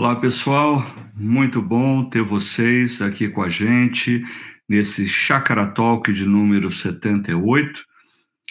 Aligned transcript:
Olá, 0.00 0.14
pessoal. 0.14 0.86
Muito 1.12 1.60
bom 1.60 2.04
ter 2.08 2.22
vocês 2.22 3.02
aqui 3.02 3.28
com 3.28 3.42
a 3.42 3.48
gente 3.48 4.22
nesse 4.68 5.08
Chakra 5.08 5.66
Talk 5.66 6.12
de 6.12 6.24
número 6.24 6.70
78. 6.70 7.84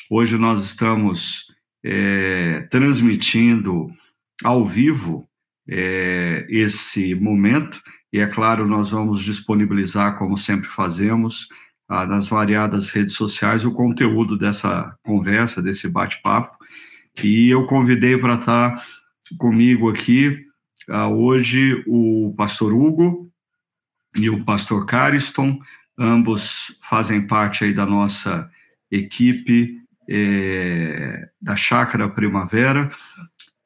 Hoje 0.10 0.38
nós 0.38 0.62
estamos 0.65 1.46
é, 1.81 2.68
transmitindo 2.70 3.88
ao 4.44 4.65
vivo 4.65 5.25
é, 5.70 6.46
esse 6.49 7.15
momento 7.15 7.82
e, 8.11 8.20
é 8.20 8.27
claro, 8.27 8.68
nós 8.68 8.89
vamos 8.89 9.23
disponibilizar, 9.23 10.18
como 10.18 10.38
sempre 10.38 10.68
fazemos, 10.68 11.48
nas 11.88 12.27
variadas 12.27 12.91
redes 12.91 13.14
sociais, 13.14 13.64
o 13.64 13.71
conteúdo 13.71 14.38
dessa 14.38 14.93
conversa, 15.02 15.61
desse 15.61 15.89
bate-papo. 15.89 16.57
E 17.23 17.50
eu 17.50 17.66
convidei 17.68 18.18
para 18.18 18.34
estar 18.34 18.86
comigo 19.39 19.89
aqui 19.89 20.45
uh, 20.89 21.13
hoje 21.13 21.83
o 21.88 22.33
pastor 22.38 22.73
Hugo 22.73 23.29
e 24.15 24.29
o 24.29 24.43
pastor 24.43 24.86
Cariston, 24.86 25.59
ambos 25.97 26.78
fazem 26.82 27.25
parte 27.25 27.64
aí 27.64 27.73
da 27.73 27.86
nossa 27.86 28.50
equipe 28.92 29.81
é, 30.09 31.29
da 31.42 31.55
Chácara 31.55 32.09
Primavera. 32.09 32.89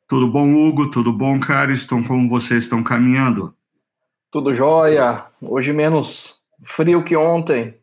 Tudo 0.07 0.27
bom, 0.27 0.53
Hugo? 0.53 0.89
Tudo 0.89 1.13
bom, 1.13 1.39
Cariston? 1.39 2.03
Como 2.03 2.29
vocês 2.29 2.63
estão 2.63 2.83
caminhando? 2.83 3.55
Tudo 4.29 4.53
jóia. 4.53 5.25
Hoje 5.41 5.71
menos 5.71 6.41
frio 6.63 7.03
que 7.03 7.15
ontem. 7.15 7.75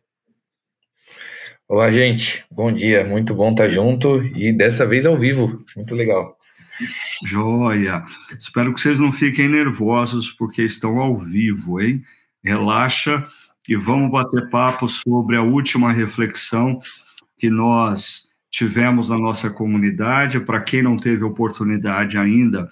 Olá, 1.67 1.91
gente. 1.91 2.45
Bom 2.51 2.71
dia. 2.71 3.05
Muito 3.05 3.33
bom 3.33 3.51
estar 3.51 3.69
junto 3.69 4.23
e 4.23 4.51
dessa 4.51 4.85
vez 4.85 5.05
ao 5.05 5.17
vivo. 5.17 5.63
Muito 5.75 5.95
legal. 5.95 6.38
Joia. 7.25 8.03
Espero 8.37 8.73
que 8.73 8.81
vocês 8.81 8.99
não 8.99 9.11
fiquem 9.11 9.47
nervosos 9.47 10.31
porque 10.31 10.63
estão 10.63 10.99
ao 10.99 11.17
vivo, 11.17 11.81
hein? 11.81 12.03
Relaxa 12.43 13.27
e 13.67 13.75
vamos 13.75 14.11
bater 14.11 14.49
papo 14.49 14.87
sobre 14.87 15.35
a 15.35 15.43
última 15.43 15.91
reflexão 15.91 16.79
que 17.37 17.49
nós 17.49 18.29
tivemos 18.49 19.09
na 19.09 19.17
nossa 19.17 19.49
comunidade. 19.49 20.39
Para 20.39 20.61
quem 20.61 20.81
não 20.81 20.97
teve 20.97 21.23
oportunidade 21.23 22.17
ainda 22.17 22.69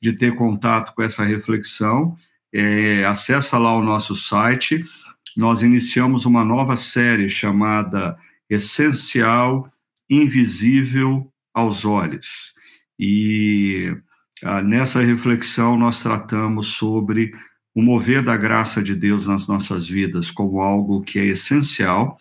de 0.00 0.12
ter 0.12 0.34
contato 0.34 0.94
com 0.94 1.02
essa 1.02 1.24
reflexão, 1.24 2.16
é, 2.52 3.04
acessa 3.04 3.56
lá 3.56 3.74
o 3.74 3.84
nosso 3.84 4.16
site. 4.16 4.84
Nós 5.36 5.62
iniciamos 5.62 6.26
uma 6.26 6.44
nova 6.44 6.76
série 6.76 7.28
chamada 7.28 8.18
Essencial 8.50 9.70
Invisível 10.10 11.32
aos 11.54 11.84
Olhos. 11.84 12.52
E 13.04 13.96
ah, 14.44 14.62
nessa 14.62 15.00
reflexão 15.00 15.76
nós 15.76 16.00
tratamos 16.00 16.68
sobre 16.68 17.32
o 17.74 17.82
mover 17.82 18.22
da 18.22 18.36
graça 18.36 18.80
de 18.80 18.94
Deus 18.94 19.26
nas 19.26 19.48
nossas 19.48 19.88
vidas 19.88 20.30
como 20.30 20.60
algo 20.60 21.02
que 21.02 21.18
é 21.18 21.24
essencial, 21.24 22.16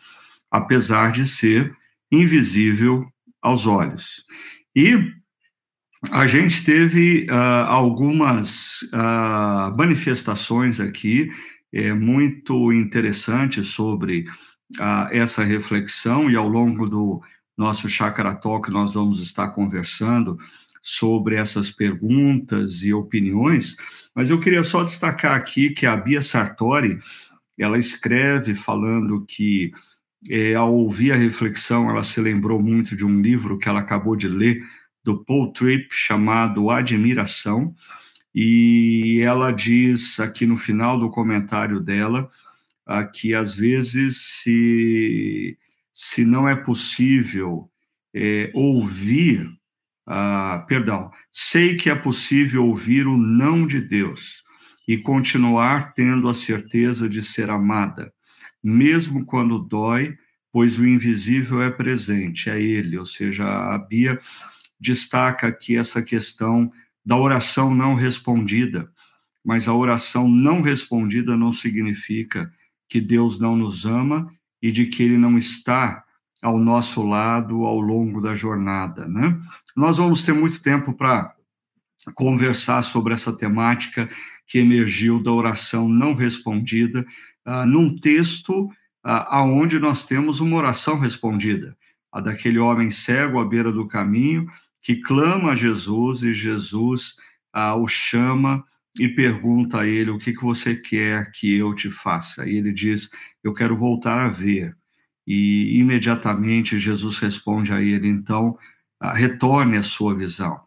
apesar 0.49 1.11
de 1.11 1.27
ser 1.27 1.77
invisível 2.11 3.05
aos 3.43 3.67
olhos. 3.67 4.25
E 4.75 4.97
a 6.09 6.25
gente 6.25 6.63
teve 6.63 7.27
uh, 7.29 7.65
algumas 7.67 8.81
uh, 8.91 9.77
manifestações 9.77 10.79
aqui 10.79 11.29
é, 11.71 11.93
muito 11.93 12.73
interessantes 12.73 13.67
sobre 13.67 14.25
uh, 14.79 15.07
essa 15.11 15.43
reflexão, 15.43 16.27
e 16.27 16.35
ao 16.35 16.47
longo 16.47 16.89
do 16.89 17.21
nosso 17.55 17.87
Chakra 17.87 18.33
Talk 18.33 18.71
nós 18.71 18.95
vamos 18.95 19.21
estar 19.21 19.49
conversando 19.49 20.39
sobre 20.81 21.35
essas 21.35 21.69
perguntas 21.69 22.83
e 22.83 22.93
opiniões, 22.93 23.75
mas 24.15 24.29
eu 24.29 24.39
queria 24.39 24.63
só 24.63 24.83
destacar 24.83 25.35
aqui 25.35 25.69
que 25.69 25.85
a 25.85 25.95
Bia 25.95 26.21
Sartori, 26.21 26.99
ela 27.57 27.77
escreve 27.77 28.55
falando 28.55 29.25
que 29.25 29.71
é, 30.29 30.55
ao 30.55 30.73
ouvir 30.73 31.11
a 31.11 31.15
reflexão, 31.15 31.89
ela 31.89 32.03
se 32.03 32.19
lembrou 32.19 32.61
muito 32.61 32.95
de 32.95 33.05
um 33.05 33.21
livro 33.21 33.57
que 33.57 33.69
ela 33.69 33.79
acabou 33.79 34.15
de 34.15 34.27
ler 34.27 34.61
do 35.03 35.23
Paul 35.23 35.51
Tripp 35.51 35.87
chamado 35.91 36.69
Admiração, 36.69 37.75
e 38.33 39.21
ela 39.23 39.51
diz 39.51 40.19
aqui 40.19 40.45
no 40.45 40.55
final 40.55 40.99
do 40.99 41.09
comentário 41.09 41.79
dela 41.79 42.29
ah, 42.85 43.03
que 43.03 43.33
às 43.33 43.53
vezes 43.53 44.41
se 44.41 45.57
se 45.93 46.23
não 46.23 46.47
é 46.47 46.55
possível 46.55 47.69
é, 48.13 48.49
ouvir 48.53 49.49
ah, 50.13 50.65
perdão, 50.67 51.09
sei 51.31 51.77
que 51.77 51.89
é 51.89 51.95
possível 51.95 52.65
ouvir 52.65 53.07
o 53.07 53.15
não 53.17 53.65
de 53.65 53.79
Deus 53.79 54.43
e 54.85 54.97
continuar 54.97 55.93
tendo 55.93 56.27
a 56.27 56.33
certeza 56.33 57.07
de 57.07 57.23
ser 57.23 57.49
amada, 57.49 58.11
mesmo 58.61 59.25
quando 59.25 59.57
dói, 59.57 60.17
pois 60.51 60.77
o 60.77 60.85
invisível 60.85 61.61
é 61.61 61.71
presente, 61.71 62.49
é 62.49 62.61
Ele, 62.61 62.97
ou 62.97 63.05
seja, 63.05 63.45
a 63.45 63.77
Bia 63.77 64.19
destaca 64.77 65.47
aqui 65.47 65.77
essa 65.77 66.01
questão 66.01 66.69
da 67.05 67.15
oração 67.15 67.73
não 67.73 67.95
respondida, 67.95 68.91
mas 69.41 69.69
a 69.69 69.73
oração 69.73 70.27
não 70.27 70.61
respondida 70.61 71.37
não 71.37 71.53
significa 71.53 72.51
que 72.89 72.99
Deus 72.99 73.39
não 73.39 73.55
nos 73.55 73.85
ama 73.85 74.29
e 74.61 74.73
de 74.73 74.87
que 74.87 75.03
Ele 75.03 75.17
não 75.17 75.37
está 75.37 76.03
ao 76.41 76.57
nosso 76.57 77.03
lado 77.03 77.65
ao 77.65 77.79
longo 77.79 78.19
da 78.19 78.35
jornada, 78.35 79.07
né? 79.07 79.39
Nós 79.75 79.97
vamos 79.97 80.23
ter 80.23 80.33
muito 80.33 80.61
tempo 80.61 80.93
para 80.93 81.35
conversar 82.15 82.81
sobre 82.81 83.13
essa 83.13 83.31
temática 83.31 84.09
que 84.47 84.57
emergiu 84.57 85.21
da 85.21 85.31
oração 85.31 85.87
não 85.87 86.15
respondida, 86.15 87.05
uh, 87.45 87.65
num 87.65 87.95
texto 87.95 88.65
uh, 88.65 88.71
aonde 89.27 89.79
nós 89.79 90.05
temos 90.05 90.39
uma 90.39 90.57
oração 90.57 90.99
respondida, 90.99 91.77
a 92.11 92.19
daquele 92.19 92.59
homem 92.59 92.89
cego 92.89 93.39
à 93.39 93.45
beira 93.45 93.71
do 93.71 93.87
caminho 93.87 94.47
que 94.81 94.95
clama 94.95 95.51
a 95.51 95.55
Jesus 95.55 96.23
e 96.23 96.33
Jesus 96.33 97.15
uh, 97.55 97.75
o 97.79 97.87
chama 97.87 98.63
e 98.99 99.07
pergunta 99.07 99.81
a 99.81 99.87
ele 99.87 100.09
o 100.09 100.17
que, 100.17 100.33
que 100.33 100.43
você 100.43 100.75
quer 100.75 101.31
que 101.31 101.55
eu 101.55 101.73
te 101.73 101.89
faça. 101.89 102.49
E 102.49 102.55
ele 102.55 102.73
diz: 102.73 103.09
Eu 103.43 103.53
quero 103.53 103.77
voltar 103.77 104.25
a 104.25 104.29
ver. 104.29 104.75
E 105.25 105.79
imediatamente 105.79 106.79
Jesus 106.79 107.19
responde 107.19 107.71
a 107.71 107.81
ele: 107.81 108.07
então, 108.07 108.57
ah, 108.99 109.13
retorne 109.13 109.77
a 109.77 109.83
sua 109.83 110.15
visão. 110.15 110.59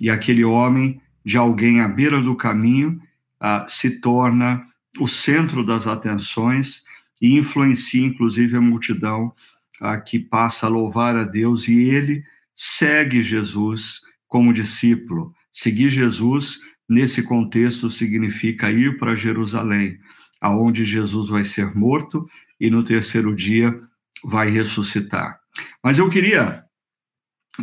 E 0.00 0.10
aquele 0.10 0.44
homem, 0.44 1.00
de 1.24 1.36
alguém 1.36 1.80
à 1.80 1.88
beira 1.88 2.20
do 2.20 2.36
caminho, 2.36 3.00
ah, 3.40 3.64
se 3.68 4.00
torna 4.00 4.66
o 4.98 5.08
centro 5.08 5.64
das 5.64 5.86
atenções 5.86 6.82
e 7.20 7.36
influencia, 7.36 8.06
inclusive, 8.06 8.56
a 8.56 8.60
multidão 8.60 9.32
ah, 9.80 9.98
que 9.98 10.18
passa 10.18 10.66
a 10.66 10.68
louvar 10.68 11.16
a 11.16 11.24
Deus 11.24 11.68
e 11.68 11.78
ele 11.90 12.24
segue 12.54 13.22
Jesus 13.22 14.00
como 14.28 14.52
discípulo. 14.52 15.34
Seguir 15.50 15.90
Jesus, 15.90 16.58
nesse 16.88 17.22
contexto, 17.22 17.90
significa 17.90 18.70
ir 18.70 18.98
para 18.98 19.16
Jerusalém, 19.16 19.98
aonde 20.40 20.84
Jesus 20.84 21.28
vai 21.28 21.44
ser 21.44 21.74
morto 21.74 22.26
e 22.60 22.70
no 22.70 22.84
terceiro 22.84 23.34
dia 23.34 23.78
vai 24.22 24.50
ressuscitar. 24.50 25.38
Mas 25.82 25.98
eu 25.98 26.08
queria 26.08 26.64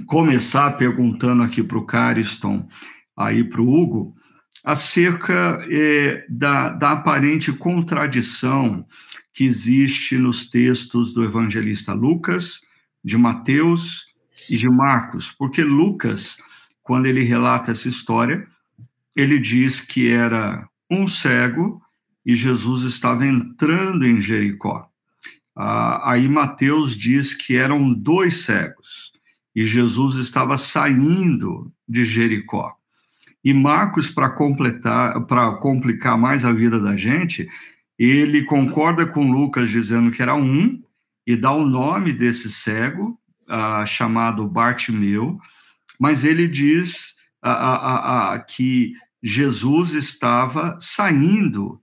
começar 0.06 0.72
perguntando 0.78 1.44
aqui 1.44 1.64
para 1.64 1.78
o 1.78 1.86
Cariston, 1.86 2.68
aí 3.18 3.44
para 3.44 3.62
o 3.62 3.70
Hugo, 3.70 4.16
acerca 4.64 5.66
é, 5.70 6.26
da, 6.30 6.70
da 6.70 6.92
aparente 6.92 7.52
contradição 7.52 8.86
que 9.34 9.44
existe 9.44 10.18
nos 10.18 10.50
textos 10.50 11.14
do 11.14 11.24
evangelista 11.24 11.94
Lucas, 11.94 12.62
de 13.04 13.18
Mateus 13.18 14.06
e 14.50 14.58
de 14.58 14.70
Marcos, 14.70 15.32
porque 15.32 15.64
Lucas, 15.64 16.38
quando 16.84 17.06
ele 17.06 17.24
relata 17.24 17.72
essa 17.72 17.88
história, 17.88 18.48
ele 19.16 19.40
diz 19.40 19.82
que 19.82 20.12
era 20.12 20.68
um 20.90 21.08
cego 21.08 21.82
e 22.26 22.36
Jesus 22.36 22.84
estava 22.84 23.26
entrando 23.26 24.06
em 24.06 24.22
Jericó. 24.22 24.91
Ah, 25.63 26.13
aí 26.13 26.28
Mateus 26.28 26.97
diz 26.97 27.35
que 27.35 27.55
eram 27.55 27.93
dois 27.93 28.46
cegos 28.46 29.11
e 29.55 29.63
Jesus 29.63 30.16
estava 30.16 30.58
saindo 30.58 31.72
de 31.87 32.03
Jericó. 32.03 32.73
E 33.46 33.53
Marcos, 33.53 34.09
para 34.09 34.31
completar, 34.31 35.22
para 35.28 35.52
complicar 35.58 36.17
mais 36.17 36.43
a 36.43 36.52
vida 36.52 36.79
da 36.79 36.97
gente, 36.97 37.47
ele 37.96 38.43
concorda 38.43 39.05
com 39.05 39.31
Lucas 39.31 39.69
dizendo 39.69 40.09
que 40.09 40.23
era 40.23 40.34
um 40.34 40.81
e 41.28 41.35
dá 41.35 41.52
o 41.52 41.63
nome 41.63 42.11
desse 42.11 42.49
cego 42.49 43.16
ah, 43.47 43.85
chamado 43.85 44.47
Bartimeu, 44.47 45.40
mas 45.99 46.23
ele 46.23 46.47
diz 46.47 47.17
ah, 47.40 48.34
ah, 48.34 48.40
que 48.40 48.93
Jesus 49.22 49.91
estava 49.91 50.75
saindo 50.79 51.79
ah, 51.79 51.81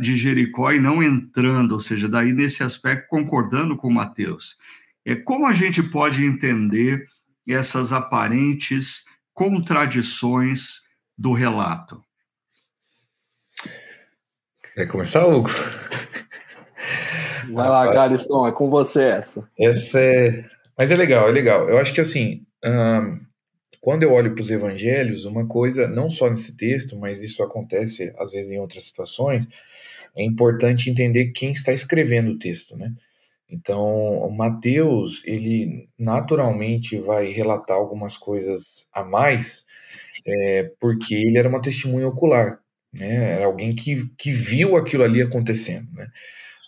de 0.00 0.16
Jericó 0.16 0.72
e 0.72 0.80
não 0.80 1.02
entrando, 1.02 1.72
ou 1.72 1.80
seja, 1.80 2.08
daí 2.08 2.32
nesse 2.32 2.62
aspecto 2.62 3.08
concordando 3.08 3.76
com 3.76 3.90
Mateus. 3.90 4.56
É 5.04 5.14
como 5.14 5.46
a 5.46 5.52
gente 5.52 5.82
pode 5.82 6.24
entender 6.24 7.06
essas 7.48 7.92
aparentes 7.92 9.04
contradições 9.32 10.80
do 11.16 11.32
relato? 11.32 12.02
Quer 14.74 14.86
começar, 14.86 15.26
Hugo? 15.26 15.50
Vai 17.52 17.68
lá, 17.68 17.92
Cariston, 17.92 18.46
é 18.46 18.52
com 18.52 18.70
você 18.70 19.04
essa. 19.04 19.48
Essa 19.58 19.98
é. 19.98 20.44
Mas 20.78 20.90
é 20.90 20.94
legal, 20.94 21.28
é 21.28 21.32
legal. 21.32 21.68
Eu 21.68 21.78
acho 21.78 21.92
que 21.92 22.00
assim, 22.00 22.46
quando 23.80 24.02
eu 24.02 24.12
olho 24.12 24.34
para 24.34 24.42
os 24.42 24.50
evangelhos, 24.50 25.24
uma 25.24 25.46
coisa, 25.46 25.88
não 25.88 26.10
só 26.10 26.30
nesse 26.30 26.56
texto, 26.56 26.96
mas 26.96 27.22
isso 27.22 27.42
acontece 27.42 28.14
às 28.18 28.30
vezes 28.30 28.50
em 28.50 28.60
outras 28.60 28.84
situações, 28.84 29.48
é 30.16 30.24
importante 30.24 30.90
entender 30.90 31.32
quem 31.32 31.52
está 31.52 31.72
escrevendo 31.72 32.32
o 32.32 32.38
texto, 32.38 32.76
né? 32.76 32.92
Então, 33.48 34.18
o 34.18 34.30
Mateus, 34.30 35.22
ele 35.24 35.88
naturalmente 35.98 36.98
vai 36.98 37.26
relatar 37.32 37.76
algumas 37.76 38.16
coisas 38.16 38.86
a 38.92 39.04
mais, 39.04 39.64
é, 40.26 40.70
porque 40.80 41.14
ele 41.14 41.36
era 41.38 41.48
uma 41.48 41.60
testemunha 41.62 42.06
ocular, 42.06 42.60
né? 42.92 43.34
Era 43.34 43.46
alguém 43.46 43.74
que, 43.74 44.08
que 44.16 44.30
viu 44.30 44.76
aquilo 44.76 45.02
ali 45.02 45.20
acontecendo, 45.20 45.90
né? 45.92 46.06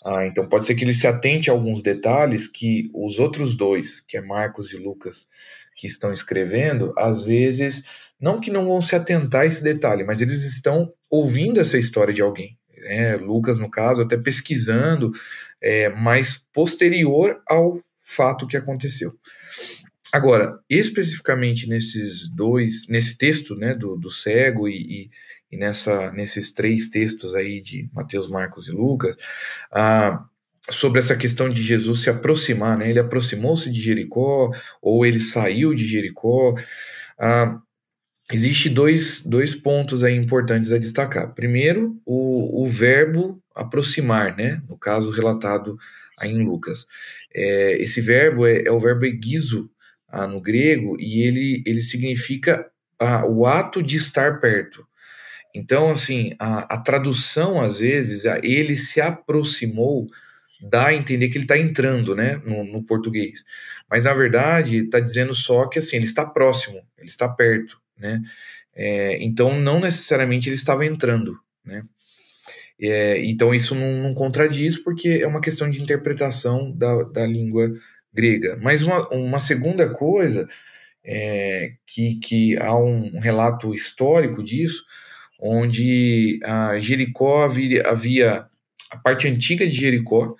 Ah, 0.04 0.26
então 0.26 0.48
pode 0.48 0.64
ser 0.64 0.74
que 0.74 0.84
ele 0.84 0.94
se 0.94 1.06
atente 1.06 1.48
a 1.48 1.52
alguns 1.52 1.80
detalhes 1.80 2.48
que 2.48 2.90
os 2.92 3.20
outros 3.20 3.56
dois, 3.56 4.00
que 4.00 4.16
é 4.16 4.20
Marcos 4.20 4.72
e 4.72 4.76
Lucas, 4.76 5.28
que 5.76 5.86
estão 5.86 6.12
escrevendo, 6.12 6.92
às 6.98 7.24
vezes, 7.24 7.84
não 8.20 8.40
que 8.40 8.50
não 8.50 8.66
vão 8.66 8.80
se 8.80 8.96
atentar 8.96 9.42
a 9.42 9.46
esse 9.46 9.62
detalhe, 9.62 10.04
mas 10.04 10.20
eles 10.20 10.44
estão 10.44 10.92
ouvindo 11.08 11.60
essa 11.60 11.78
história 11.78 12.12
de 12.12 12.22
alguém. 12.22 12.58
Né? 12.82 13.16
Lucas, 13.16 13.58
no 13.58 13.70
caso, 13.70 14.02
até 14.02 14.16
pesquisando, 14.16 15.12
é, 15.60 15.88
mas 15.88 16.34
posterior 16.52 17.40
ao 17.48 17.80
fato 18.00 18.46
que 18.46 18.56
aconteceu. 18.56 19.12
Agora, 20.12 20.58
especificamente 20.68 21.66
nesses 21.66 22.28
dois, 22.28 22.86
nesse 22.86 23.16
texto 23.16 23.56
né, 23.56 23.74
do, 23.74 23.96
do 23.96 24.10
cego 24.10 24.68
e, 24.68 24.74
e, 24.76 25.10
e 25.50 25.56
nessa, 25.56 26.12
nesses 26.12 26.52
três 26.52 26.90
textos 26.90 27.34
aí 27.34 27.62
de 27.62 27.88
Mateus, 27.94 28.28
Marcos 28.28 28.68
e 28.68 28.72
Lucas, 28.72 29.16
ah, 29.72 30.22
sobre 30.70 30.98
essa 30.98 31.16
questão 31.16 31.48
de 31.48 31.62
Jesus 31.62 32.02
se 32.02 32.10
aproximar, 32.10 32.76
né? 32.76 32.90
Ele 32.90 32.98
aproximou-se 32.98 33.70
de 33.70 33.80
Jericó 33.80 34.50
ou 34.82 35.04
ele 35.06 35.20
saiu 35.20 35.74
de 35.74 35.86
Jericó. 35.86 36.54
Ah, 37.18 37.58
Existe 38.32 38.70
dois, 38.70 39.20
dois 39.20 39.54
pontos 39.54 40.02
aí 40.02 40.16
importantes 40.16 40.72
a 40.72 40.78
destacar. 40.78 41.34
Primeiro, 41.34 42.00
o, 42.06 42.62
o 42.62 42.66
verbo 42.66 43.42
aproximar, 43.54 44.34
né? 44.34 44.62
No 44.68 44.78
caso 44.78 45.10
relatado 45.10 45.76
aí 46.18 46.30
em 46.30 46.42
Lucas. 46.42 46.86
É, 47.34 47.76
esse 47.82 48.00
verbo 48.00 48.46
é, 48.46 48.62
é, 48.64 48.70
o 48.70 48.78
verbo 48.78 49.04
egizo 49.04 49.70
ah, 50.08 50.26
no 50.26 50.40
grego 50.40 50.96
e 50.98 51.22
ele, 51.22 51.62
ele 51.66 51.82
significa 51.82 52.66
ah, 52.98 53.26
o 53.26 53.46
ato 53.46 53.82
de 53.82 53.96
estar 53.96 54.40
perto. 54.40 54.86
Então, 55.54 55.90
assim, 55.90 56.32
a, 56.38 56.74
a 56.74 56.78
tradução, 56.78 57.60
às 57.60 57.80
vezes, 57.80 58.24
a, 58.24 58.38
ele 58.42 58.76
se 58.76 59.00
aproximou, 59.00 60.06
dá 60.60 60.86
a 60.86 60.94
entender 60.94 61.28
que 61.28 61.36
ele 61.36 61.44
está 61.44 61.58
entrando, 61.58 62.14
né, 62.14 62.40
no, 62.46 62.64
no, 62.64 62.82
português. 62.82 63.44
Mas, 63.90 64.04
na 64.04 64.14
verdade, 64.14 64.78
está 64.84 64.98
dizendo 64.98 65.34
só 65.34 65.66
que, 65.66 65.78
assim, 65.78 65.96
ele 65.96 66.06
está 66.06 66.24
próximo, 66.24 66.80
ele 66.96 67.08
está 67.08 67.28
perto, 67.28 67.81
né. 68.02 68.20
É, 68.74 69.22
então, 69.22 69.58
não 69.60 69.80
necessariamente 69.80 70.48
ele 70.48 70.56
estava 70.56 70.84
entrando, 70.84 71.38
né. 71.64 71.82
É, 72.80 73.24
então, 73.24 73.54
isso 73.54 73.74
não, 73.76 74.02
não, 74.02 74.14
contradiz, 74.14 74.76
porque 74.76 75.20
é 75.22 75.26
uma 75.26 75.40
questão 75.40 75.70
de 75.70 75.80
interpretação 75.80 76.72
da, 76.72 77.04
da 77.04 77.26
língua 77.26 77.72
grega. 78.12 78.58
Mas 78.60 78.82
uma, 78.82 79.08
uma 79.10 79.38
segunda 79.38 79.88
coisa, 79.92 80.48
é, 81.04 81.74
que, 81.86 82.18
que 82.18 82.56
há 82.58 82.76
um 82.76 83.20
relato 83.20 83.72
histórico 83.72 84.42
disso, 84.42 84.84
onde 85.40 86.40
a 86.44 86.78
Jericó 86.80 87.44
havia, 87.44 87.86
havia 87.86 88.46
a 88.90 88.96
parte 88.96 89.28
antiga 89.28 89.66
de 89.66 89.76
Jericó 89.76 90.34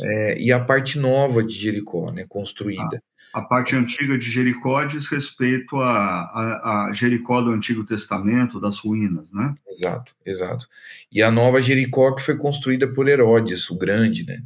é, 0.00 0.38
e 0.38 0.52
a 0.52 0.60
parte 0.60 0.98
nova 0.98 1.42
de 1.42 1.54
Jericó, 1.54 2.10
né, 2.12 2.24
construída. 2.28 3.02
A, 3.32 3.42
parte 3.42 3.74
antiga 3.76 4.18
de 4.18 4.30
Jericó 4.30 4.84
diz 4.84 5.06
respeito 5.08 5.76
a, 5.76 5.88
a, 5.88 6.88
a, 6.88 6.92
Jericó 6.92 7.40
do 7.40 7.50
Antigo 7.50 7.84
Testamento, 7.84 8.60
das 8.60 8.78
ruínas, 8.78 9.32
né? 9.32 9.54
Exato, 9.68 10.14
exato. 10.24 10.66
E 11.10 11.22
a 11.22 11.30
nova 11.30 11.60
Jericó 11.60 12.14
que 12.14 12.22
foi 12.22 12.36
construída 12.36 12.86
por 12.88 13.08
Herodes, 13.08 13.70
o 13.70 13.78
Grande, 13.78 14.26
né? 14.26 14.42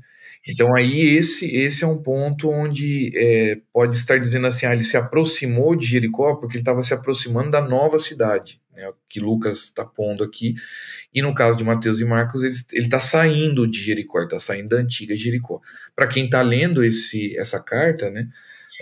Então 0.47 0.75
aí 0.75 1.17
esse 1.17 1.47
esse 1.57 1.85
é 1.85 1.87
um 1.87 2.03
ponto 2.03 2.51
onde 2.51 3.11
é, 3.17 3.61
pode 3.73 3.97
estar 3.97 4.19
dizendo 4.19 4.47
assim, 4.47 4.67
ah, 4.67 4.75
ele 4.75 4.85
se 4.85 4.97
aproximou 4.97 5.75
de 5.75 5.87
Jericó 5.87 6.35
porque 6.35 6.57
ele 6.57 6.63
estava 6.63 6.83
se 6.83 6.93
aproximando 6.93 7.51
da 7.51 7.63
nova 7.63 7.99
cidade, 7.99 8.61
né, 8.75 8.93
que 9.09 9.21
Lucas 9.21 9.65
está 9.65 9.87
pondo 9.87 10.23
aqui. 10.23 10.55
E 11.15 11.23
no 11.23 11.35
caso 11.35 11.57
de 11.57 11.65
Mateus 11.65 11.99
e 11.99 12.05
Marcos, 12.05 12.43
ele 12.43 12.85
está 12.85 13.01
saindo 13.01 13.67
de 13.67 13.83
Jericó, 13.83 14.23
está 14.23 14.39
saindo 14.39 14.71
da 14.71 14.77
antiga 14.77 15.17
Jericó. 15.17 15.61
Para 15.97 16.09
quem 16.09 16.27
está 16.27 16.43
lendo 16.43 16.85
esse, 16.85 17.35
essa 17.39 17.63
carta, 17.63 18.11
né, 18.11 18.29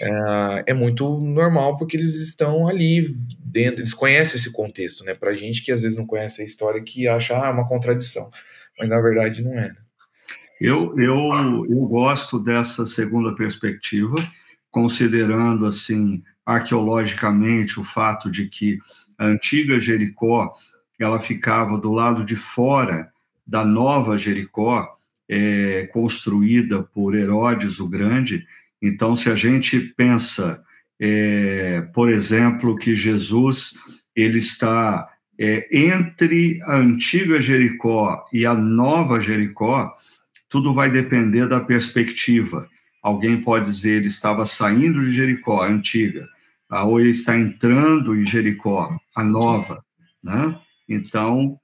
é, 0.03 0.65
é, 0.67 0.75
muito 0.75 1.21
normal 1.21 1.77
porque 1.77 1.97
eles 1.97 2.17
estão 2.17 2.67
ali 2.67 3.07
dentro, 3.39 3.81
eles 3.81 3.95
conhecem 3.95 4.41
esse 4.41 4.51
contexto, 4.51 5.05
né? 5.05 5.15
Para 5.15 5.33
gente 5.33 5.63
que 5.63 5.71
às 5.71 5.81
vezes 5.81 5.97
não 5.97 6.05
conhece 6.05 6.43
a 6.43 6.45
história 6.45 6.83
que 6.83 7.07
acha 7.07 7.37
ah, 7.37 7.51
uma 7.51 7.69
contradição, 7.69 8.29
mas 8.77 8.89
na 8.89 9.01
verdade 9.01 9.43
não 9.43 9.53
é. 9.53 9.69
Né? 9.69 9.77
Eu, 10.61 10.99
eu, 10.99 11.67
eu 11.69 11.87
gosto 11.87 12.41
dessa 12.41 12.85
segunda 12.85 13.35
perspectiva, 13.37 14.17
considerando 14.71 15.67
assim 15.67 16.23
arqueologicamente 16.45 17.79
o 17.79 17.85
fato 17.85 18.29
de 18.29 18.49
que 18.49 18.79
a 19.17 19.27
antiga 19.27 19.79
Jericó 19.79 20.53
ela 20.99 21.21
ficava 21.21 21.79
do 21.79 21.93
lado 21.93 22.25
de 22.25 22.35
fora 22.35 23.13
da 23.47 23.65
nova 23.65 24.19
Jericó, 24.19 24.97
é, 25.29 25.87
construída 25.93 26.83
por 26.83 27.15
Herodes 27.15 27.81
o 27.81 27.89
Grande. 27.89 28.45
Então, 28.83 29.15
se 29.15 29.31
a 29.31 29.37
gente 29.37 29.79
pensa, 29.79 30.61
é, 31.01 31.83
por 31.95 32.09
exemplo, 32.09 32.77
que 32.77 32.97
Jesus 32.97 33.75
ele 34.15 34.39
está 34.39 35.09
é, 35.39 35.67
entre 35.73 36.61
a 36.65 36.77
antiga 36.77 37.41
Jericó 37.41 38.25
e 38.33 38.45
a 38.45 38.55
nova 38.55 39.21
Jericó, 39.21 39.95
tudo 40.49 40.75
vai 40.75 40.91
depender 40.91 41.47
da 41.47 41.61
perspectiva. 41.61 42.69
Alguém 43.03 43.41
pode 43.41 43.71
dizer 43.71 43.97
ele 43.97 44.09
estava 44.09 44.45
saindo 44.45 45.05
de 45.05 45.13
Jericó, 45.13 45.63
a 45.63 45.69
antiga, 45.69 46.29
ah, 46.69 46.85
ou 46.85 47.01
ele 47.01 47.11
está 47.11 47.39
entrando 47.39 48.15
em 48.15 48.27
Jericó, 48.27 48.97
a 49.15 49.25
nova, 49.25 49.85
né? 50.23 50.59
Então, 50.89 51.59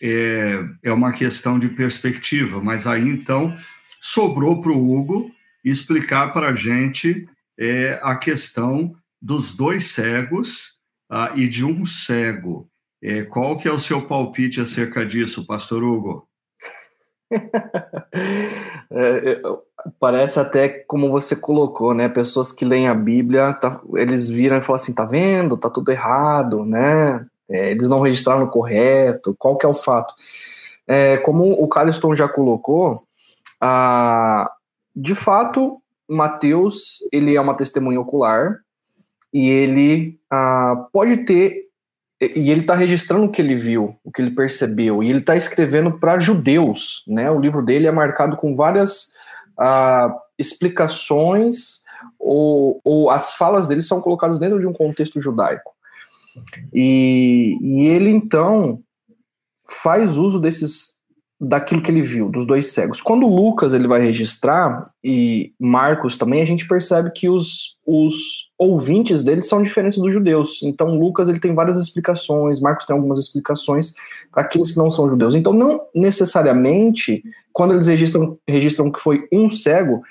é, 0.00 0.62
é 0.82 0.92
uma 0.92 1.12
questão 1.12 1.58
de 1.58 1.68
perspectiva, 1.68 2.60
mas 2.60 2.86
aí 2.86 3.08
então 3.08 3.56
sobrou 4.00 4.60
para 4.60 4.72
o 4.72 4.92
Hugo 4.92 5.33
explicar 5.64 6.32
para 6.32 6.50
a 6.50 6.54
gente 6.54 7.28
é, 7.58 7.98
a 8.02 8.16
questão 8.16 8.94
dos 9.20 9.54
dois 9.54 9.92
cegos 9.92 10.74
ah, 11.10 11.32
e 11.34 11.48
de 11.48 11.64
um 11.64 11.84
cego. 11.86 12.68
É, 13.02 13.22
qual 13.22 13.58
que 13.58 13.68
é 13.68 13.72
o 13.72 13.78
seu 13.78 14.06
palpite 14.06 14.60
acerca 14.60 15.04
disso, 15.04 15.46
pastor 15.46 15.82
Hugo? 15.82 16.28
É, 18.90 19.32
é, 19.32 19.42
parece 19.98 20.38
até 20.38 20.68
como 20.68 21.10
você 21.10 21.34
colocou, 21.34 21.94
né? 21.94 22.08
Pessoas 22.08 22.52
que 22.52 22.64
leem 22.64 22.86
a 22.86 22.94
Bíblia, 22.94 23.52
tá, 23.54 23.80
eles 23.94 24.28
viram 24.28 24.56
e 24.56 24.60
falam 24.60 24.80
assim: 24.80 24.94
tá 24.94 25.04
vendo? 25.04 25.56
Tá 25.56 25.68
tudo 25.68 25.90
errado, 25.90 26.64
né? 26.64 27.26
É, 27.48 27.70
eles 27.72 27.88
não 27.88 28.00
registraram 28.00 28.46
correto. 28.46 29.34
Qual 29.38 29.56
que 29.56 29.66
é 29.66 29.68
o 29.68 29.74
fato? 29.74 30.14
É, 30.86 31.16
como 31.16 31.50
o 31.52 31.66
Carlston 31.66 32.14
já 32.14 32.28
colocou, 32.28 32.96
a, 33.60 34.50
de 34.94 35.14
fato, 35.14 35.80
Mateus 36.08 36.98
ele 37.12 37.34
é 37.34 37.40
uma 37.40 37.56
testemunha 37.56 38.00
ocular 38.00 38.60
e 39.32 39.48
ele 39.48 40.18
a, 40.30 40.88
pode 40.92 41.18
ter 41.18 41.64
e 42.20 42.50
ele 42.50 42.60
está 42.60 42.74
registrando 42.74 43.26
o 43.26 43.30
que 43.30 43.42
ele 43.42 43.54
viu, 43.54 43.96
o 44.02 44.10
que 44.10 44.22
ele 44.22 44.30
percebeu, 44.30 45.02
e 45.02 45.10
ele 45.10 45.18
está 45.18 45.36
escrevendo 45.36 45.98
para 45.98 46.18
judeus, 46.18 47.02
né? 47.06 47.30
O 47.30 47.40
livro 47.40 47.62
dele 47.62 47.86
é 47.86 47.92
marcado 47.92 48.36
com 48.36 48.54
várias 48.54 49.12
uh, 49.58 50.14
explicações 50.38 51.82
ou, 52.18 52.80
ou, 52.84 53.10
as 53.10 53.34
falas 53.34 53.66
dele 53.66 53.82
são 53.82 54.00
colocadas 54.00 54.38
dentro 54.38 54.60
de 54.60 54.66
um 54.66 54.72
contexto 54.72 55.20
judaico. 55.20 55.72
E, 56.72 57.58
e 57.60 57.86
ele 57.86 58.10
então 58.10 58.80
faz 59.82 60.16
uso 60.16 60.40
desses 60.40 60.93
daquilo 61.46 61.82
que 61.82 61.90
ele 61.90 62.02
viu, 62.02 62.28
dos 62.28 62.46
dois 62.46 62.72
cegos. 62.72 63.00
Quando 63.00 63.26
Lucas 63.26 63.74
ele 63.74 63.86
vai 63.86 64.00
registrar, 64.00 64.86
e 65.02 65.52
Marcos 65.58 66.16
também, 66.16 66.40
a 66.40 66.44
gente 66.44 66.66
percebe 66.66 67.10
que 67.10 67.28
os, 67.28 67.76
os 67.86 68.14
ouvintes 68.58 69.22
dele 69.22 69.42
são 69.42 69.62
diferentes 69.62 69.98
dos 69.98 70.12
judeus. 70.12 70.60
Então 70.62 70.98
Lucas 70.98 71.28
ele 71.28 71.40
tem 71.40 71.54
várias 71.54 71.76
explicações, 71.76 72.60
Marcos 72.60 72.86
tem 72.86 72.96
algumas 72.96 73.18
explicações 73.18 73.94
para 74.32 74.42
aqueles 74.42 74.70
que 74.70 74.78
não 74.78 74.90
são 74.90 75.08
judeus. 75.08 75.34
Então 75.34 75.52
não 75.52 75.80
necessariamente, 75.94 77.22
quando 77.52 77.74
eles 77.74 77.86
registram, 77.86 78.38
registram 78.48 78.90
que 78.90 79.00
foi 79.00 79.28
um 79.32 79.50
cego, 79.50 80.02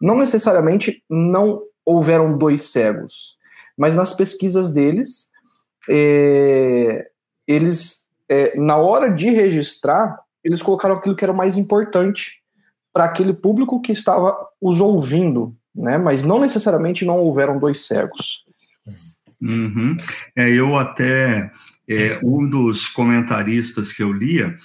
não 0.00 0.18
necessariamente 0.18 1.02
não 1.08 1.62
houveram 1.84 2.36
dois 2.36 2.70
cegos, 2.70 3.36
mas 3.76 3.94
nas 3.94 4.12
pesquisas 4.14 4.72
deles, 4.72 5.28
é, 5.88 7.10
eles, 7.46 8.08
é, 8.28 8.58
na 8.58 8.76
hora 8.76 9.08
de 9.08 9.30
registrar, 9.30 10.18
eles 10.44 10.62
colocaram 10.62 10.96
aquilo 10.96 11.16
que 11.16 11.24
era 11.24 11.32
mais 11.32 11.56
importante 11.56 12.40
para 12.92 13.04
aquele 13.04 13.32
público 13.32 13.80
que 13.80 13.92
estava 13.92 14.36
os 14.60 14.80
ouvindo, 14.80 15.56
né? 15.74 15.96
Mas 15.98 16.24
não 16.24 16.40
necessariamente 16.40 17.04
não 17.04 17.18
houveram 17.18 17.58
dois 17.58 17.86
cegos. 17.86 18.44
Uhum. 19.40 19.96
É, 20.36 20.48
eu 20.50 20.76
até 20.76 21.50
é, 21.88 22.20
um 22.22 22.48
dos 22.48 22.88
comentaristas 22.88 23.92
que 23.92 24.02
eu 24.02 24.12
lia 24.12 24.56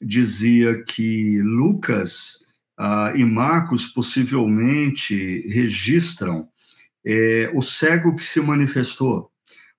dizia 0.00 0.82
que 0.84 1.40
Lucas 1.42 2.38
ah, 2.78 3.12
e 3.14 3.24
Marcos 3.24 3.86
possivelmente 3.86 5.46
registram 5.48 6.48
é, 7.04 7.50
o 7.54 7.60
cego 7.60 8.14
que 8.14 8.24
se 8.24 8.40
manifestou, 8.40 9.30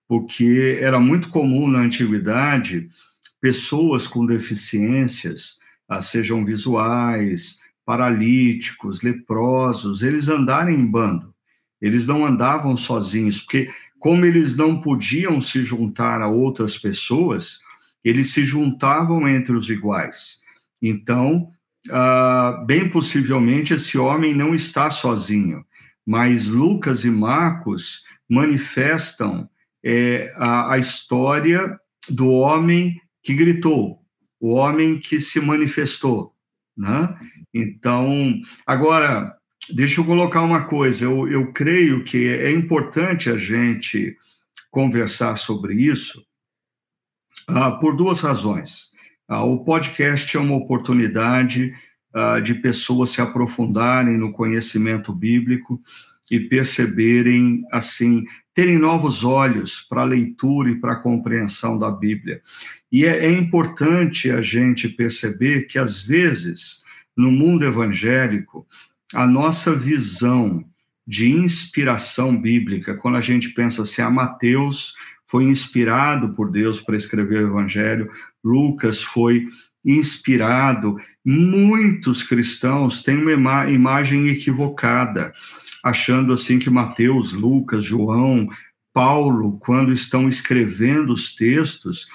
porque 0.07 0.77
era 0.79 0.99
muito 0.99 1.29
comum 1.29 1.67
na 1.67 1.79
antiguidade 1.79 2.89
pessoas 3.41 4.07
com 4.07 4.25
deficiências, 4.25 5.57
ah, 5.89 6.01
sejam 6.01 6.45
visuais, 6.45 7.59
paralíticos, 7.83 9.01
leprosos, 9.01 10.03
eles 10.03 10.29
andarem 10.29 10.79
em 10.79 10.85
bando. 10.85 11.33
Eles 11.81 12.05
não 12.05 12.23
andavam 12.23 12.77
sozinhos, 12.77 13.39
porque 13.39 13.69
como 13.99 14.23
eles 14.23 14.55
não 14.55 14.79
podiam 14.79 15.41
se 15.41 15.63
juntar 15.63 16.21
a 16.21 16.27
outras 16.27 16.77
pessoas, 16.77 17.59
eles 18.03 18.31
se 18.31 18.43
juntavam 18.43 19.27
entre 19.27 19.53
os 19.53 19.69
iguais. 19.69 20.39
Então, 20.81 21.51
uh, 21.89 22.65
bem 22.65 22.89
possivelmente 22.89 23.73
esse 23.73 23.97
homem 23.97 24.33
não 24.33 24.55
está 24.55 24.89
sozinho, 24.89 25.65
mas 26.05 26.47
Lucas 26.47 27.03
e 27.03 27.09
Marcos 27.09 28.03
manifestam 28.29 29.49
é, 29.83 30.33
a, 30.37 30.73
a 30.73 30.77
história 30.77 31.79
do 32.09 32.29
homem 32.29 32.99
que 33.21 33.33
gritou, 33.33 33.99
o 34.39 34.53
homem 34.53 34.99
que 34.99 35.19
se 35.19 35.39
manifestou. 35.39 36.33
Né? 36.75 37.15
Então, 37.53 38.33
agora, 38.65 39.35
deixa 39.69 40.01
eu 40.01 40.05
colocar 40.05 40.41
uma 40.41 40.65
coisa, 40.65 41.05
eu, 41.05 41.27
eu 41.27 41.53
creio 41.53 42.03
que 42.03 42.27
é 42.27 42.51
importante 42.51 43.29
a 43.29 43.37
gente 43.37 44.17
conversar 44.71 45.35
sobre 45.35 45.75
isso 45.75 46.25
uh, 47.49 47.79
por 47.79 47.95
duas 47.95 48.21
razões. 48.21 48.89
Uh, 49.29 49.43
o 49.43 49.63
podcast 49.63 50.35
é 50.35 50.39
uma 50.39 50.55
oportunidade 50.55 51.73
uh, 52.15 52.41
de 52.41 52.55
pessoas 52.55 53.11
se 53.11 53.21
aprofundarem 53.21 54.17
no 54.17 54.31
conhecimento 54.31 55.13
bíblico 55.13 55.79
e 56.31 56.39
perceberem, 56.39 57.61
assim, 57.73 58.23
terem 58.55 58.77
novos 58.77 59.25
olhos 59.25 59.85
para 59.89 60.01
a 60.01 60.05
leitura 60.05 60.69
e 60.69 60.79
para 60.79 60.93
a 60.93 60.99
compreensão 60.99 61.77
da 61.77 61.91
Bíblia. 61.91 62.41
E 62.89 63.05
é, 63.05 63.25
é 63.25 63.31
importante 63.31 64.31
a 64.31 64.41
gente 64.41 64.87
perceber 64.87 65.67
que, 65.67 65.77
às 65.77 66.01
vezes, 66.01 66.81
no 67.15 67.29
mundo 67.29 67.65
evangélico, 67.65 68.65
a 69.13 69.27
nossa 69.27 69.75
visão 69.75 70.65
de 71.05 71.29
inspiração 71.29 72.39
bíblica, 72.39 72.95
quando 72.95 73.17
a 73.17 73.21
gente 73.21 73.49
pensa 73.49 73.81
assim, 73.81 74.01
a 74.01 74.07
ah, 74.07 74.09
Mateus 74.11 74.93
foi 75.27 75.43
inspirado 75.45 76.33
por 76.33 76.49
Deus 76.49 76.79
para 76.79 76.95
escrever 76.95 77.43
o 77.43 77.47
Evangelho, 77.47 78.09
Lucas 78.43 79.01
foi 79.01 79.47
inspirado. 79.83 80.95
Muitos 81.25 82.23
cristãos 82.23 83.01
têm 83.01 83.17
uma 83.17 83.69
imagem 83.69 84.27
equivocada, 84.27 85.33
achando 85.83 86.33
assim 86.33 86.59
que 86.59 86.69
Mateus, 86.69 87.33
Lucas, 87.33 87.83
João, 87.83 88.47
Paulo, 88.93 89.57
quando 89.59 89.91
estão 89.91 90.27
escrevendo 90.27 91.13
os 91.13 91.33
textos, 91.33 92.07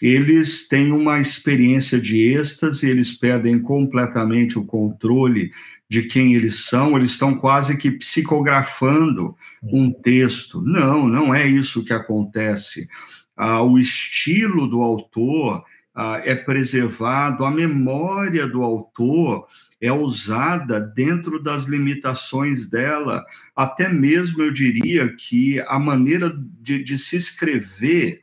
eles 0.00 0.66
têm 0.68 0.92
uma 0.92 1.20
experiência 1.20 2.00
de 2.00 2.32
êxtase, 2.34 2.88
eles 2.88 3.12
perdem 3.12 3.58
completamente 3.60 4.58
o 4.58 4.64
controle 4.64 5.52
de 5.88 6.04
quem 6.04 6.34
eles 6.34 6.66
são, 6.66 6.96
eles 6.96 7.10
estão 7.10 7.34
quase 7.34 7.76
que 7.76 7.90
psicografando 7.90 9.36
um 9.62 9.92
texto. 9.92 10.62
Não, 10.62 11.06
não 11.06 11.34
é 11.34 11.46
isso 11.46 11.84
que 11.84 11.92
acontece. 11.92 12.88
Ah, 13.36 13.62
o 13.62 13.78
estilo 13.78 14.68
do 14.68 14.80
autor 14.80 15.64
ah, 15.94 16.20
é 16.24 16.34
preservado, 16.34 17.44
a 17.44 17.50
memória 17.50 18.46
do 18.46 18.62
autor 18.62 19.46
é 19.80 19.90
usada 19.90 20.80
dentro 20.80 21.42
das 21.42 21.64
limitações 21.64 22.68
dela. 22.68 23.24
Até 23.56 23.88
mesmo 23.88 24.42
eu 24.42 24.52
diria 24.52 25.08
que 25.14 25.58
a 25.60 25.78
maneira 25.78 26.32
de, 26.60 26.82
de 26.84 26.98
se 26.98 27.16
escrever 27.16 28.22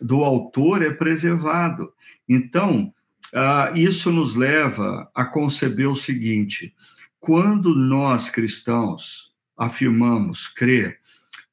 do 0.00 0.22
autor 0.24 0.82
é 0.82 0.90
preservado. 0.90 1.92
Então, 2.28 2.92
ah, 3.34 3.72
isso 3.74 4.10
nos 4.10 4.34
leva 4.34 5.10
a 5.14 5.24
conceber 5.24 5.88
o 5.88 5.96
seguinte: 5.96 6.74
quando 7.18 7.74
nós 7.74 8.28
cristãos 8.28 9.32
afirmamos 9.56 10.48
crer 10.48 10.98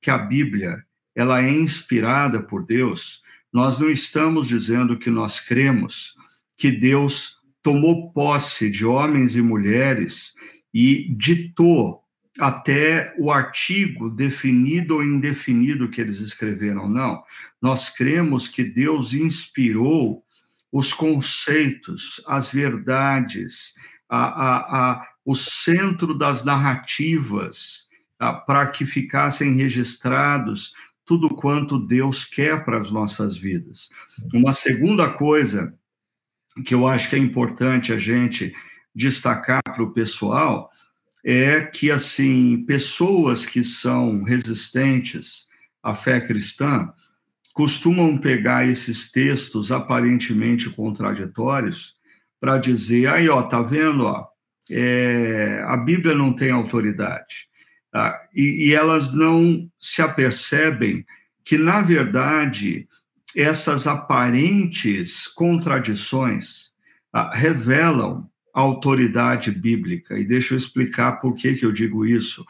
que 0.01 0.09
a 0.09 0.17
Bíblia 0.17 0.83
ela 1.15 1.41
é 1.41 1.49
inspirada 1.49 2.41
por 2.41 2.65
Deus, 2.65 3.21
nós 3.51 3.79
não 3.79 3.89
estamos 3.89 4.47
dizendo 4.47 4.97
que 4.97 5.09
nós 5.09 5.39
cremos 5.39 6.15
que 6.55 6.71
Deus 6.71 7.36
tomou 7.67 8.13
posse 8.13 8.69
de 8.69 8.85
homens 8.85 9.35
e 9.35 9.41
mulheres 9.41 10.33
e 10.73 11.13
ditou 11.17 12.01
até 12.39 13.13
o 13.19 13.29
artigo 13.29 14.09
definido 14.09 14.95
ou 14.95 15.03
indefinido 15.03 15.89
que 15.89 15.99
eles 15.99 16.21
escreveram. 16.21 16.87
Não. 16.87 17.21
Nós 17.61 17.89
cremos 17.89 18.47
que 18.47 18.63
Deus 18.63 19.13
inspirou 19.13 20.23
os 20.71 20.93
conceitos, 20.93 22.23
as 22.25 22.49
verdades, 22.49 23.73
a, 24.07 24.27
a, 24.27 24.57
a, 24.91 25.07
o 25.25 25.35
centro 25.35 26.17
das 26.17 26.45
narrativas, 26.45 27.85
para 28.45 28.67
que 28.67 28.85
ficassem 28.85 29.55
registrados 29.55 30.71
tudo 31.03 31.27
quanto 31.27 31.85
Deus 31.85 32.23
quer 32.23 32.63
para 32.63 32.79
as 32.79 32.91
nossas 32.91 33.37
vidas. 33.37 33.89
Uma 34.33 34.53
segunda 34.53 35.09
coisa 35.09 35.77
que 36.65 36.73
eu 36.73 36.87
acho 36.87 37.09
que 37.09 37.15
é 37.15 37.19
importante 37.19 37.91
a 37.91 37.97
gente 37.97 38.53
destacar 38.93 39.61
para 39.63 39.83
o 39.83 39.93
pessoal 39.93 40.69
é 41.23 41.61
que, 41.61 41.91
assim, 41.91 42.63
pessoas 42.65 43.45
que 43.45 43.63
são 43.63 44.23
resistentes 44.23 45.47
à 45.83 45.93
fé 45.93 46.21
cristã 46.21 46.91
costumam 47.53 48.17
pegar 48.17 48.67
esses 48.67 49.11
textos 49.11 49.71
aparentemente 49.71 50.69
contraditórios 50.69 51.95
para 52.39 52.57
dizer, 52.57 53.07
aí, 53.07 53.27
ó, 53.27 53.41
tá 53.43 53.61
vendo, 53.61 54.05
ó, 54.05 54.27
é, 54.69 55.63
a 55.67 55.75
Bíblia 55.75 56.15
não 56.15 56.33
tem 56.33 56.51
autoridade. 56.51 57.47
Tá? 57.91 58.15
E, 58.33 58.67
e 58.67 58.73
elas 58.73 59.11
não 59.11 59.69
se 59.79 60.01
apercebem 60.01 61.05
que, 61.43 61.57
na 61.57 61.81
verdade, 61.81 62.87
essas 63.37 63.85
aparentes 63.85 65.27
contradições 65.27 66.71
ah, 67.13 67.29
revelam 67.31 68.27
autoridade 68.51 69.51
bíblica. 69.51 70.17
E 70.17 70.25
deixa 70.25 70.55
eu 70.55 70.57
explicar 70.57 71.19
por 71.19 71.35
que, 71.35 71.53
que 71.53 71.63
eu 71.63 71.71
digo 71.71 72.03
isso. 72.03 72.43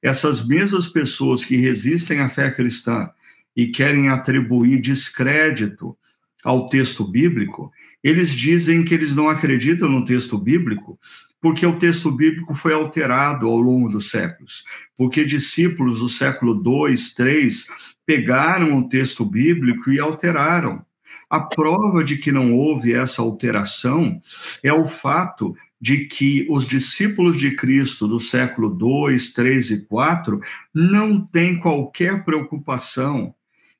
Essas 0.00 0.46
mesmas 0.46 0.86
pessoas 0.86 1.44
que 1.44 1.56
resistem 1.56 2.20
à 2.20 2.28
fé 2.28 2.48
cristã 2.48 3.10
e 3.56 3.66
querem 3.66 4.08
atribuir 4.08 4.80
descrédito 4.80 5.98
ao 6.44 6.68
texto 6.68 7.04
bíblico, 7.04 7.72
eles 8.02 8.30
dizem 8.30 8.84
que 8.84 8.94
eles 8.94 9.16
não 9.16 9.28
acreditam 9.28 9.88
no 9.88 10.04
texto 10.04 10.38
bíblico 10.38 10.96
porque 11.40 11.64
o 11.64 11.78
texto 11.78 12.10
bíblico 12.12 12.54
foi 12.54 12.72
alterado 12.72 13.46
ao 13.46 13.56
longo 13.56 13.88
dos 13.88 14.10
séculos, 14.10 14.62
porque 14.96 15.24
discípulos 15.24 16.00
do 16.00 16.08
século 16.08 16.54
2, 16.54 17.14
3 17.14 17.66
pegaram 18.10 18.76
o 18.76 18.88
texto 18.88 19.24
bíblico 19.24 19.88
e 19.92 20.00
alteraram. 20.00 20.84
A 21.28 21.40
prova 21.40 22.02
de 22.02 22.16
que 22.16 22.32
não 22.32 22.52
houve 22.52 22.92
essa 22.92 23.22
alteração 23.22 24.20
é 24.64 24.72
o 24.72 24.88
fato 24.88 25.54
de 25.80 26.06
que 26.06 26.44
os 26.50 26.66
discípulos 26.66 27.38
de 27.38 27.54
Cristo 27.54 28.08
do 28.08 28.18
século 28.18 28.68
2, 28.68 29.32
3 29.32 29.70
e 29.70 29.86
4 29.86 30.40
não 30.74 31.24
têm 31.24 31.60
qualquer 31.60 32.24
preocupação 32.24 33.32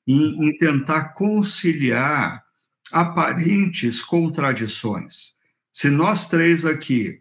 em, 0.07 0.47
em 0.47 0.57
tentar 0.57 1.09
conciliar 1.09 2.41
aparentes 2.89 4.01
contradições. 4.01 5.33
Se 5.73 5.89
nós 5.89 6.29
três 6.29 6.63
aqui, 6.63 7.19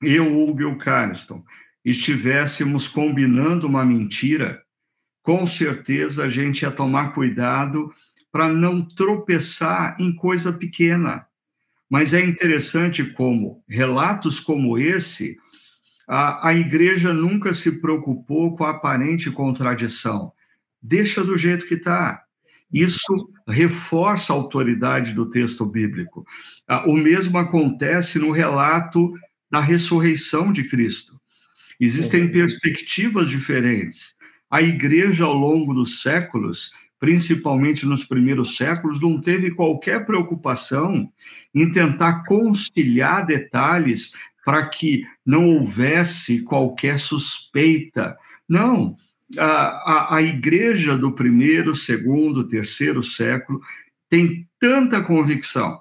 eu, 0.00 0.34
Hugo 0.34 0.62
e 0.62 0.64
o 0.64 0.78
Cariston, 0.78 1.44
estivéssemos 1.84 2.88
combinando 2.88 3.66
uma 3.66 3.84
mentira, 3.84 4.61
com 5.22 5.46
certeza 5.46 6.24
a 6.24 6.28
gente 6.28 6.62
ia 6.62 6.70
tomar 6.70 7.12
cuidado 7.12 7.92
para 8.30 8.48
não 8.48 8.82
tropeçar 8.82 9.96
em 9.98 10.14
coisa 10.14 10.52
pequena. 10.52 11.26
Mas 11.88 12.14
é 12.14 12.20
interessante 12.20 13.04
como 13.04 13.62
relatos 13.68 14.40
como 14.40 14.78
esse, 14.78 15.36
a, 16.08 16.48
a 16.48 16.54
igreja 16.54 17.12
nunca 17.12 17.52
se 17.54 17.80
preocupou 17.80 18.56
com 18.56 18.64
a 18.64 18.70
aparente 18.70 19.30
contradição. 19.30 20.32
Deixa 20.82 21.22
do 21.22 21.36
jeito 21.36 21.66
que 21.66 21.74
está. 21.74 22.24
Isso 22.72 23.30
reforça 23.46 24.32
a 24.32 24.36
autoridade 24.36 25.12
do 25.12 25.28
texto 25.28 25.66
bíblico. 25.66 26.24
O 26.86 26.96
mesmo 26.96 27.36
acontece 27.36 28.18
no 28.18 28.30
relato 28.30 29.12
da 29.50 29.60
ressurreição 29.60 30.50
de 30.50 30.64
Cristo. 30.64 31.20
Existem 31.78 32.30
perspectivas 32.30 33.28
diferentes. 33.28 34.14
A 34.52 34.60
igreja, 34.60 35.24
ao 35.24 35.32
longo 35.32 35.72
dos 35.72 36.02
séculos, 36.02 36.72
principalmente 37.00 37.86
nos 37.86 38.04
primeiros 38.04 38.54
séculos, 38.54 39.00
não 39.00 39.18
teve 39.18 39.50
qualquer 39.52 40.04
preocupação 40.04 41.10
em 41.54 41.72
tentar 41.72 42.24
conciliar 42.24 43.24
detalhes 43.24 44.12
para 44.44 44.68
que 44.68 45.06
não 45.24 45.48
houvesse 45.48 46.42
qualquer 46.42 47.00
suspeita. 47.00 48.14
Não, 48.46 48.94
a, 49.38 49.46
a, 49.46 50.16
a 50.16 50.22
igreja 50.22 50.98
do 50.98 51.12
primeiro, 51.12 51.74
segundo, 51.74 52.46
terceiro 52.46 53.02
século 53.02 53.58
tem 54.10 54.46
tanta 54.60 55.00
convicção 55.00 55.80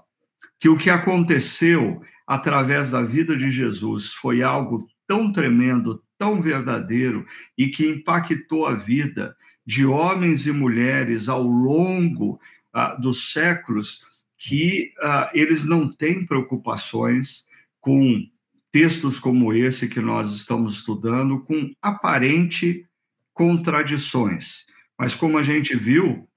que 0.57 0.69
o 0.69 0.77
que 0.77 0.89
aconteceu 0.89 2.01
através 2.25 2.91
da 2.91 3.01
vida 3.01 3.35
de 3.35 3.51
Jesus 3.51 4.13
foi 4.13 4.41
algo 4.41 4.87
tão 5.05 5.29
tremendo, 5.29 6.01
tão 6.21 6.39
verdadeiro 6.39 7.25
e 7.57 7.67
que 7.67 7.87
impactou 7.87 8.67
a 8.67 8.75
vida 8.75 9.35
de 9.65 9.87
homens 9.87 10.45
e 10.45 10.51
mulheres 10.51 11.27
ao 11.27 11.41
longo 11.41 12.39
ah, 12.71 12.93
dos 12.93 13.33
séculos 13.33 14.01
que 14.37 14.93
ah, 15.01 15.31
eles 15.33 15.65
não 15.65 15.91
têm 15.91 16.23
preocupações 16.23 17.43
com 17.79 18.23
textos 18.71 19.19
como 19.19 19.51
esse 19.51 19.87
que 19.87 19.99
nós 19.99 20.31
estamos 20.31 20.75
estudando, 20.77 21.39
com 21.39 21.73
aparente 21.81 22.85
contradições. 23.33 24.67
Mas 24.99 25.15
como 25.15 25.39
a 25.39 25.43
gente 25.43 25.75
viu, 25.75 26.29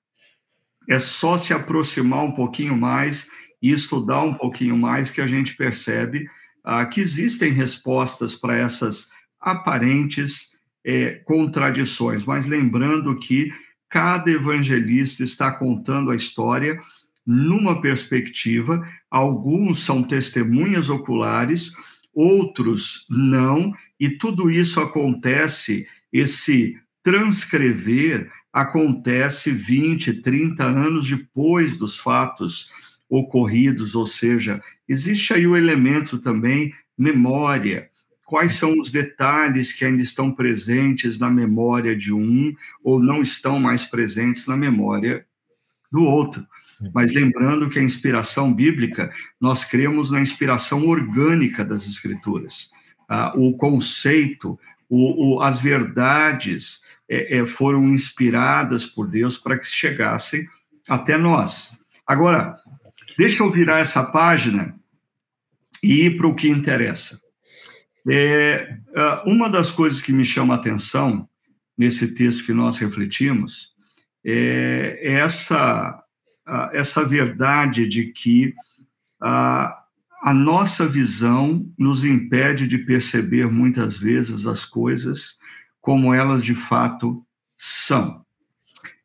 é 0.89 0.99
só 0.99 1.37
se 1.37 1.53
aproximar 1.53 2.25
um 2.25 2.33
pouquinho 2.33 2.75
mais 2.75 3.29
e 3.61 3.71
estudar 3.71 4.23
um 4.23 4.33
pouquinho 4.33 4.79
mais 4.79 5.11
que 5.11 5.21
a 5.21 5.27
gente 5.27 5.55
percebe 5.55 6.27
ah, 6.65 6.87
que 6.87 7.03
existem 7.03 7.53
respostas 7.53 8.35
para 8.35 8.57
essas 8.57 9.13
aparentes 9.45 10.55
é, 10.85 11.23
contradições, 11.25 12.25
mas 12.25 12.47
lembrando 12.47 13.17
que 13.19 13.53
cada 13.89 14.31
evangelista 14.31 15.23
está 15.23 15.53
contando 15.53 16.11
a 16.11 16.17
história 16.17 16.79
numa 17.27 17.81
perspectiva, 17.81 18.87
alguns 19.11 19.85
são 19.85 20.03
testemunhas 20.03 20.91
oculares, 20.91 21.73
outros 22.13 23.07
não, 23.09 23.73
e 23.99 24.11
tudo 24.11 24.51
isso 24.51 24.81
acontece, 24.81 25.87
esse 26.13 26.77
transcrever 27.03 28.31
acontece 28.53 29.51
20, 29.51 30.23
30 30.23 30.65
anos 30.65 31.09
depois 31.09 31.77
dos 31.77 31.99
fatos 31.99 32.69
ocorridos, 33.09 33.95
ou 33.95 34.07
seja, 34.07 34.61
existe 34.89 35.33
aí 35.33 35.47
o 35.47 35.57
elemento 35.57 36.19
também 36.19 36.73
memória 36.97 37.91
quais 38.25 38.53
são 38.53 38.79
os 38.79 38.91
detalhes 38.91 39.73
que 39.73 39.85
ainda 39.85 40.03
estão 40.03 40.33
presentes 40.33 41.19
na 41.19 41.31
memória 41.31 41.95
de 41.95 42.13
um 42.13 42.55
ou 42.83 42.99
não 42.99 43.21
estão 43.21 43.61
mais 43.61 43.85
presentes 43.85 44.47
na 44.47 44.57
memória 44.57 45.27
do 45.93 46.03
outro. 46.03 46.47
Mas 46.93 47.13
lembrando 47.13 47.71
que 47.71 47.79
a 47.79 47.83
inspiração 47.83 48.53
bíblica, 48.53 49.13
nós 49.41 49.65
cremos 49.65 50.11
na 50.11 50.21
inspiração 50.21 50.87
orgânica 50.87 51.65
das 51.65 51.87
Escrituras. 51.87 52.71
Ah, 53.09 53.33
o 53.37 53.57
conceito, 53.57 54.59
o, 54.89 55.37
o, 55.37 55.43
as 55.43 55.59
verdades 55.59 56.83
é, 57.09 57.39
é, 57.39 57.47
foram 57.47 57.85
inspiradas 57.85 58.87
por 58.87 59.09
Deus 59.09 59.39
para 59.39 59.59
que 59.59 59.67
chegassem 59.67 60.47
até 60.89 61.17
nós. 61.17 61.71
Agora, 62.07 62.57
deixa 63.17 63.43
eu 63.43 63.51
virar 63.51 63.79
essa 63.79 64.03
página 64.03 64.75
e 65.83 66.07
ir 66.07 66.17
para 66.17 66.27
o 66.27 66.35
que 66.35 66.49
interessa. 66.49 67.21
É, 68.09 68.77
uma 69.25 69.49
das 69.49 69.71
coisas 69.71 70.03
que 70.03 70.13
me 70.13 70.25
chama 70.25 70.55
a 70.55 70.57
atenção 70.59 71.29
nesse 71.77 72.15
texto 72.15 72.45
que 72.45 72.53
nós 72.53 72.79
refletimos 72.79 73.73
é 74.25 74.99
essa, 75.03 76.03
essa 76.73 77.05
verdade 77.05 77.87
de 77.89 78.07
que 78.13 78.55
a, 79.21 79.85
a 80.23 80.35
nossa 80.35 80.87
visão 80.87 81.71
nos 81.79 82.05
impede 82.05 82.67
de 82.67 82.79
perceber 82.79 83.51
muitas 83.51 83.97
vezes 83.97 84.47
as 84.47 84.65
coisas 84.65 85.39
como 85.81 86.15
elas 86.15 86.43
de 86.43 86.55
fato 86.55 87.25
são. 87.57 88.25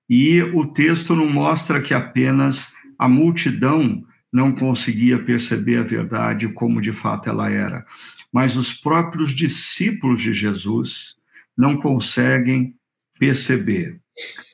E 0.10 0.42
o 0.42 0.66
texto 0.66 1.16
não 1.16 1.30
mostra 1.30 1.82
que 1.82 1.94
apenas 1.94 2.74
a 2.98 3.08
multidão 3.08 4.04
não 4.32 4.54
conseguia 4.54 5.24
perceber 5.24 5.78
a 5.78 5.84
verdade 5.84 6.48
como 6.50 6.82
de 6.82 6.92
fato 6.92 7.30
ela 7.30 7.50
era, 7.50 7.86
mas 8.32 8.56
os 8.56 8.74
próprios 8.74 9.34
discípulos 9.34 10.22
de 10.22 10.34
Jesus 10.34 11.16
não 11.58 11.78
conseguem 11.78 12.76
perceber. 13.18 14.00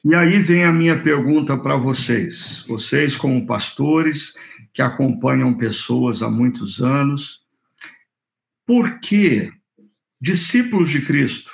E 0.04 0.16
aí 0.16 0.40
vem 0.40 0.64
a 0.64 0.72
minha 0.72 1.02
pergunta 1.02 1.58
para 1.58 1.76
vocês, 1.76 2.64
vocês 2.68 3.18
como 3.18 3.46
pastores 3.46 4.34
que 4.74 4.82
acompanham 4.82 5.54
pessoas 5.54 6.22
há 6.22 6.30
muitos 6.30 6.82
anos, 6.82 7.42
por 8.66 9.00
que 9.00 9.52
discípulos 10.20 10.90
de 10.90 11.02
Cristo, 11.02 11.52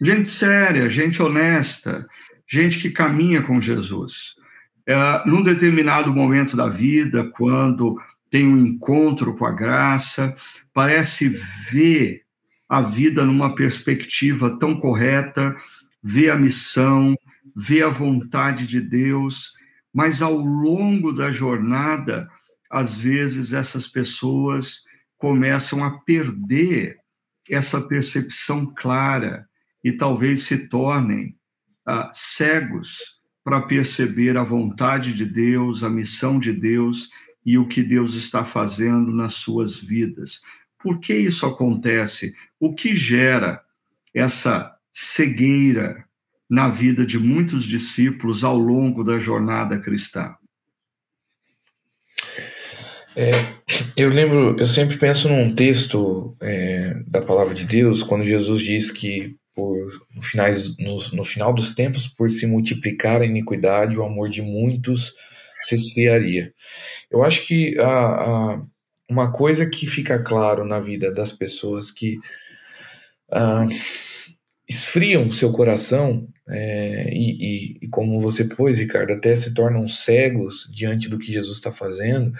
gente 0.00 0.28
séria, 0.28 0.88
gente 0.88 1.22
honesta, 1.22 2.06
gente 2.48 2.78
que 2.78 2.90
caminha 2.90 3.42
com 3.42 3.60
Jesus, 3.60 4.34
é, 4.86 4.94
num 5.26 5.42
determinado 5.42 6.14
momento 6.14 6.56
da 6.56 6.68
vida, 6.68 7.28
quando 7.32 8.00
tem 8.30 8.46
um 8.46 8.56
encontro 8.56 9.36
com 9.36 9.44
a 9.44 9.50
graça, 9.50 10.36
parece 10.72 11.28
ver 11.70 12.22
a 12.68 12.80
vida 12.80 13.24
numa 13.24 13.54
perspectiva 13.54 14.56
tão 14.58 14.78
correta, 14.78 15.56
ver 16.02 16.30
a 16.30 16.36
missão, 16.36 17.16
ver 17.54 17.84
a 17.84 17.88
vontade 17.88 18.66
de 18.66 18.80
Deus, 18.80 19.52
mas 19.92 20.22
ao 20.22 20.36
longo 20.36 21.12
da 21.12 21.32
jornada, 21.32 22.28
às 22.70 22.94
vezes 22.94 23.52
essas 23.52 23.88
pessoas 23.88 24.82
começam 25.16 25.82
a 25.82 25.98
perder 26.00 26.96
essa 27.48 27.80
percepção 27.80 28.72
clara 28.74 29.48
e 29.82 29.92
talvez 29.92 30.44
se 30.44 30.68
tornem 30.68 31.36
ah, 31.86 32.10
cegos 32.12 33.15
para 33.46 33.62
perceber 33.62 34.36
a 34.36 34.42
vontade 34.42 35.12
de 35.12 35.24
Deus, 35.24 35.84
a 35.84 35.88
missão 35.88 36.40
de 36.40 36.52
Deus 36.52 37.10
e 37.44 37.56
o 37.56 37.68
que 37.68 37.80
Deus 37.80 38.14
está 38.14 38.42
fazendo 38.42 39.12
nas 39.12 39.34
suas 39.34 39.76
vidas. 39.76 40.40
Por 40.82 40.98
que 40.98 41.14
isso 41.14 41.46
acontece? 41.46 42.34
O 42.58 42.74
que 42.74 42.96
gera 42.96 43.62
essa 44.12 44.74
cegueira 44.92 46.04
na 46.50 46.68
vida 46.68 47.06
de 47.06 47.20
muitos 47.20 47.64
discípulos 47.64 48.42
ao 48.42 48.58
longo 48.58 49.04
da 49.04 49.16
jornada 49.20 49.78
cristã? 49.78 50.34
É, 53.14 53.30
eu 53.96 54.08
lembro, 54.08 54.56
eu 54.58 54.66
sempre 54.66 54.98
penso 54.98 55.28
num 55.28 55.54
texto 55.54 56.36
é, 56.40 57.00
da 57.06 57.22
palavra 57.22 57.54
de 57.54 57.64
Deus, 57.64 58.02
quando 58.02 58.24
Jesus 58.24 58.60
diz 58.60 58.90
que 58.90 59.36
por 59.56 59.90
no, 60.14 60.22
finais, 60.22 60.76
no, 60.76 60.98
no 61.14 61.24
final 61.24 61.54
dos 61.54 61.74
tempos, 61.74 62.06
por 62.06 62.30
se 62.30 62.46
multiplicar 62.46 63.22
a 63.22 63.26
iniquidade, 63.26 63.96
o 63.96 64.04
amor 64.04 64.28
de 64.28 64.42
muitos 64.42 65.14
se 65.62 65.74
esfriaria. 65.74 66.52
Eu 67.10 67.24
acho 67.24 67.46
que 67.46 67.78
a, 67.78 67.88
a, 67.88 68.62
uma 69.08 69.32
coisa 69.32 69.64
que 69.64 69.86
fica 69.86 70.22
claro 70.22 70.62
na 70.62 70.78
vida 70.78 71.10
das 71.10 71.32
pessoas 71.32 71.90
que 71.90 72.18
uh, 73.30 73.66
esfriam 74.68 75.30
seu 75.32 75.50
coração 75.50 76.28
é, 76.48 77.08
e, 77.12 77.30
e, 77.30 77.78
e, 77.82 77.88
como 77.88 78.20
você 78.20 78.44
pôs, 78.44 78.78
Ricardo, 78.78 79.12
até 79.12 79.34
se 79.34 79.54
tornam 79.54 79.88
cegos 79.88 80.70
diante 80.72 81.08
do 81.08 81.18
que 81.18 81.32
Jesus 81.32 81.56
está 81.56 81.72
fazendo, 81.72 82.32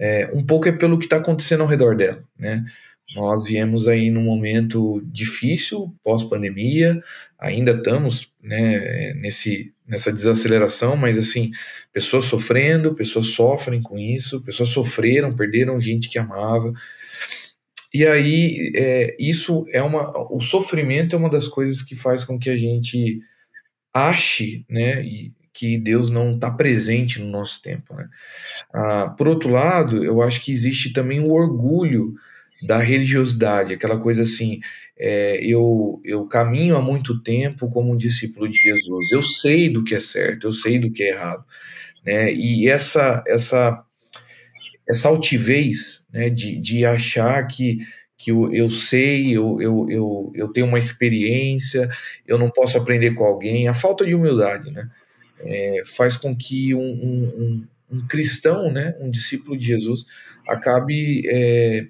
é, 0.00 0.30
um 0.34 0.44
pouco 0.44 0.68
é 0.68 0.72
pelo 0.72 0.98
que 0.98 1.04
está 1.04 1.16
acontecendo 1.16 1.62
ao 1.62 1.68
redor 1.68 1.96
dela, 1.96 2.22
né? 2.38 2.64
Nós 3.14 3.44
viemos 3.44 3.86
aí 3.86 4.10
num 4.10 4.22
momento 4.22 5.00
difícil, 5.06 5.94
pós-pandemia, 6.02 7.00
ainda 7.38 7.72
estamos 7.72 8.32
né, 8.42 9.14
nesse, 9.14 9.72
nessa 9.86 10.12
desaceleração, 10.12 10.96
mas 10.96 11.16
assim, 11.16 11.52
pessoas 11.92 12.24
sofrendo, 12.24 12.94
pessoas 12.94 13.28
sofrem 13.28 13.80
com 13.80 13.98
isso, 13.98 14.42
pessoas 14.42 14.70
sofreram, 14.70 15.34
perderam 15.34 15.80
gente 15.80 16.08
que 16.08 16.18
amava. 16.18 16.72
E 17.94 18.04
aí, 18.04 18.72
é, 18.74 19.16
isso 19.18 19.64
é 19.70 19.82
uma. 19.82 20.12
O 20.30 20.40
sofrimento 20.40 21.14
é 21.14 21.18
uma 21.18 21.30
das 21.30 21.48
coisas 21.48 21.80
que 21.80 21.94
faz 21.94 22.24
com 22.24 22.38
que 22.38 22.50
a 22.50 22.56
gente 22.56 23.20
ache, 23.94 24.66
né, 24.68 25.02
que 25.56 25.78
Deus 25.78 26.10
não 26.10 26.34
está 26.34 26.50
presente 26.50 27.18
no 27.18 27.30
nosso 27.30 27.62
tempo. 27.62 27.94
Né? 27.94 28.06
Ah, 28.74 29.14
por 29.16 29.26
outro 29.26 29.50
lado, 29.50 30.04
eu 30.04 30.20
acho 30.20 30.42
que 30.42 30.52
existe 30.52 30.92
também 30.92 31.20
o 31.20 31.32
orgulho 31.32 32.14
da 32.62 32.78
religiosidade, 32.78 33.74
aquela 33.74 33.98
coisa 33.98 34.22
assim, 34.22 34.60
é, 34.98 35.38
eu, 35.44 36.00
eu 36.04 36.26
caminho 36.26 36.76
há 36.76 36.80
muito 36.80 37.22
tempo 37.22 37.68
como 37.70 37.92
um 37.92 37.96
discípulo 37.96 38.48
de 38.48 38.58
Jesus, 38.58 39.12
eu 39.12 39.22
sei 39.22 39.68
do 39.68 39.84
que 39.84 39.94
é 39.94 40.00
certo, 40.00 40.46
eu 40.46 40.52
sei 40.52 40.78
do 40.78 40.90
que 40.90 41.02
é 41.02 41.10
errado, 41.10 41.44
né? 42.04 42.32
E 42.32 42.68
essa 42.68 43.22
essa 43.26 43.82
essa 44.88 45.08
altivez, 45.08 46.06
né, 46.12 46.30
de, 46.30 46.56
de 46.60 46.84
achar 46.84 47.44
que 47.46 47.78
que 48.18 48.30
eu, 48.30 48.50
eu 48.50 48.70
sei, 48.70 49.36
eu, 49.36 49.60
eu, 49.60 49.86
eu, 49.90 50.32
eu 50.34 50.48
tenho 50.48 50.66
uma 50.66 50.78
experiência, 50.78 51.88
eu 52.26 52.38
não 52.38 52.48
posso 52.50 52.78
aprender 52.78 53.12
com 53.12 53.24
alguém, 53.24 53.68
a 53.68 53.74
falta 53.74 54.06
de 54.06 54.14
humildade, 54.14 54.70
né, 54.70 54.88
é, 55.40 55.82
faz 55.84 56.16
com 56.16 56.34
que 56.34 56.74
um, 56.74 56.80
um, 56.80 57.66
um, 57.90 57.96
um, 57.98 58.06
cristão, 58.06 58.72
né, 58.72 58.96
um 59.00 59.10
discípulo 59.10 59.56
de 59.56 59.66
Jesus, 59.66 60.06
acabe 60.48 61.22
é, 61.26 61.86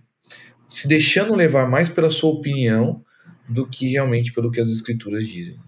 se 0.67 0.89
deixando 0.89 1.35
levar 1.35 1.69
mais 1.69 1.89
pela 1.89 2.11
sua 2.11 2.31
opinião 2.31 3.03
do 3.49 3.67
que 3.67 3.91
realmente 3.91 4.33
pelo 4.33 4.51
que 4.51 4.61
as 4.61 4.69
escrituras 4.69 5.27
dizem. 5.27 5.59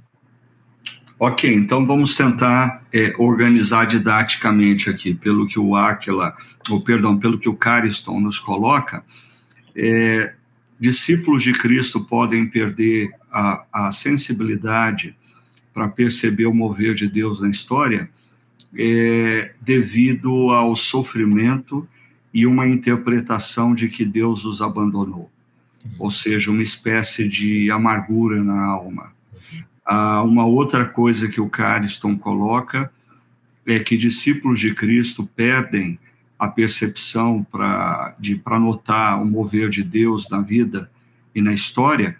Ok, 1.21 1.53
então 1.53 1.85
vamos 1.85 2.15
tentar 2.15 2.85
é, 2.93 3.13
organizar 3.19 3.87
didaticamente 3.87 4.89
aqui, 4.89 5.13
pelo 5.13 5.49
que 5.49 5.59
o 5.59 5.75
Aquila, 5.75 6.37
ou 6.71 6.81
perdão, 6.81 7.19
pelo 7.19 7.39
que 7.39 7.49
o 7.49 7.57
Cariston 7.57 8.21
nos 8.21 8.39
coloca, 8.39 9.05
é, 9.75 10.33
discípulos 10.79 11.43
de 11.43 11.53
Cristo 11.53 12.05
podem 12.05 12.47
perder 12.47 13.11
a, 13.33 13.65
a 13.73 13.91
sensibilidade 13.91 15.17
para 15.75 15.89
perceber 15.89 16.47
o 16.47 16.55
mover 16.55 16.95
de 16.95 17.09
Deus 17.09 17.41
na 17.41 17.49
história 17.49 18.09
é, 18.77 19.53
devido 19.61 20.51
ao 20.51 20.77
sofrimento 20.77 21.89
e 22.38 22.46
uma 22.46 22.68
interpretação 22.68 23.74
de 23.74 23.88
que 23.88 24.05
Deus 24.05 24.44
os 24.44 24.62
abandonou, 24.62 25.29
ou 25.98 26.09
seja, 26.09 26.53
uma 26.53 26.62
espécie 26.62 27.29
de 27.29 27.68
amargura 27.68 28.44
na 28.44 28.64
alma. 28.64 29.12
Ah, 29.85 30.22
uma 30.22 30.46
outra 30.46 30.85
coisa 30.85 31.27
que 31.27 31.40
o 31.40 31.51
Cariston 31.51 32.16
coloca 32.16 32.92
é 33.66 33.81
que 33.81 33.96
discípulos 33.96 34.61
de 34.61 34.72
Cristo 34.72 35.29
perdem 35.35 35.98
a 36.38 36.46
percepção 36.46 37.42
para 37.42 38.14
notar 38.61 39.20
o 39.20 39.27
mover 39.27 39.68
de 39.68 39.83
Deus 39.83 40.29
na 40.29 40.40
vida 40.40 40.88
e 41.35 41.42
na 41.42 41.53
história 41.53 42.16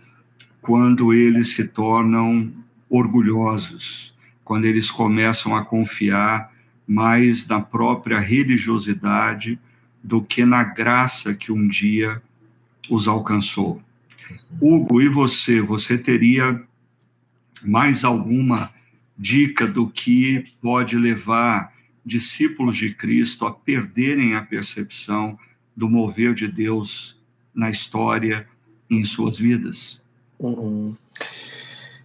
quando 0.61 1.13
eles 1.13 1.55
se 1.55 1.69
tornam 1.69 2.53
orgulhosos, 2.91 4.13
quando 4.45 4.65
eles 4.65 4.91
começam 4.91 5.55
a 5.55 5.65
confiar 5.65 6.51
mais 6.85 7.47
na 7.47 7.61
própria 7.61 8.19
religiosidade 8.19 9.61
do 10.03 10.23
que 10.23 10.45
na 10.45 10.63
graça 10.63 11.35
que 11.35 11.53
um 11.53 11.67
dia 11.67 12.23
os 12.89 13.09
alcançou. 13.09 13.83
Hugo, 14.61 15.01
e 15.01 15.09
você? 15.09 15.61
Você 15.61 15.99
teria 15.99 16.63
mais 17.63 18.05
alguma 18.05 18.71
dica 19.17 19.67
do 19.67 19.89
que 19.89 20.53
pode 20.61 20.97
levar 20.97 21.73
discípulos 22.05 22.77
de 22.77 22.95
Cristo 22.95 23.47
a 23.47 23.53
perderem 23.53 24.35
a 24.35 24.43
percepção 24.43 25.39
do 25.77 25.89
mover 25.89 26.35
de 26.35 26.49
Deus 26.49 27.17
na 27.55 27.71
história 27.71 28.49
e 28.89 28.97
em 28.97 29.05
suas 29.05 29.37
vidas? 29.37 30.01
Uhum. 30.39 30.95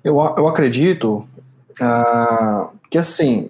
Eu, 0.03 0.15
eu 0.15 0.47
acredito 0.47 1.27
ah, 1.79 2.69
que, 2.89 2.97
assim, 2.97 3.49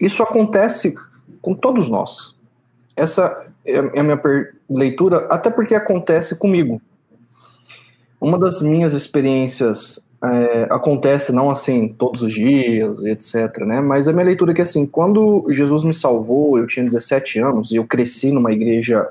isso 0.00 0.22
acontece 0.22 0.94
com 1.40 1.54
todos 1.54 1.88
nós. 1.88 2.34
Essa 2.94 3.45
é 3.66 4.00
a 4.00 4.02
minha 4.02 4.20
leitura, 4.70 5.26
até 5.28 5.50
porque 5.50 5.74
acontece 5.74 6.36
comigo. 6.36 6.80
Uma 8.20 8.38
das 8.38 8.62
minhas 8.62 8.92
experiências 8.92 10.00
é, 10.24 10.66
acontece 10.70 11.32
não 11.32 11.50
assim 11.50 11.88
todos 11.88 12.22
os 12.22 12.32
dias, 12.32 13.04
etc, 13.04 13.58
né? 13.66 13.80
Mas 13.80 14.08
a 14.08 14.12
minha 14.12 14.24
leitura 14.24 14.52
é 14.52 14.54
que 14.54 14.62
assim, 14.62 14.86
quando 14.86 15.46
Jesus 15.50 15.84
me 15.84 15.92
salvou, 15.92 16.58
eu 16.58 16.66
tinha 16.66 16.84
17 16.84 17.40
anos 17.40 17.70
e 17.72 17.76
eu 17.76 17.84
cresci 17.84 18.32
numa 18.32 18.52
igreja 18.52 19.08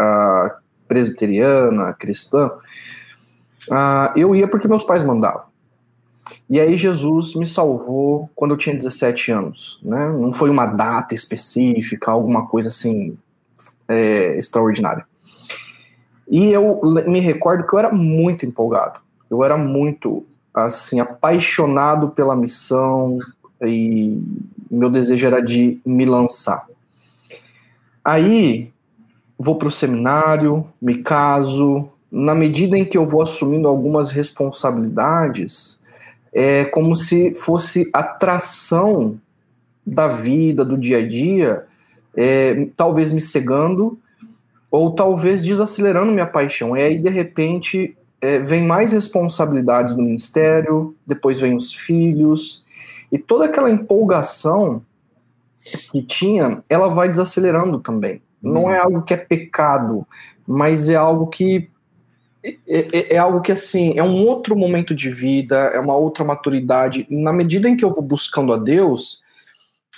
uh, 0.00 0.50
presbiteriana, 0.88 1.92
cristã, 1.92 2.50
uh, 3.70 4.16
eu 4.16 4.34
ia 4.34 4.48
porque 4.48 4.66
meus 4.66 4.84
pais 4.84 5.02
mandavam. 5.02 5.42
E 6.50 6.58
aí 6.58 6.76
Jesus 6.76 7.34
me 7.34 7.46
salvou 7.46 8.28
quando 8.34 8.52
eu 8.52 8.58
tinha 8.58 8.74
17 8.74 9.30
anos, 9.30 9.78
né? 9.82 10.08
Não 10.08 10.32
foi 10.32 10.50
uma 10.50 10.66
data 10.66 11.14
específica, 11.14 12.10
alguma 12.10 12.46
coisa 12.46 12.68
assim 12.68 13.16
é, 13.88 14.36
extraordinária. 14.36 15.06
E 16.30 16.52
eu 16.52 16.80
me 17.06 17.20
recordo 17.20 17.66
que 17.66 17.74
eu 17.74 17.78
era 17.78 17.90
muito 17.90 18.44
empolgado. 18.44 19.00
Eu 19.30 19.42
era 19.42 19.56
muito 19.56 20.26
assim 20.52 21.00
apaixonado 21.00 22.10
pela 22.10 22.36
missão 22.36 23.18
e 23.62 24.20
meu 24.70 24.90
desejo 24.90 25.26
era 25.26 25.40
de 25.40 25.80
me 25.84 26.04
lançar. 26.04 26.66
Aí 28.04 28.70
vou 29.38 29.56
para 29.56 29.68
o 29.68 29.72
seminário, 29.72 30.66
me 30.80 31.02
caso. 31.02 31.88
Na 32.10 32.34
medida 32.34 32.76
em 32.76 32.84
que 32.84 32.96
eu 32.96 33.04
vou 33.04 33.22
assumindo 33.22 33.68
algumas 33.68 34.10
responsabilidades, 34.10 35.78
é 36.32 36.64
como 36.64 36.96
se 36.96 37.34
fosse 37.34 37.88
atração 37.92 39.18
da 39.86 40.08
vida, 40.08 40.64
do 40.64 40.76
dia 40.76 40.98
a 40.98 41.06
dia, 41.06 41.66
é, 42.16 42.68
talvez 42.76 43.12
me 43.12 43.20
cegando 43.20 43.98
ou 44.70 44.94
talvez 44.94 45.42
desacelerando 45.42 46.12
minha 46.12 46.26
paixão. 46.26 46.76
E 46.76 46.82
aí, 46.82 46.98
de 46.98 47.08
repente, 47.08 47.96
é, 48.20 48.38
vem 48.38 48.62
mais 48.66 48.92
responsabilidades 48.92 49.96
no 49.96 50.02
ministério, 50.02 50.94
depois 51.06 51.40
vem 51.40 51.56
os 51.56 51.72
filhos, 51.72 52.64
e 53.10 53.18
toda 53.18 53.46
aquela 53.46 53.70
empolgação 53.70 54.82
que 55.92 56.02
tinha, 56.02 56.62
ela 56.68 56.88
vai 56.88 57.08
desacelerando 57.08 57.78
também. 57.80 58.20
Não 58.42 58.70
é 58.70 58.78
algo 58.78 59.02
que 59.02 59.14
é 59.14 59.16
pecado, 59.16 60.06
mas 60.46 60.88
é 60.88 60.94
algo 60.94 61.26
que 61.26 61.68
é, 62.42 62.56
é, 62.68 63.14
é, 63.14 63.18
algo 63.18 63.40
que 63.40 63.50
assim 63.50 63.98
é 63.98 64.02
um 64.02 64.24
outro 64.24 64.54
momento 64.56 64.94
de 64.94 65.10
vida, 65.10 65.56
é 65.56 65.80
uma 65.80 65.96
outra 65.96 66.24
maturidade. 66.24 67.06
Na 67.10 67.32
medida 67.32 67.68
em 67.68 67.76
que 67.76 67.84
eu 67.84 67.90
vou 67.90 68.02
buscando 68.02 68.52
a 68.52 68.56
Deus, 68.56 69.22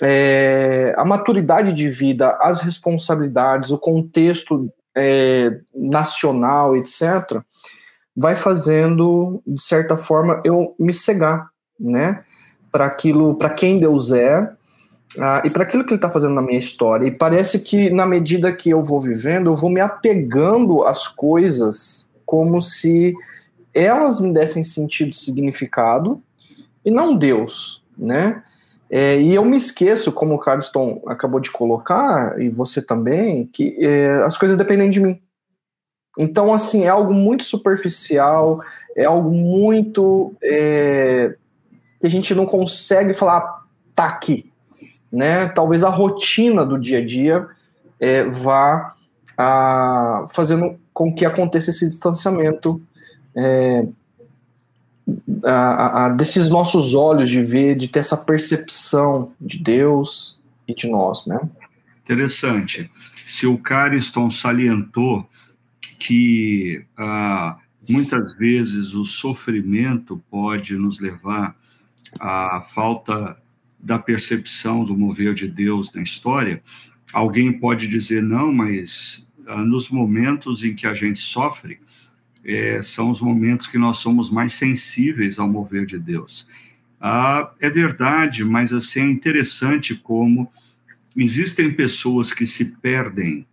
é, 0.02 0.92
a 0.96 1.04
maturidade 1.04 1.72
de 1.72 1.88
vida, 1.88 2.38
as 2.40 2.62
responsabilidades, 2.62 3.70
o 3.70 3.78
contexto 3.78 4.72
é, 4.96 5.58
nacional, 5.74 6.76
etc 6.76 7.42
vai 8.16 8.34
fazendo, 8.34 9.42
de 9.46 9.62
certa 9.62 9.96
forma, 9.96 10.40
eu 10.44 10.74
me 10.78 10.92
cegar, 10.92 11.48
né? 11.78 12.22
Para 12.70 12.86
aquilo, 12.86 13.34
para 13.34 13.50
quem 13.50 13.80
Deus 13.80 14.12
é 14.12 14.40
uh, 14.42 15.40
e 15.44 15.50
para 15.50 15.62
aquilo 15.62 15.84
que 15.84 15.90
Ele 15.90 15.98
está 15.98 16.10
fazendo 16.10 16.34
na 16.34 16.42
minha 16.42 16.58
história. 16.58 17.06
E 17.06 17.10
parece 17.10 17.60
que 17.60 17.90
na 17.90 18.06
medida 18.06 18.52
que 18.52 18.70
eu 18.70 18.82
vou 18.82 19.00
vivendo, 19.00 19.50
eu 19.50 19.56
vou 19.56 19.70
me 19.70 19.80
apegando 19.80 20.84
às 20.84 21.08
coisas 21.08 22.10
como 22.26 22.60
se 22.60 23.14
elas 23.72 24.20
me 24.20 24.32
dessem 24.32 24.62
sentido, 24.62 25.14
significado 25.14 26.22
e 26.84 26.90
não 26.90 27.16
Deus, 27.16 27.82
né? 27.96 28.42
É, 28.90 29.20
e 29.20 29.34
eu 29.34 29.44
me 29.44 29.56
esqueço, 29.56 30.10
como 30.10 30.34
o 30.34 30.38
Carlston 30.38 31.00
acabou 31.06 31.38
de 31.38 31.50
colocar, 31.50 32.40
e 32.40 32.48
você 32.48 32.82
também, 32.82 33.46
que 33.46 33.76
é, 33.78 34.22
as 34.24 34.36
coisas 34.36 34.58
dependem 34.58 34.90
de 34.90 34.98
mim. 34.98 35.20
Então, 36.18 36.52
assim, 36.52 36.84
é 36.84 36.88
algo 36.88 37.14
muito 37.14 37.44
superficial, 37.44 38.60
é 38.96 39.04
algo 39.04 39.30
muito. 39.30 40.34
É, 40.42 41.36
que 42.00 42.06
a 42.06 42.10
gente 42.10 42.34
não 42.34 42.46
consegue 42.46 43.12
falar, 43.12 43.64
tá 43.94 44.06
aqui. 44.06 44.50
Né? 45.12 45.48
Talvez 45.48 45.84
a 45.84 45.90
rotina 45.90 46.64
do 46.64 46.78
dia 46.78 46.98
a 46.98 47.04
dia 47.04 47.46
é, 48.00 48.24
vá 48.24 48.94
a, 49.36 50.24
fazendo 50.30 50.78
com 50.94 51.14
que 51.14 51.26
aconteça 51.26 51.70
esse 51.70 51.86
distanciamento 51.86 52.80
é, 53.36 53.86
a, 55.44 56.06
a, 56.06 56.08
desses 56.10 56.48
nossos 56.50 56.94
olhos 56.94 57.30
de 57.30 57.42
ver, 57.42 57.76
de 57.76 57.88
ter 57.88 58.00
essa 58.00 58.16
percepção 58.16 59.32
de 59.40 59.58
Deus 59.58 60.40
e 60.66 60.74
de 60.74 60.88
nós, 60.88 61.26
né? 61.26 61.38
Interessante. 62.04 62.90
Se 63.24 63.46
o 63.46 63.58
Cariston 63.58 64.30
salientou 64.30 65.28
que 65.98 66.84
ah, 66.96 67.58
muitas 67.88 68.36
vezes 68.36 68.94
o 68.94 69.04
sofrimento 69.04 70.22
pode 70.30 70.74
nos 70.76 70.98
levar 70.98 71.54
à 72.20 72.64
falta 72.68 73.36
da 73.78 73.98
percepção 73.98 74.84
do 74.84 74.96
mover 74.96 75.34
de 75.34 75.46
Deus 75.46 75.92
na 75.92 76.02
história, 76.02 76.62
alguém 77.12 77.52
pode 77.52 77.86
dizer, 77.86 78.22
não, 78.22 78.52
mas 78.52 79.26
ah, 79.46 79.64
nos 79.64 79.90
momentos 79.90 80.64
em 80.64 80.74
que 80.74 80.86
a 80.86 80.94
gente 80.94 81.18
sofre, 81.18 81.78
é, 82.44 82.80
são 82.82 83.10
os 83.10 83.20
momentos 83.20 83.66
que 83.66 83.78
nós 83.78 83.98
somos 83.98 84.30
mais 84.30 84.54
sensíveis 84.54 85.38
ao 85.38 85.48
mover 85.48 85.86
de 85.86 85.98
Deus. 85.98 86.46
Ah, 87.00 87.52
é 87.60 87.70
verdade, 87.70 88.44
mas 88.44 88.72
assim, 88.72 89.00
é 89.00 89.10
interessante 89.10 89.94
como 89.94 90.50
existem 91.16 91.72
pessoas 91.72 92.32
que 92.32 92.46
se 92.46 92.76
perdem 92.76 93.46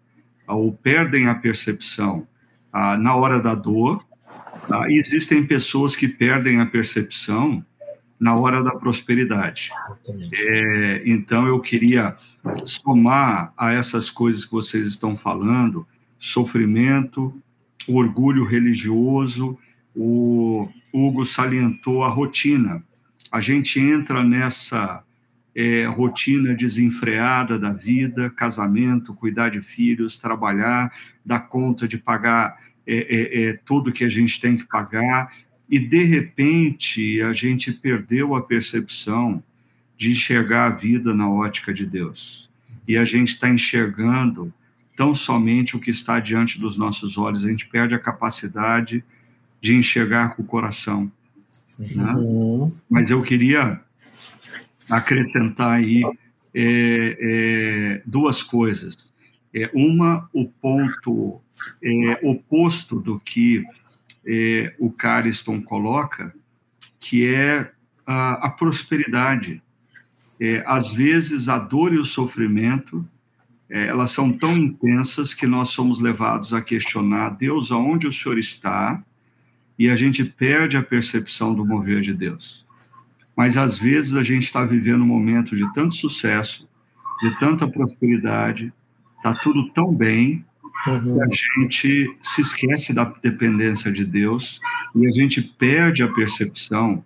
ou 0.48 0.72
perdem 0.72 1.28
a 1.28 1.36
percepção 1.36 2.28
ah, 2.72 2.98
na 2.98 3.16
hora 3.16 3.42
da 3.42 3.56
dor, 3.56 4.06
ah, 4.72 4.84
e 4.88 5.00
existem 5.00 5.46
pessoas 5.46 5.96
que 5.96 6.08
perdem 6.08 6.60
a 6.60 6.66
percepção 6.66 7.64
na 8.20 8.34
hora 8.34 8.64
da 8.64 8.72
prosperidade. 8.72 9.70
É, 10.34 11.04
então, 11.06 11.48
eu 11.48 11.60
queria 11.60 12.18
somar 12.66 13.54
a 13.58 13.72
essas 13.74 14.10
coisas 14.10 14.44
que 14.44 14.52
vocês 14.52 14.88
estão 14.88 15.16
falando: 15.16 15.88
sofrimento, 16.20 17.34
o 17.88 17.96
orgulho 17.96 18.44
religioso. 18.44 19.58
O 19.96 20.70
Hugo 20.94 21.26
salientou 21.26 22.04
a 22.04 22.10
rotina. 22.10 22.84
A 23.32 23.40
gente 23.40 23.80
entra 23.80 24.24
nessa 24.24 25.04
é, 25.56 25.86
rotina 25.86 26.54
desenfreada 26.54 27.58
da 27.58 27.74
vida, 27.74 28.30
casamento, 28.30 29.14
cuidar 29.14 29.50
de 29.50 29.62
filhos, 29.62 30.20
trabalhar, 30.20 30.94
dar 31.26 31.40
conta 31.40 31.88
de 31.88 31.98
pagar 31.98 32.58
é, 32.86 32.96
é, 32.96 33.44
é, 33.44 33.54
tudo 33.66 33.92
que 33.92 34.06
a 34.06 34.10
gente 34.10 34.40
tem 34.40 34.56
que 34.56 34.66
pagar, 34.66 35.34
e 35.70 35.78
de 35.78 36.04
repente 36.06 37.22
a 37.22 37.34
gente 37.34 37.74
perdeu 37.74 38.34
a 38.34 38.42
percepção 38.42 39.44
de 39.98 40.12
enxergar 40.12 40.68
a 40.68 40.70
vida 40.70 41.14
na 41.14 41.30
ótica 41.30 41.74
de 41.74 41.86
Deus. 41.86 42.50
E 42.88 42.96
a 42.96 43.04
gente 43.04 43.30
está 43.30 43.50
enxergando 43.50 44.54
tão 44.98 45.14
somente 45.14 45.78
o 45.78 45.80
que 45.80 45.92
está 45.92 46.20
diante 46.20 46.60
dos 46.60 46.76
nossos 46.76 47.18
olhos, 47.18 47.46
a 47.46 47.48
gente 47.48 47.68
perde 47.68 47.94
a 47.94 48.00
capacidade 48.00 49.06
de 49.62 49.76
enxergar 49.76 50.36
com 50.36 50.42
o 50.42 50.46
coração. 50.46 51.10
Né? 51.78 52.12
Uhum. 52.14 52.74
Mas 52.90 53.12
eu 53.12 53.22
queria 53.22 53.80
acrescentar 54.90 55.74
aí 55.74 56.02
é, 56.54 57.18
é, 57.22 58.02
duas 58.06 58.42
coisas. 58.42 59.14
É, 59.54 59.70
uma, 59.74 60.28
o 60.34 60.46
ponto 60.46 61.40
é, 61.84 62.20
oposto 62.24 63.00
do 63.00 63.20
que 63.20 63.64
é, 64.26 64.76
o 64.80 64.92
Cariston 64.92 65.62
coloca, 65.62 66.34
que 67.00 67.34
é 67.34 67.72
a, 68.06 68.48
a 68.48 68.50
prosperidade. 68.50 69.62
É, 70.42 70.64
às 70.66 70.92
vezes, 70.92 71.50
a 71.50 71.60
dor 71.60 71.94
e 71.94 71.98
o 71.98 72.06
sofrimento, 72.06 73.08
é, 73.70 73.88
elas 73.88 74.12
são 74.12 74.32
tão 74.32 74.56
intensas 74.56 75.34
que 75.34 75.46
nós 75.46 75.70
somos 75.70 76.00
levados 76.00 76.54
a 76.54 76.62
questionar 76.62 77.32
Deus, 77.32 77.72
aonde 77.72 78.08
o 78.08 78.14
Senhor 78.14 78.38
está, 78.38 79.04
e 79.78 79.90
a 79.90 79.96
gente 79.96 80.24
perde 80.24 80.78
a 80.78 80.84
percepção 80.84 81.54
do 81.54 81.66
mover 81.66 82.02
de 82.02 82.14
Deus. 82.14 82.66
Mas, 83.36 83.56
às 83.56 83.78
vezes, 83.78 84.16
a 84.16 84.24
gente 84.24 84.44
está 84.44 84.66
vivendo 84.66 85.02
um 85.02 85.08
momento 85.08 85.56
de 85.56 85.72
tanto 85.74 85.94
sucesso, 85.96 86.68
de 87.22 87.38
tanta 87.40 87.68
prosperidade, 87.68 88.74
está 89.18 89.34
tudo 89.36 89.70
tão 89.74 89.94
bem, 89.94 90.44
Uhum. 90.86 91.22
A 91.22 91.28
gente 91.60 92.18
se 92.22 92.42
esquece 92.42 92.94
da 92.94 93.06
dependência 93.22 93.92
de 93.92 94.06
Deus 94.06 94.60
e 94.96 95.08
a 95.08 95.12
gente 95.12 95.42
perde 95.42 96.04
a 96.04 96.14
percepção 96.14 97.04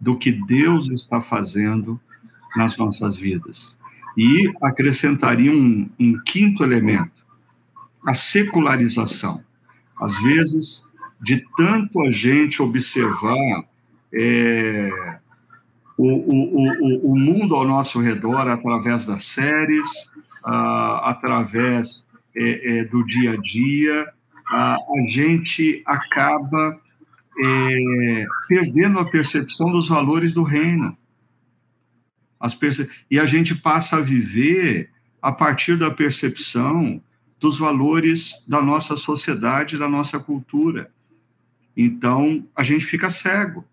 do 0.00 0.16
que 0.16 0.30
Deus 0.30 0.88
está 0.90 1.20
fazendo 1.20 2.00
nas 2.56 2.76
nossas 2.76 3.16
vidas. 3.16 3.78
E 4.16 4.52
acrescentaria 4.62 5.52
um, 5.52 5.88
um 5.98 6.20
quinto 6.24 6.62
elemento, 6.64 7.24
a 8.06 8.14
secularização. 8.14 9.42
Às 10.00 10.20
vezes, 10.22 10.84
de 11.20 11.44
tanto 11.56 12.00
a 12.02 12.10
gente 12.10 12.62
observar 12.62 13.64
é, 14.12 15.18
o, 15.96 16.06
o, 16.06 16.68
o, 16.80 17.12
o 17.12 17.18
mundo 17.18 17.54
ao 17.54 17.66
nosso 17.66 18.00
redor 18.00 18.48
através 18.48 19.06
das 19.06 19.24
séries, 19.24 19.88
uh, 20.46 21.02
através 21.02 22.06
é, 22.36 22.78
é, 22.78 22.84
do 22.84 23.04
dia 23.04 23.32
a 23.32 23.36
dia, 23.36 24.08
a, 24.48 24.74
a 24.74 25.08
gente 25.08 25.82
acaba 25.84 26.78
é, 27.44 28.24
perdendo 28.48 29.00
a 29.00 29.04
percepção 29.04 29.70
dos 29.70 29.88
valores 29.88 30.32
do 30.32 30.42
reino. 30.42 30.96
Perce... 32.58 32.88
E 33.10 33.18
a 33.18 33.26
gente 33.26 33.54
passa 33.54 33.96
a 33.96 34.00
viver 34.00 34.90
a 35.20 35.32
partir 35.32 35.76
da 35.76 35.90
percepção 35.90 37.02
dos 37.40 37.58
valores 37.58 38.44
da 38.46 38.60
nossa 38.60 38.96
sociedade, 38.96 39.78
da 39.78 39.88
nossa 39.88 40.18
cultura. 40.18 40.90
Então, 41.76 42.44
a 42.54 42.62
gente 42.62 42.84
fica 42.84 43.08
cego 43.08 43.64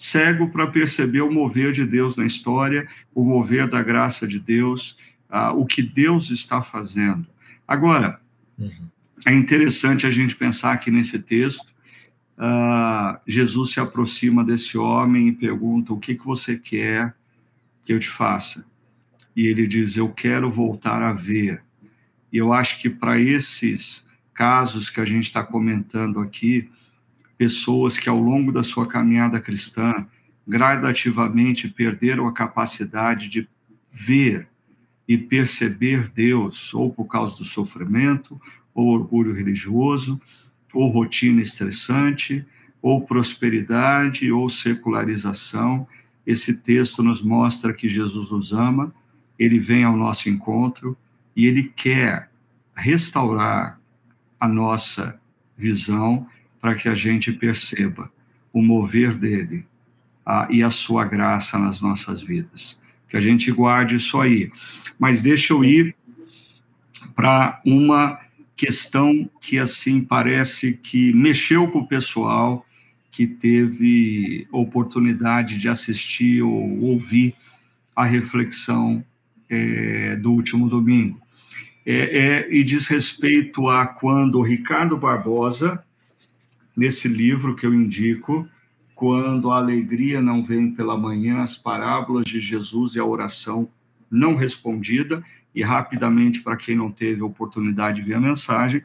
cego 0.00 0.48
para 0.48 0.66
perceber 0.66 1.20
o 1.20 1.30
mover 1.30 1.72
de 1.72 1.84
Deus 1.84 2.16
na 2.16 2.24
história, 2.24 2.88
o 3.14 3.22
mover 3.22 3.68
da 3.68 3.82
graça 3.82 4.26
de 4.26 4.40
Deus, 4.40 4.96
o 5.54 5.66
que 5.66 5.82
Deus 5.82 6.30
está 6.30 6.62
fazendo. 6.62 7.26
Agora, 7.68 8.18
uhum. 8.58 8.88
é 9.26 9.34
interessante 9.34 10.06
a 10.06 10.10
gente 10.10 10.34
pensar 10.34 10.72
aqui 10.72 10.90
nesse 10.90 11.18
texto. 11.18 11.70
Uh, 12.38 13.20
Jesus 13.26 13.72
se 13.72 13.80
aproxima 13.80 14.42
desse 14.42 14.78
homem 14.78 15.28
e 15.28 15.32
pergunta: 15.32 15.92
O 15.92 15.98
que, 15.98 16.14
que 16.14 16.24
você 16.24 16.56
quer 16.56 17.14
que 17.90 17.94
eu 17.94 17.98
te 17.98 18.08
faça? 18.08 18.64
E 19.34 19.48
ele 19.48 19.66
diz: 19.66 19.96
Eu 19.96 20.08
quero 20.10 20.48
voltar 20.48 21.02
a 21.02 21.12
ver. 21.12 21.60
E 22.32 22.38
eu 22.38 22.52
acho 22.52 22.80
que 22.80 22.88
para 22.88 23.18
esses 23.18 24.08
casos 24.32 24.88
que 24.88 25.00
a 25.00 25.04
gente 25.04 25.24
está 25.24 25.42
comentando 25.42 26.20
aqui, 26.20 26.70
pessoas 27.36 27.98
que 27.98 28.08
ao 28.08 28.20
longo 28.20 28.52
da 28.52 28.62
sua 28.62 28.86
caminhada 28.86 29.40
cristã 29.40 30.06
gradativamente 30.46 31.68
perderam 31.68 32.28
a 32.28 32.32
capacidade 32.32 33.28
de 33.28 33.48
ver 33.90 34.48
e 35.08 35.18
perceber 35.18 36.08
Deus, 36.10 36.72
ou 36.72 36.92
por 36.92 37.06
causa 37.06 37.38
do 37.38 37.44
sofrimento, 37.44 38.40
ou 38.72 38.86
orgulho 38.90 39.34
religioso, 39.34 40.20
ou 40.72 40.88
rotina 40.90 41.42
estressante, 41.42 42.46
ou 42.80 43.04
prosperidade, 43.04 44.30
ou 44.30 44.48
secularização. 44.48 45.88
Esse 46.30 46.54
texto 46.54 47.02
nos 47.02 47.22
mostra 47.22 47.72
que 47.72 47.88
Jesus 47.88 48.30
nos 48.30 48.52
ama, 48.52 48.94
ele 49.38 49.58
vem 49.58 49.84
ao 49.84 49.96
nosso 49.96 50.28
encontro 50.28 50.96
e 51.34 51.46
ele 51.46 51.64
quer 51.74 52.30
restaurar 52.76 53.80
a 54.38 54.48
nossa 54.48 55.20
visão 55.56 56.26
para 56.60 56.74
que 56.74 56.88
a 56.88 56.94
gente 56.94 57.32
perceba 57.32 58.10
o 58.52 58.62
mover 58.62 59.14
dele 59.14 59.66
a, 60.24 60.46
e 60.50 60.62
a 60.62 60.70
sua 60.70 61.04
graça 61.04 61.58
nas 61.58 61.80
nossas 61.80 62.22
vidas 62.22 62.80
que 63.10 63.16
a 63.16 63.20
gente 63.20 63.50
guarde 63.50 63.96
isso 63.96 64.18
aí. 64.20 64.50
Mas 64.98 65.20
deixa 65.20 65.52
eu 65.52 65.64
ir 65.64 65.94
para 67.14 67.60
uma 67.66 68.18
questão 68.56 69.28
que, 69.40 69.58
assim, 69.58 70.00
parece 70.00 70.74
que 70.74 71.12
mexeu 71.12 71.68
com 71.68 71.80
o 71.80 71.86
pessoal 71.86 72.64
que 73.10 73.26
teve 73.26 74.46
oportunidade 74.52 75.58
de 75.58 75.68
assistir 75.68 76.42
ou 76.42 76.82
ouvir 76.82 77.34
a 77.94 78.04
reflexão 78.04 79.04
é, 79.48 80.16
do 80.16 80.30
último 80.30 80.68
domingo. 80.68 81.20
É, 81.84 82.18
é, 82.18 82.54
e 82.54 82.62
diz 82.62 82.86
respeito 82.86 83.68
a 83.68 83.86
quando 83.86 84.38
o 84.38 84.42
Ricardo 84.42 84.96
Barbosa, 84.96 85.82
nesse 86.76 87.08
livro 87.08 87.56
que 87.56 87.66
eu 87.66 87.74
indico, 87.74 88.48
quando 88.94 89.50
a 89.50 89.56
alegria 89.56 90.20
não 90.20 90.44
vem 90.44 90.70
pela 90.72 90.96
manhã, 90.96 91.42
as 91.42 91.56
parábolas 91.56 92.24
de 92.26 92.38
Jesus 92.38 92.94
e 92.94 93.00
a 93.00 93.04
oração 93.04 93.68
não 94.10 94.36
respondida, 94.36 95.24
e 95.54 95.62
rapidamente, 95.62 96.40
para 96.42 96.56
quem 96.56 96.76
não 96.76 96.92
teve 96.92 97.22
oportunidade 97.22 98.00
de 98.00 98.06
ver 98.06 98.14
a 98.14 98.20
mensagem, 98.20 98.82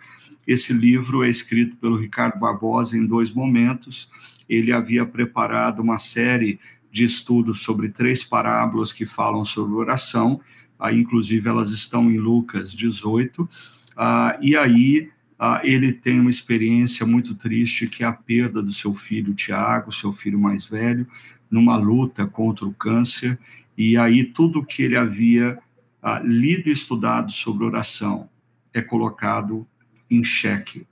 esse 0.48 0.74
livro 0.74 1.24
é 1.24 1.30
escrito 1.30 1.76
pelo 1.78 1.98
Ricardo 1.98 2.40
Barbosa 2.40 2.98
em 2.98 3.06
dois 3.06 3.34
momentos. 3.34 4.10
Ele 4.48 4.72
havia 4.72 5.06
preparado 5.06 5.82
uma 5.82 5.98
série 5.98 6.60
de 6.92 7.04
estudos 7.04 7.60
sobre 7.62 7.90
três 7.90 8.24
parábolas 8.24 8.94
que 8.94 9.06
falam 9.06 9.44
sobre 9.44 9.76
oração, 9.76 10.40
aí, 10.80 10.98
inclusive 10.98 11.50
elas 11.50 11.72
estão 11.72 12.10
em 12.10 12.18
Lucas 12.18 12.72
18, 12.72 13.50
ah, 13.98 14.38
e 14.42 14.56
aí 14.56 15.10
ah, 15.38 15.60
ele 15.64 15.92
tem 15.92 16.20
uma 16.20 16.30
experiência 16.30 17.06
muito 17.06 17.36
triste, 17.36 17.88
que 17.88 18.04
é 18.04 18.08
a 18.08 18.14
perda 18.14 18.62
do 18.62 18.72
seu 18.72 18.94
filho 18.94 19.34
Tiago, 19.34 19.92
seu 19.92 20.14
filho 20.14 20.40
mais 20.40 20.66
velho, 20.66 21.06
numa 21.50 21.76
luta 21.76 22.26
contra 22.26 22.66
o 22.66 22.74
câncer, 22.74 23.38
e 23.78 23.98
aí 23.98 24.24
tudo 24.24 24.66
que 24.66 24.84
ele 24.84 24.96
havia 24.96 25.58
ah, 26.02 26.22
lido 26.24 26.70
e 26.70 26.72
estudado 26.72 27.32
sobre 27.32 27.66
oração 27.66 28.30
é 28.74 28.82
colocado 28.82 29.68
em 30.10 30.24
xeque. 30.24 30.86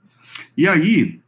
E 0.56 0.66
aí, 0.66 1.20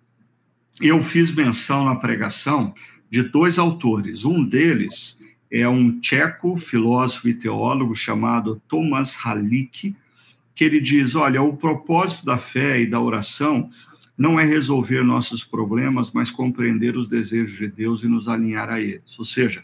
eu 0.81 1.03
fiz 1.03 1.35
menção 1.35 1.85
na 1.85 1.97
pregação 1.97 2.75
de 3.11 3.23
dois 3.23 3.59
autores. 3.59 4.25
Um 4.25 4.45
deles 4.45 5.19
é 5.51 5.67
um 5.69 6.01
tcheco 6.01 6.57
filósofo 6.57 7.29
e 7.29 7.35
teólogo 7.35 7.95
chamado 7.95 8.61
Thomas 8.69 9.17
Halik, 9.25 9.95
que 10.55 10.65
ele 10.65 10.81
diz: 10.81 11.15
olha, 11.15 11.43
o 11.43 11.57
propósito 11.57 12.27
da 12.27 12.39
fé 12.39 12.81
e 12.81 12.87
da 12.87 13.01
oração 13.01 13.71
não 14.19 14.41
é 14.41 14.45
resolver 14.45 15.03
nossos 15.03 15.45
problemas, 15.45 16.11
mas 16.11 16.31
compreender 16.31 16.97
os 16.97 17.09
desejos 17.09 17.59
de 17.59 17.69
Deus 17.69 18.03
e 18.03 18.09
nos 18.09 18.29
alinhar 18.29 18.69
a 18.71 18.81
eles. 18.81 19.19
Ou 19.19 19.25
seja, 19.25 19.63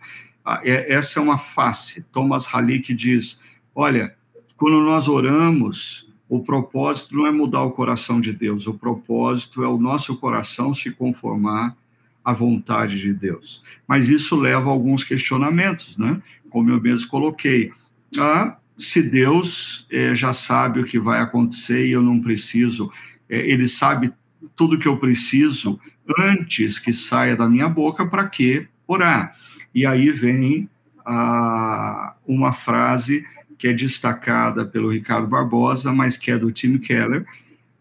é, 0.62 0.92
essa 0.92 1.18
é 1.18 1.22
uma 1.22 1.38
face. 1.38 2.04
Thomas 2.12 2.46
Halik 2.52 2.92
diz: 2.94 3.40
olha, 3.74 4.14
quando 4.56 4.80
nós 4.80 5.08
oramos, 5.08 6.11
o 6.32 6.40
propósito 6.40 7.14
não 7.14 7.26
é 7.26 7.30
mudar 7.30 7.62
o 7.62 7.72
coração 7.72 8.18
de 8.18 8.32
Deus, 8.32 8.66
o 8.66 8.72
propósito 8.72 9.62
é 9.62 9.68
o 9.68 9.76
nosso 9.76 10.16
coração 10.16 10.72
se 10.72 10.90
conformar 10.90 11.76
à 12.24 12.32
vontade 12.32 12.98
de 12.98 13.12
Deus. 13.12 13.62
Mas 13.86 14.08
isso 14.08 14.34
leva 14.34 14.70
a 14.70 14.72
alguns 14.72 15.04
questionamentos, 15.04 15.98
né? 15.98 16.22
Como 16.48 16.70
eu 16.70 16.80
mesmo 16.80 17.10
coloquei. 17.10 17.70
Ah, 18.16 18.56
se 18.78 19.02
Deus 19.02 19.86
é, 19.92 20.14
já 20.14 20.32
sabe 20.32 20.80
o 20.80 20.86
que 20.86 20.98
vai 20.98 21.20
acontecer 21.20 21.86
e 21.86 21.92
eu 21.92 22.00
não 22.00 22.18
preciso, 22.18 22.90
é, 23.28 23.36
Ele 23.36 23.68
sabe 23.68 24.10
tudo 24.56 24.78
que 24.78 24.88
eu 24.88 24.96
preciso 24.96 25.78
antes 26.18 26.78
que 26.78 26.94
saia 26.94 27.36
da 27.36 27.46
minha 27.46 27.68
boca, 27.68 28.06
para 28.06 28.26
que 28.26 28.66
orar? 28.86 29.36
E 29.74 29.84
aí 29.84 30.10
vem 30.10 30.66
ah, 31.04 32.14
uma 32.26 32.54
frase 32.54 33.22
que 33.62 33.68
é 33.68 33.72
destacada 33.72 34.66
pelo 34.66 34.90
Ricardo 34.90 35.28
Barbosa, 35.28 35.92
mas 35.92 36.16
que 36.16 36.32
é 36.32 36.36
do 36.36 36.50
Tim 36.50 36.78
Keller, 36.78 37.24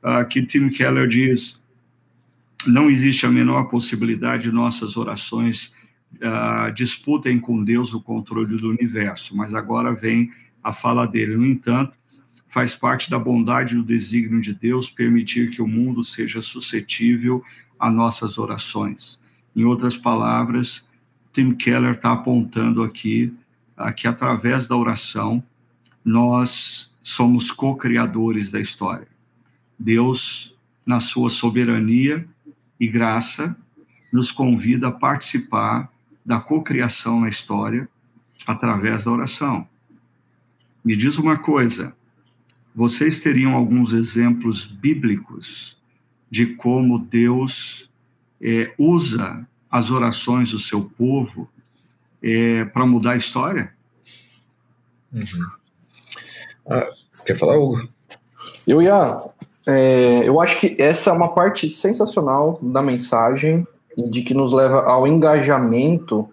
uh, 0.03 0.23
que 0.29 0.45
Tim 0.45 0.69
Keller 0.69 1.07
diz: 1.07 1.65
não 2.67 2.87
existe 2.87 3.25
a 3.25 3.29
menor 3.29 3.63
possibilidade 3.63 4.43
de 4.43 4.51
nossas 4.51 4.95
orações 4.95 5.73
uh, 6.17 6.71
disputem 6.75 7.39
com 7.39 7.63
Deus 7.63 7.95
o 7.95 7.99
controle 7.99 8.57
do 8.57 8.69
universo. 8.69 9.35
Mas 9.35 9.55
agora 9.55 9.91
vem 9.91 10.31
a 10.63 10.71
fala 10.71 11.07
dele. 11.07 11.35
No 11.35 11.47
entanto, 11.47 11.97
faz 12.47 12.75
parte 12.75 13.09
da 13.09 13.17
bondade 13.17 13.73
do 13.73 13.81
desígnio 13.81 14.39
de 14.39 14.53
Deus 14.53 14.87
permitir 14.87 15.49
que 15.49 15.63
o 15.63 15.67
mundo 15.67 16.03
seja 16.03 16.43
suscetível 16.43 17.43
a 17.79 17.89
nossas 17.89 18.37
orações. 18.37 19.19
Em 19.55 19.63
outras 19.63 19.97
palavras, 19.97 20.87
Tim 21.33 21.55
Keller 21.55 21.95
está 21.95 22.11
apontando 22.11 22.83
aqui 22.83 23.33
uh, 23.79 23.91
que 23.91 24.07
através 24.07 24.67
da 24.67 24.77
oração 24.77 25.43
nós 26.03 26.91
somos 27.01 27.51
co-criadores 27.51 28.51
da 28.51 28.59
história. 28.59 29.07
Deus, 29.77 30.55
na 30.85 30.99
sua 30.99 31.29
soberania 31.29 32.27
e 32.79 32.87
graça, 32.87 33.55
nos 34.11 34.31
convida 34.31 34.89
a 34.89 34.91
participar 34.91 35.91
da 36.25 36.39
cocriação 36.39 37.21
na 37.21 37.29
história 37.29 37.89
através 38.45 39.05
da 39.05 39.11
oração. 39.11 39.67
Me 40.83 40.95
diz 40.95 41.17
uma 41.17 41.37
coisa: 41.37 41.95
vocês 42.73 43.21
teriam 43.21 43.53
alguns 43.53 43.93
exemplos 43.93 44.65
bíblicos 44.65 45.77
de 46.29 46.47
como 46.55 46.99
Deus 46.99 47.89
é, 48.39 48.73
usa 48.77 49.47
as 49.69 49.91
orações 49.91 50.51
do 50.51 50.59
seu 50.59 50.83
povo 50.83 51.49
é, 52.21 52.65
para 52.65 52.85
mudar 52.85 53.11
a 53.11 53.17
história? 53.17 53.73
Uhum. 55.11 55.60
Ah, 56.69 56.87
quer 57.25 57.35
falar, 57.35 57.57
Hugo? 57.57 57.87
Eu 58.67 58.81
ia. 58.81 59.17
É, 59.65 60.27
eu 60.27 60.39
acho 60.39 60.59
que 60.59 60.75
essa 60.79 61.09
é 61.09 61.13
uma 61.13 61.33
parte 61.33 61.69
sensacional 61.69 62.57
da 62.61 62.81
mensagem, 62.81 63.65
de 63.97 64.21
que 64.23 64.33
nos 64.33 64.51
leva 64.51 64.81
ao 64.81 65.05
engajamento 65.05 66.27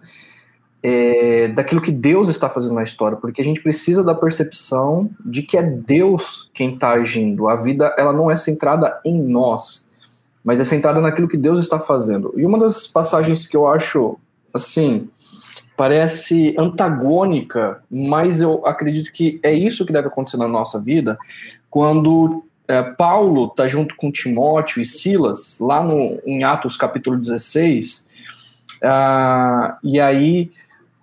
é, 0.81 1.49
daquilo 1.49 1.81
que 1.81 1.91
Deus 1.91 2.29
está 2.29 2.49
fazendo 2.49 2.73
na 2.73 2.83
história, 2.83 3.17
porque 3.17 3.41
a 3.41 3.45
gente 3.45 3.61
precisa 3.61 4.03
da 4.03 4.15
percepção 4.15 5.09
de 5.25 5.43
que 5.43 5.57
é 5.57 5.63
Deus 5.63 6.49
quem 6.53 6.73
está 6.73 6.91
agindo. 6.91 7.47
A 7.47 7.55
vida 7.55 7.93
ela 7.97 8.13
não 8.13 8.31
é 8.31 8.35
centrada 8.35 8.99
em 9.03 9.21
nós, 9.21 9.87
mas 10.43 10.59
é 10.59 10.65
centrada 10.65 11.01
naquilo 11.01 11.27
que 11.27 11.37
Deus 11.37 11.59
está 11.59 11.79
fazendo. 11.79 12.33
E 12.37 12.45
uma 12.45 12.57
das 12.57 12.87
passagens 12.87 13.45
que 13.45 13.57
eu 13.57 13.67
acho 13.67 14.17
assim 14.53 15.09
parece 15.79 16.53
antagônica, 16.57 17.81
mas 17.89 18.41
eu 18.41 18.67
acredito 18.67 19.13
que 19.13 19.39
é 19.41 19.53
isso 19.53 19.85
que 19.85 19.93
deve 19.93 20.09
acontecer 20.09 20.35
na 20.35 20.45
nossa 20.45 20.77
vida 20.77 21.17
quando 21.69 22.43
é, 22.67 22.83
Paulo 22.83 23.45
está 23.45 23.65
junto 23.65 23.95
com 23.95 24.11
Timóteo 24.11 24.81
e 24.81 24.85
Silas, 24.85 25.57
lá 25.57 25.81
no, 25.81 25.95
em 26.25 26.43
Atos 26.43 26.75
capítulo 26.75 27.15
16, 27.15 28.05
uh, 28.83 29.77
e 29.81 30.01
aí 30.01 30.51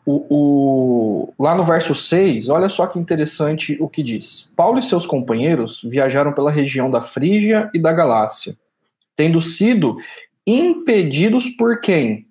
o, 0.05 0.27
o, 0.29 1.35
lá 1.39 1.55
no 1.55 1.65
verso 1.65 1.95
6, 1.95 2.51
olha 2.51 2.69
só 2.69 2.87
que 2.87 2.99
interessante 2.99 3.79
o 3.81 3.89
que 3.89 4.03
diz. 4.03 4.53
Paulo 4.55 4.79
e 4.79 4.83
seus 4.83 5.07
companheiros 5.07 5.81
viajaram 5.89 6.35
pela 6.35 6.51
região 6.51 6.91
da 6.91 7.01
Frígia 7.01 7.71
e 7.73 7.79
da 7.79 7.95
Galácia, 7.95 8.55
tendo 9.17 9.41
sido 9.41 9.97
impedidos 10.47 11.49
por 11.49 11.81
quem? 11.81 12.26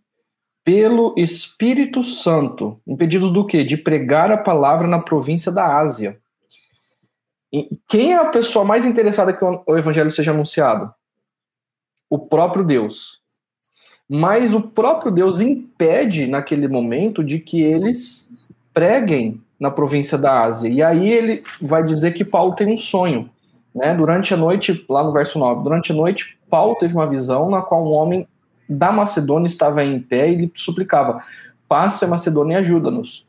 Pelo 0.66 1.14
Espírito 1.16 2.02
Santo, 2.02 2.82
impedidos 2.88 3.32
do 3.32 3.46
quê? 3.46 3.64
De 3.64 3.78
pregar 3.78 4.32
a 4.32 4.38
palavra 4.38 4.88
na 4.88 5.00
província 5.00 5.52
da 5.52 5.78
Ásia. 5.78 6.20
E 7.54 7.70
quem 7.88 8.14
é 8.14 8.18
a 8.18 8.26
pessoa 8.26 8.66
mais 8.66 8.84
interessada 8.84 9.32
que 9.32 9.46
o 9.46 9.78
evangelho 9.78 10.10
seja 10.10 10.32
anunciado? 10.32 10.92
O 12.10 12.18
próprio 12.18 12.66
Deus. 12.66 13.22
Mas 14.10 14.56
o 14.56 14.62
próprio 14.62 15.12
Deus 15.12 15.40
impede, 15.40 16.26
naquele 16.26 16.68
momento, 16.68 17.24
de 17.24 17.40
que 17.40 17.62
eles 17.62 18.48
preguem 18.74 19.40
na 19.60 19.70
província 19.70 20.18
da 20.18 20.42
Ásia. 20.44 20.68
E 20.68 20.82
aí 20.82 21.10
ele 21.10 21.44
vai 21.62 21.84
dizer 21.84 22.14
que 22.14 22.26
Paulo 22.26 22.56
tem 22.56 22.74
um 22.74 22.78
sonho. 22.78 23.30
Né? 23.74 23.94
Durante 23.94 24.34
a 24.34 24.38
noite, 24.38 24.84
lá 24.90 25.04
no 25.04 25.14
verso 25.14 25.38
9, 25.38 25.64
durante 25.64 25.92
a 25.92 25.96
noite, 25.96 26.38
Paulo 26.50 26.76
teve 26.76 26.96
uma 26.96 27.08
visão 27.08 27.50
na 27.50 27.62
qual 27.62 27.86
um 27.86 27.92
homem 27.92 28.28
da 28.68 28.92
Macedônia 28.92 29.48
estava 29.48 29.84
em 29.84 30.00
pé 30.00 30.30
e 30.30 30.34
ele 30.34 30.52
suplicava: 30.56 31.24
passe 31.68 32.06
a 32.06 32.08
Macedônia 32.08 32.56
e 32.56 32.58
ajuda-nos. 32.58 33.26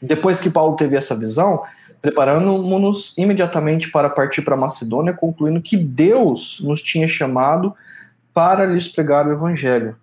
Depois 0.00 0.40
que 0.40 0.48
Paulo 0.48 0.76
teve 0.76 0.96
essa 0.96 1.14
visão, 1.14 1.62
preparando-nos 2.00 3.12
imediatamente 3.16 3.90
para 3.90 4.08
partir 4.08 4.42
para 4.42 4.54
a 4.54 4.58
Macedônia, 4.58 5.12
concluindo 5.12 5.60
que 5.60 5.76
Deus 5.76 6.60
nos 6.64 6.80
tinha 6.80 7.06
chamado 7.06 7.74
para 8.32 8.64
lhes 8.64 8.88
pregar 8.88 9.26
o 9.26 9.32
evangelho. 9.32 9.96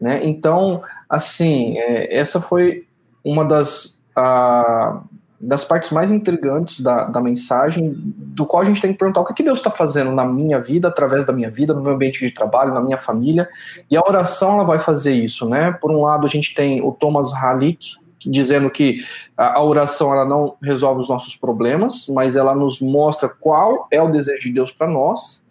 Né? 0.00 0.24
Então, 0.24 0.82
assim, 1.08 1.78
é, 1.78 2.16
essa 2.16 2.40
foi 2.40 2.86
uma 3.24 3.44
das, 3.44 4.00
a, 4.14 5.02
das 5.40 5.64
partes 5.64 5.90
mais 5.90 6.10
intrigantes 6.10 6.80
da, 6.80 7.04
da 7.04 7.20
mensagem, 7.20 7.92
do 7.94 8.46
qual 8.46 8.62
a 8.62 8.66
gente 8.66 8.80
tem 8.80 8.92
que 8.92 8.98
perguntar 8.98 9.20
o 9.20 9.24
que, 9.24 9.34
que 9.34 9.42
Deus 9.42 9.58
está 9.58 9.70
fazendo 9.70 10.10
na 10.10 10.24
minha 10.24 10.58
vida, 10.58 10.88
através 10.88 11.24
da 11.26 11.32
minha 11.32 11.50
vida, 11.50 11.74
no 11.74 11.82
meu 11.82 11.92
ambiente 11.92 12.18
de 12.20 12.30
trabalho, 12.30 12.72
na 12.72 12.80
minha 12.80 12.96
família, 12.96 13.48
e 13.90 13.96
a 13.96 14.00
oração 14.00 14.54
ela 14.54 14.64
vai 14.64 14.78
fazer 14.78 15.12
isso, 15.12 15.48
né? 15.48 15.72
Por 15.80 15.90
um 15.90 16.02
lado, 16.02 16.26
a 16.26 16.28
gente 16.28 16.54
tem 16.54 16.80
o 16.82 16.90
Thomas 16.90 17.34
Halick, 17.34 17.96
dizendo 18.24 18.70
que 18.70 19.00
a, 19.36 19.58
a 19.58 19.62
oração 19.62 20.12
ela 20.12 20.24
não 20.24 20.54
resolve 20.62 21.02
os 21.02 21.08
nossos 21.08 21.36
problemas, 21.36 22.06
mas 22.08 22.34
ela 22.34 22.54
nos 22.54 22.80
mostra 22.80 23.28
qual 23.28 23.86
é 23.90 24.02
o 24.02 24.10
desejo 24.10 24.44
de 24.44 24.54
Deus 24.54 24.72
para 24.72 24.88
nós, 24.88 25.44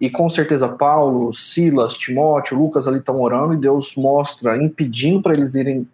e 0.00 0.10
com 0.10 0.28
certeza 0.28 0.68
Paulo, 0.68 1.32
Silas, 1.32 1.94
Timóteo, 1.94 2.58
Lucas 2.58 2.88
ali 2.88 2.98
estão 2.98 3.20
orando, 3.20 3.54
e 3.54 3.58
Deus 3.58 3.94
mostra, 3.96 4.56
impedindo 4.56 5.20
para 5.20 5.34
eles 5.34 5.54
irem 5.54 5.86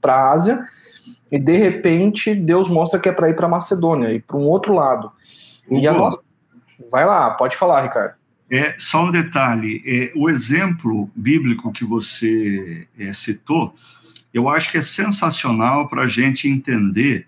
para 0.00 0.14
a 0.14 0.32
Ásia, 0.32 0.68
e 1.30 1.38
de 1.38 1.56
repente 1.56 2.34
Deus 2.34 2.68
mostra 2.68 2.98
que 2.98 3.08
é 3.08 3.12
para 3.12 3.28
ir 3.28 3.34
para 3.34 3.48
Macedônia 3.48 4.12
e 4.12 4.20
para 4.20 4.36
um 4.36 4.46
outro 4.46 4.74
lado. 4.74 5.12
E 5.70 5.86
a 5.86 5.92
nossa... 5.92 6.20
Vai 6.90 7.04
lá, 7.04 7.30
pode 7.30 7.56
falar, 7.56 7.82
Ricardo. 7.82 8.14
É, 8.50 8.74
só 8.78 9.04
um 9.04 9.10
detalhe: 9.10 9.82
é, 9.86 10.12
o 10.16 10.30
exemplo 10.30 11.10
bíblico 11.14 11.72
que 11.72 11.84
você 11.84 12.86
é, 12.98 13.12
citou, 13.12 13.74
eu 14.32 14.48
acho 14.48 14.70
que 14.70 14.78
é 14.78 14.82
sensacional 14.82 15.88
para 15.88 16.04
a 16.04 16.08
gente 16.08 16.48
entender 16.48 17.26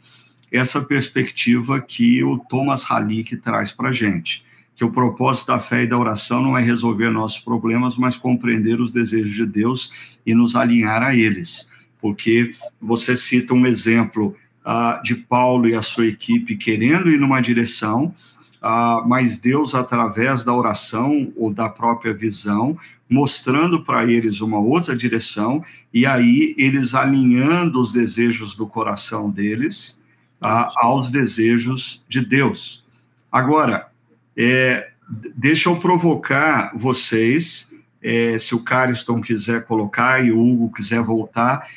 essa 0.52 0.80
perspectiva 0.80 1.80
que 1.80 2.24
o 2.24 2.38
Thomas 2.38 2.90
Halick 2.90 3.36
traz 3.36 3.70
para 3.70 3.90
a 3.90 3.92
gente. 3.92 4.44
Que 4.74 4.84
o 4.84 4.90
propósito 4.90 5.48
da 5.48 5.58
fé 5.58 5.82
e 5.82 5.86
da 5.86 5.98
oração 5.98 6.42
não 6.42 6.56
é 6.56 6.62
resolver 6.62 7.10
nossos 7.10 7.38
problemas, 7.38 7.98
mas 7.98 8.16
compreender 8.16 8.80
os 8.80 8.92
desejos 8.92 9.34
de 9.34 9.44
Deus 9.44 9.92
e 10.24 10.32
nos 10.32 10.56
alinhar 10.56 11.02
a 11.02 11.14
eles 11.14 11.69
porque 12.00 12.54
você 12.80 13.16
cita 13.16 13.54
um 13.54 13.66
exemplo 13.66 14.36
uh, 14.64 15.02
de 15.02 15.14
Paulo 15.14 15.68
e 15.68 15.74
a 15.74 15.82
sua 15.82 16.06
equipe 16.06 16.56
querendo 16.56 17.10
ir 17.10 17.18
numa 17.18 17.40
direção, 17.40 18.14
uh, 18.62 19.06
mas 19.08 19.38
Deus, 19.38 19.74
através 19.74 20.44
da 20.44 20.54
oração 20.54 21.32
ou 21.36 21.52
da 21.52 21.68
própria 21.68 22.14
visão, 22.14 22.76
mostrando 23.08 23.82
para 23.82 24.04
eles 24.04 24.40
uma 24.40 24.60
outra 24.60 24.96
direção, 24.96 25.64
e 25.92 26.06
aí 26.06 26.54
eles 26.56 26.94
alinhando 26.94 27.80
os 27.80 27.92
desejos 27.92 28.56
do 28.56 28.66
coração 28.66 29.28
deles 29.28 30.00
uh, 30.40 30.70
aos 30.76 31.10
desejos 31.10 32.04
de 32.08 32.24
Deus. 32.24 32.84
Agora, 33.30 33.88
é, 34.36 34.90
deixa 35.34 35.68
eu 35.68 35.76
provocar 35.76 36.72
vocês, 36.74 37.70
é, 38.02 38.38
se 38.38 38.54
o 38.54 38.60
Cariston 38.60 39.20
quiser 39.20 39.64
colocar 39.66 40.24
e 40.24 40.32
o 40.32 40.40
Hugo 40.40 40.72
quiser 40.72 41.02
voltar, 41.02 41.66
ah, 41.66 41.68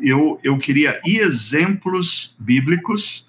eu, 0.00 0.40
eu 0.42 0.58
queria 0.58 1.00
exemplos 1.04 2.34
bíblicos 2.38 3.26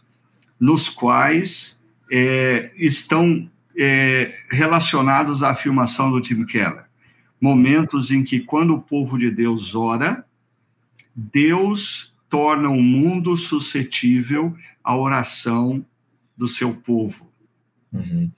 nos 0.60 0.88
quais 0.90 1.86
é, 2.12 2.72
estão 2.76 3.50
é, 3.78 4.34
relacionados 4.50 5.44
à 5.44 5.52
afirmação 5.52 6.12
do 6.12 6.22
Tim 6.22 6.46
Keller. 6.46 6.86
Momentos 7.40 8.10
em 8.12 8.24
que, 8.24 8.40
quando 8.40 8.74
o 8.74 8.82
povo 8.82 9.18
de 9.18 9.30
Deus 9.30 9.76
ora, 9.76 10.26
Deus 11.16 12.14
torna 12.30 12.70
o 12.70 12.82
mundo 12.82 13.38
suscetível 13.38 14.56
à 14.84 14.96
oração 14.96 15.86
do 16.36 16.48
seu 16.48 16.74
povo. 16.74 17.27
Uhum. 17.98 18.32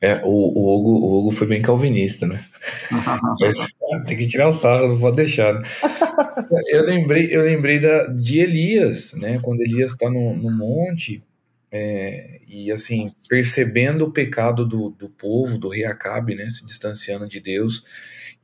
É, 0.00 0.20
o, 0.24 0.28
o, 0.28 0.78
Hugo, 0.78 0.90
o 0.90 1.18
Hugo 1.18 1.30
foi 1.32 1.46
bem 1.46 1.62
calvinista, 1.62 2.26
né? 2.26 2.44
tem 4.06 4.16
que 4.16 4.26
tirar 4.26 4.48
o 4.48 4.52
sarro, 4.52 4.88
não 4.88 5.00
pode 5.00 5.16
deixar. 5.16 5.54
Né? 5.54 5.62
Eu 6.68 6.84
lembrei, 6.84 7.34
eu 7.34 7.42
lembrei 7.42 7.78
da, 7.78 8.06
de 8.06 8.38
Elias, 8.38 9.12
né? 9.12 9.38
Quando 9.42 9.60
Elias 9.60 9.92
está 9.92 10.08
no, 10.08 10.34
no 10.34 10.50
monte 10.50 11.22
é, 11.70 12.40
e 12.48 12.70
assim 12.72 13.10
percebendo 13.28 14.06
o 14.06 14.12
pecado 14.12 14.66
do, 14.66 14.90
do 14.90 15.08
povo, 15.08 15.58
do 15.58 15.68
rei 15.68 15.84
Acabe, 15.84 16.34
né? 16.34 16.48
Se 16.48 16.64
distanciando 16.64 17.28
de 17.28 17.40
Deus 17.40 17.84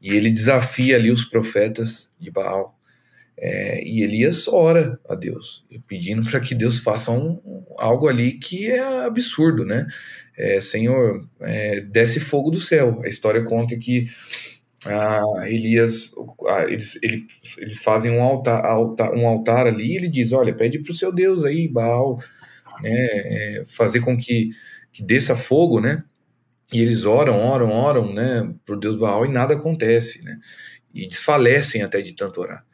e 0.02 0.12
ele 0.12 0.30
desafia 0.30 0.96
ali 0.96 1.10
os 1.10 1.24
profetas 1.24 2.10
de 2.20 2.30
Baal. 2.30 2.78
É, 3.36 3.82
e 3.84 4.02
Elias 4.02 4.46
ora 4.46 4.98
a 5.08 5.14
Deus, 5.14 5.64
pedindo 5.88 6.28
para 6.30 6.40
que 6.40 6.54
Deus 6.54 6.78
faça 6.78 7.10
um, 7.10 7.40
algo 7.76 8.08
ali 8.08 8.32
que 8.32 8.70
é 8.70 9.04
absurdo, 9.04 9.64
né? 9.64 9.86
É, 10.36 10.60
Senhor, 10.60 11.28
é, 11.40 11.80
desce 11.80 12.20
fogo 12.20 12.50
do 12.50 12.60
céu. 12.60 13.00
A 13.04 13.08
história 13.08 13.42
conta 13.42 13.76
que 13.76 14.08
ah, 14.86 15.22
Elias, 15.46 16.12
ah, 16.46 16.64
eles, 16.64 16.98
ele, 17.02 17.26
eles 17.58 17.82
fazem 17.82 18.12
um 18.12 18.22
altar, 18.22 18.64
altar, 18.64 19.12
um 19.14 19.26
altar 19.26 19.66
ali 19.66 19.92
e 19.92 19.96
ele 19.96 20.08
diz: 20.08 20.32
Olha, 20.32 20.54
pede 20.54 20.78
para 20.78 20.92
o 20.92 20.94
seu 20.94 21.12
Deus 21.12 21.42
aí, 21.44 21.66
Baal, 21.68 22.18
né, 22.82 22.90
é, 22.92 23.62
fazer 23.66 24.00
com 24.00 24.16
que, 24.16 24.50
que 24.92 25.02
desça 25.02 25.34
fogo, 25.36 25.80
né? 25.80 26.04
E 26.72 26.80
eles 26.80 27.04
oram, 27.04 27.40
oram, 27.40 27.70
oram, 27.70 28.12
né, 28.12 28.52
para 28.64 28.74
o 28.74 28.78
Deus 28.80 28.96
Baal 28.96 29.24
e 29.26 29.28
nada 29.28 29.54
acontece, 29.54 30.22
né? 30.22 30.38
E 30.92 31.08
desfalecem 31.08 31.82
até 31.82 32.00
de 32.02 32.12
tanto 32.14 32.40
orar. 32.40 32.64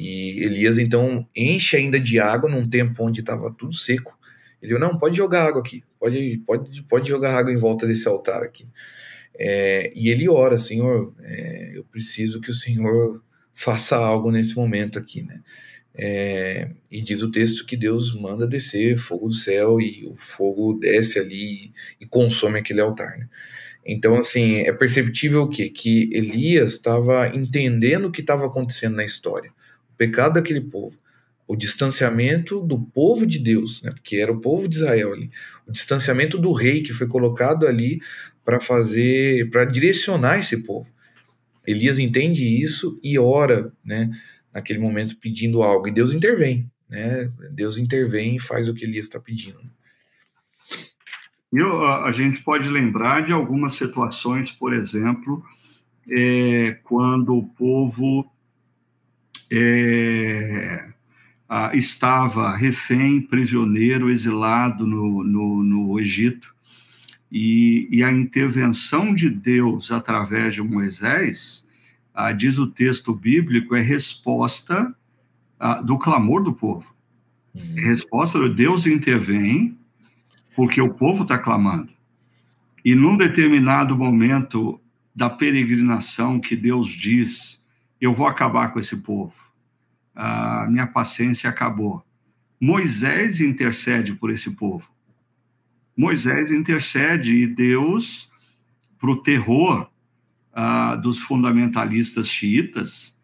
E 0.00 0.44
Elias 0.44 0.78
então 0.78 1.26
enche 1.34 1.76
ainda 1.76 1.98
de 1.98 2.20
água 2.20 2.48
num 2.48 2.70
tempo 2.70 3.04
onde 3.04 3.18
estava 3.18 3.52
tudo 3.52 3.74
seco. 3.74 4.16
Ele 4.62 4.72
falou, 4.72 4.92
não, 4.92 4.96
pode 4.96 5.16
jogar 5.16 5.48
água 5.48 5.60
aqui, 5.60 5.82
pode, 5.98 6.40
pode, 6.46 6.82
pode 6.84 7.08
jogar 7.08 7.36
água 7.36 7.52
em 7.52 7.56
volta 7.56 7.84
desse 7.84 8.06
altar 8.06 8.44
aqui. 8.44 8.64
É, 9.36 9.92
e 9.96 10.08
ele 10.08 10.28
ora, 10.28 10.56
Senhor, 10.56 11.12
é, 11.20 11.72
eu 11.74 11.82
preciso 11.82 12.40
que 12.40 12.48
o 12.48 12.54
Senhor 12.54 13.20
faça 13.52 13.96
algo 13.96 14.30
nesse 14.30 14.54
momento 14.54 15.00
aqui, 15.00 15.22
né? 15.22 15.42
É, 15.96 16.70
e 16.88 17.00
diz 17.00 17.20
o 17.22 17.32
texto 17.32 17.66
que 17.66 17.76
Deus 17.76 18.14
manda 18.14 18.46
descer 18.46 18.96
fogo 18.96 19.26
do 19.26 19.34
céu 19.34 19.80
e 19.80 20.06
o 20.06 20.14
fogo 20.16 20.74
desce 20.74 21.18
ali 21.18 21.72
e, 22.00 22.06
consome 22.06 22.60
aquele 22.60 22.80
altar, 22.80 23.18
né? 23.18 23.28
Então, 23.84 24.16
assim, 24.16 24.58
é 24.58 24.72
perceptível 24.72 25.42
o 25.42 25.48
quê? 25.48 25.68
Que 25.68 26.08
Elias 26.12 26.74
estava 26.74 27.34
entendendo 27.34 28.04
o 28.04 28.12
que 28.12 28.20
estava 28.20 28.46
acontecendo 28.46 28.94
na 28.94 29.04
história 29.04 29.52
pecado 29.98 30.34
daquele 30.34 30.62
povo, 30.62 30.96
o 31.46 31.56
distanciamento 31.56 32.60
do 32.60 32.78
povo 32.78 33.26
de 33.26 33.38
Deus, 33.38 33.82
né, 33.82 33.90
porque 33.90 34.16
era 34.16 34.32
o 34.32 34.40
povo 34.40 34.68
de 34.68 34.76
Israel 34.76 35.12
ali, 35.12 35.30
o 35.66 35.72
distanciamento 35.72 36.38
do 36.38 36.52
rei 36.52 36.82
que 36.82 36.92
foi 36.92 37.06
colocado 37.06 37.66
ali 37.66 38.00
para 38.44 38.60
fazer, 38.60 39.50
para 39.50 39.64
direcionar 39.64 40.38
esse 40.38 40.58
povo. 40.62 40.88
Elias 41.66 41.98
entende 41.98 42.44
isso 42.44 42.98
e 43.02 43.18
ora, 43.18 43.72
né, 43.84 44.10
naquele 44.54 44.78
momento 44.78 45.18
pedindo 45.18 45.62
algo, 45.62 45.88
e 45.88 45.92
Deus 45.92 46.14
intervém, 46.14 46.70
né? 46.88 47.30
Deus 47.50 47.76
intervém 47.76 48.36
e 48.36 48.40
faz 48.40 48.68
o 48.68 48.74
que 48.74 48.84
Elias 48.84 49.06
está 49.06 49.20
pedindo. 49.20 49.60
A 52.04 52.10
gente 52.12 52.42
pode 52.42 52.68
lembrar 52.68 53.24
de 53.24 53.32
algumas 53.32 53.74
situações, 53.74 54.50
por 54.52 54.72
exemplo, 54.72 55.42
é, 56.10 56.78
quando 56.82 57.34
o 57.34 57.46
povo 57.46 58.30
é, 59.50 60.92
estava 61.72 62.54
refém, 62.54 63.20
prisioneiro, 63.20 64.10
exilado 64.10 64.86
no, 64.86 65.24
no, 65.24 65.62
no 65.62 66.00
Egito, 66.00 66.54
e, 67.30 67.88
e, 67.90 68.02
a 68.02 68.10
intervenção 68.10 69.14
de 69.14 69.28
Deus 69.28 69.92
através 69.92 70.54
de 70.54 70.62
Moisés, 70.62 71.66
ah, 72.14 72.32
diz 72.32 72.56
o 72.56 72.66
texto 72.66 73.14
bíblico, 73.14 73.76
é 73.76 73.82
resposta 73.82 74.94
ah, 75.60 75.82
do 75.82 75.98
clamor 75.98 76.42
do 76.42 76.54
povo. 76.54 76.94
Uhum. 77.54 77.74
É 77.76 77.80
resposta 77.82 78.40
de 78.40 78.54
Deus 78.54 78.86
intervém 78.86 79.76
porque 80.56 80.80
o 80.80 80.94
povo 80.94 81.22
está 81.22 81.38
clamando. 81.38 81.92
E 82.84 82.94
num 82.94 83.16
determinado 83.16 83.96
momento 83.96 84.80
da 85.14 85.28
peregrinação 85.28 86.40
que 86.40 86.56
Deus 86.56 86.88
diz, 86.88 87.60
eu 88.00 88.14
vou 88.14 88.26
acabar 88.26 88.72
com 88.72 88.78
esse 88.78 88.96
povo. 88.98 89.34
A 90.14 90.66
minha 90.68 90.86
paciência 90.86 91.48
acabou. 91.48 92.04
Moisés 92.60 93.40
intercede 93.40 94.14
por 94.14 94.30
esse 94.30 94.50
povo. 94.50 94.90
Moisés 95.96 96.50
intercede 96.50 97.34
e 97.34 97.46
Deus, 97.46 98.30
para 98.98 99.10
o 99.10 99.22
terror 99.22 99.90
dos 101.02 101.18
fundamentalistas 101.18 102.28
xiitas, 102.28 103.16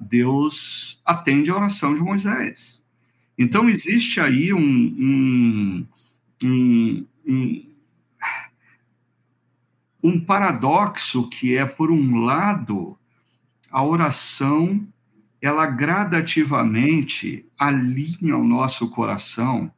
Deus 0.00 1.00
atende 1.04 1.50
a 1.50 1.56
oração 1.56 1.94
de 1.94 2.02
Moisés. 2.02 2.82
Então, 3.36 3.68
existe 3.68 4.20
aí 4.20 4.52
um, 4.52 4.58
um, 4.60 5.86
um, 6.42 7.06
um, 7.26 7.74
um 10.02 10.20
paradoxo 10.20 11.28
que 11.28 11.56
é, 11.56 11.64
por 11.64 11.90
um 11.90 12.24
lado, 12.24 12.97
a 13.70 13.84
oração 13.84 14.86
ela 15.40 15.66
gradativamente 15.66 17.46
alinha 17.58 18.36
o 18.36 18.44
nosso 18.44 18.90
coração 18.90 19.70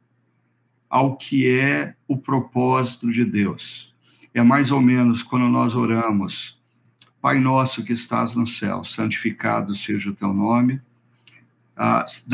ao 0.89 1.15
que 1.15 1.47
é 1.47 1.95
o 2.07 2.17
propósito 2.17 3.11
de 3.11 3.23
Deus. 3.23 3.93
É 4.33 4.41
mais 4.41 4.71
ou 4.71 4.81
menos 4.81 5.21
quando 5.21 5.47
nós 5.47 5.75
oramos, 5.75 6.59
Pai 7.21 7.39
nosso 7.39 7.83
que 7.83 7.93
estás 7.93 8.33
no 8.33 8.47
céu, 8.47 8.83
santificado 8.83 9.75
seja 9.75 10.09
o 10.09 10.13
teu 10.13 10.33
nome, 10.33 10.81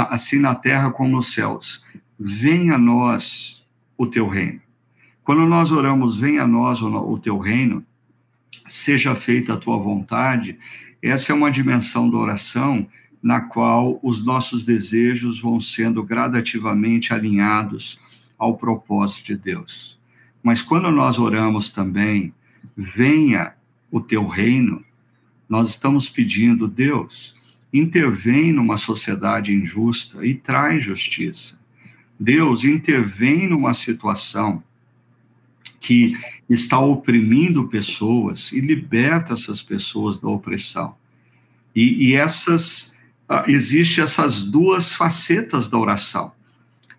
assim 0.10 0.40
na 0.40 0.56
terra 0.56 0.90
como 0.92 1.10
nos 1.10 1.34
céus. 1.34 1.84
Venha 2.18 2.76
a 2.76 2.78
nós 2.78 3.66
o 3.98 4.08
teu 4.08 4.30
reino. 4.30 4.62
Quando 5.24 5.46
nós 5.46 5.74
oramos, 5.74 6.18
venha 6.18 6.44
a 6.44 6.48
nós 6.48 6.82
o 6.82 7.18
teu 7.18 7.38
reino, 7.38 7.86
seja 8.66 9.14
feita 9.14 9.56
a 9.56 9.58
tua 9.58 9.78
vontade, 9.78 10.58
essa 11.08 11.32
é 11.32 11.36
uma 11.36 11.52
dimensão 11.52 12.10
da 12.10 12.18
oração 12.18 12.88
na 13.22 13.42
qual 13.42 14.00
os 14.04 14.24
nossos 14.24 14.66
desejos 14.66 15.42
vão 15.42 15.60
sendo 15.60 16.04
gradativamente 16.04 17.14
alinhados 17.14 18.00
ao 18.38 18.58
propósito 18.58 19.28
de 19.28 19.36
Deus. 19.36 20.00
Mas 20.44 20.62
quando 20.62 20.92
nós 20.92 21.18
oramos 21.18 21.72
também, 21.72 22.34
venha 22.76 23.54
o 23.92 24.00
teu 24.00 24.28
reino, 24.28 24.84
nós 25.50 25.70
estamos 25.70 26.10
pedindo, 26.10 26.68
Deus, 26.68 27.36
intervém 27.74 28.52
numa 28.54 28.78
sociedade 28.78 29.54
injusta 29.54 30.26
e 30.26 30.36
traz 30.36 30.84
justiça. 30.84 31.60
Deus, 32.20 32.64
intervém 32.64 33.48
numa 33.48 33.74
situação 33.74 34.64
que 35.88 36.20
está 36.50 36.78
oprimindo 36.78 37.70
pessoas 37.70 38.52
e 38.52 38.60
liberta 38.60 39.32
essas 39.32 39.62
pessoas 39.62 40.20
da 40.20 40.28
opressão. 40.28 40.96
E, 41.74 42.10
e 42.10 42.14
essas 42.14 42.94
uh, 43.30 43.50
existe 43.50 44.02
essas 44.02 44.44
duas 44.44 44.94
facetas 44.94 45.70
da 45.70 45.78
oração. 45.78 46.34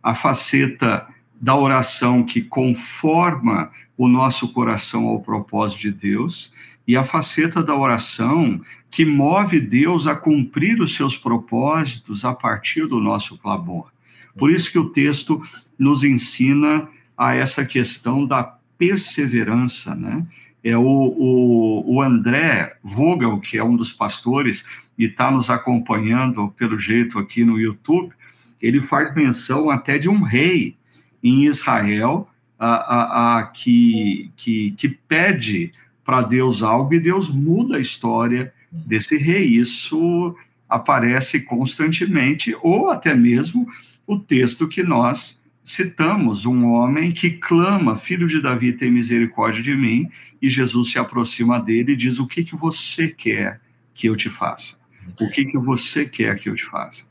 A 0.03 0.15
faceta 0.15 1.07
da 1.39 1.55
oração 1.55 2.25
que 2.25 2.41
conforma 2.41 3.71
o 3.95 4.09
nosso 4.09 4.49
coração 4.55 5.07
ao 5.07 5.21
propósito 5.21 5.83
de 5.83 5.93
Deus 5.93 6.51
e 6.87 6.97
a 6.97 7.05
faceta 7.05 7.63
da 7.63 7.77
oração 7.77 8.59
que 8.91 9.05
move 9.05 9.61
Deus 9.61 10.07
a 10.07 10.17
cumprir 10.17 10.81
os 10.81 10.97
seus 10.97 11.15
propósitos 11.15 12.25
a 12.25 12.33
partir 12.33 12.87
do 12.87 13.01
nosso 13.01 13.37
clamor. 13.37 13.93
Por 14.35 14.51
isso 14.51 14.73
que 14.73 14.79
o 14.79 14.89
texto 14.89 15.43
nos 15.79 16.03
ensina 16.03 16.89
a 17.19 17.35
essa 17.35 17.67
questão 17.67 18.25
da 18.25 18.58
perseverança, 18.79 19.95
né? 19.95 20.27
É 20.63 20.77
o, 20.77 20.83
o, 20.83 21.95
o 21.97 22.03
André 22.03 22.77
Vogel, 22.83 23.39
que 23.41 23.59
é 23.59 23.65
um 23.65 23.77
dos 23.77 23.93
pastores 23.93 24.65
e 24.99 25.05
está 25.05 25.31
nos 25.31 25.51
acompanhando 25.51 26.49
pelo 26.57 26.79
jeito 26.79 27.19
aqui 27.19 27.45
no 27.45 27.59
YouTube, 27.59 28.13
ele 28.61 28.81
faz 28.81 29.15
menção 29.15 29.71
até 29.71 29.99
de 29.99 30.09
um 30.09 30.23
rei 30.23 30.77
em 31.23 31.45
Israel 31.45 32.29
a, 32.59 32.69
a, 32.69 33.39
a 33.39 33.47
que, 33.47 34.33
que, 34.37 34.73
que 34.73 34.89
pede 34.89 35.71
para 36.05 36.23
Deus 36.23 36.63
algo 36.63 36.93
e 36.95 37.01
Deus 37.01 37.31
muda 37.31 37.77
a 37.77 37.81
história 37.81 38.53
desse 38.73 39.17
rei. 39.17 39.45
Isso 39.45 40.35
aparece 40.69 41.41
constantemente, 41.41 42.55
ou 42.63 42.91
até 42.91 43.15
mesmo 43.15 43.69
o 44.07 44.19
texto 44.19 44.67
que 44.67 44.83
nós 44.83 45.41
citamos 45.69 46.47
um 46.47 46.65
homem 46.73 47.13
que 47.13 47.31
clama, 47.31 47.99
filho 47.99 48.27
de 48.27 48.41
Davi, 48.41 48.73
tem 48.73 48.91
misericórdia 48.91 49.63
de 49.63 49.77
mim, 49.77 50.09
e 50.41 50.49
Jesus 50.49 50.93
se 50.93 50.99
aproxima 50.99 51.61
dele 51.61 51.93
e 51.93 51.97
diz: 51.97 52.19
O 52.19 52.27
que, 52.27 52.43
que 52.43 52.57
você 52.57 53.09
quer 53.09 53.61
que 53.93 54.07
eu 54.09 54.17
te 54.17 54.31
faça? 54.31 54.77
O 55.21 55.29
que, 55.31 55.45
que 55.45 55.59
você 55.59 56.07
quer 56.07 56.39
que 56.39 56.49
eu 56.49 56.55
te 56.55 56.65
faça? 56.65 57.05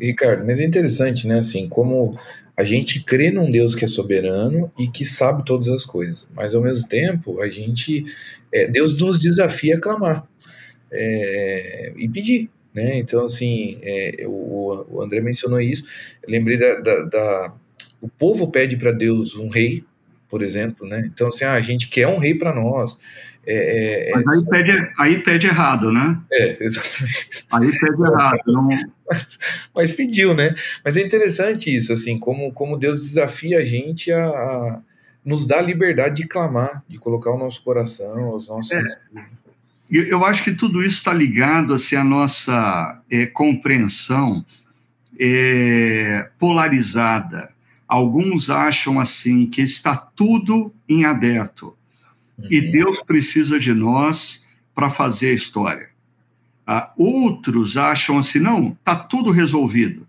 Ricardo, 0.00 0.44
mas 0.44 0.60
é 0.60 0.64
interessante, 0.64 1.26
né? 1.26 1.38
Assim, 1.38 1.68
como 1.68 2.18
A 2.54 2.64
gente 2.64 3.02
crê 3.02 3.30
num 3.30 3.50
Deus 3.50 3.74
que 3.74 3.86
é 3.86 3.88
soberano 3.88 4.70
e 4.78 4.86
que 4.86 5.06
sabe 5.06 5.42
todas 5.42 5.68
as 5.68 5.86
coisas, 5.86 6.28
mas 6.34 6.54
ao 6.54 6.60
mesmo 6.60 6.86
tempo 6.86 7.40
a 7.40 7.48
gente, 7.48 8.04
é, 8.52 8.66
Deus 8.66 9.00
nos 9.00 9.18
desafia 9.18 9.76
a 9.76 9.80
clamar 9.80 10.28
é, 10.92 11.94
e 11.96 12.06
pedir, 12.10 12.50
né? 12.74 12.98
Então 12.98 13.24
assim, 13.24 13.78
é, 13.80 14.26
o, 14.26 14.84
o, 14.90 15.02
André 15.02 15.22
mencionou 15.22 15.62
isso. 15.62 15.84
lembrei 16.28 16.58
da, 16.58 16.74
da, 16.80 17.02
da, 17.04 17.54
o 18.02 18.08
povo 18.08 18.50
pede 18.50 18.76
para 18.76 18.92
Deus 18.92 19.34
um 19.34 19.48
rei, 19.48 19.84
por 20.28 20.42
exemplo, 20.42 20.86
né? 20.86 21.02
Então 21.06 21.28
assim, 21.28 21.44
ah, 21.44 21.54
a 21.54 21.62
gente 21.62 21.88
quer 21.88 22.08
um 22.08 22.18
rei 22.18 22.34
para 22.34 22.54
nós. 22.54 22.98
É, 23.46 23.54
é, 23.54 24.10
é, 24.10 24.12
Mas 24.24 24.36
aí 24.36 24.48
pede, 24.48 24.92
aí 24.98 25.18
pede 25.22 25.46
errado, 25.46 25.90
né? 25.90 26.20
É, 26.30 26.64
exatamente. 26.64 27.46
Aí 27.52 27.78
pede 27.78 28.02
errado. 28.02 28.42
Não... 28.46 28.68
Mas 29.74 29.92
pediu, 29.92 30.34
né? 30.34 30.54
Mas 30.84 30.96
é 30.96 31.00
interessante 31.00 31.74
isso, 31.74 31.92
assim, 31.92 32.18
como, 32.18 32.52
como 32.52 32.76
Deus 32.76 33.00
desafia 33.00 33.58
a 33.58 33.64
gente 33.64 34.12
a, 34.12 34.26
a 34.26 34.80
nos 35.24 35.46
dar 35.46 35.62
liberdade 35.62 36.22
de 36.22 36.28
clamar, 36.28 36.82
de 36.88 36.98
colocar 36.98 37.30
o 37.30 37.38
nosso 37.38 37.62
coração, 37.62 38.34
os 38.34 38.48
nossos. 38.48 38.72
É, 38.72 38.84
eu 39.90 40.24
acho 40.24 40.42
que 40.42 40.52
tudo 40.52 40.82
isso 40.82 40.96
está 40.96 41.12
ligado 41.12 41.74
assim, 41.74 41.96
à 41.96 42.04
nossa 42.04 43.02
é, 43.10 43.26
compreensão 43.26 44.44
é, 45.18 46.30
polarizada. 46.38 47.51
Alguns 47.92 48.48
acham 48.48 48.98
assim 48.98 49.44
que 49.44 49.60
está 49.60 49.94
tudo 49.94 50.72
em 50.88 51.04
aberto 51.04 51.76
e 52.48 52.58
uhum. 52.58 52.72
Deus 52.72 53.02
precisa 53.02 53.58
de 53.58 53.74
nós 53.74 54.42
para 54.74 54.88
fazer 54.88 55.28
a 55.28 55.34
história. 55.34 55.90
Ah, 56.66 56.90
outros 56.96 57.76
acham 57.76 58.16
assim, 58.16 58.38
não, 58.38 58.68
está 58.70 58.96
tudo 58.96 59.30
resolvido. 59.30 60.08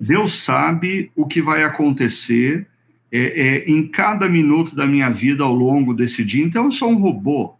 Deus 0.00 0.42
sabe 0.42 1.12
o 1.14 1.26
que 1.26 1.42
vai 1.42 1.62
acontecer 1.62 2.66
é, 3.12 3.18
é, 3.20 3.64
em 3.70 3.86
cada 3.86 4.26
minuto 4.26 4.74
da 4.74 4.86
minha 4.86 5.10
vida 5.10 5.44
ao 5.44 5.52
longo 5.52 5.92
desse 5.92 6.24
dia, 6.24 6.42
então 6.42 6.64
eu 6.64 6.72
sou 6.72 6.88
um 6.88 6.96
robô. 6.96 7.54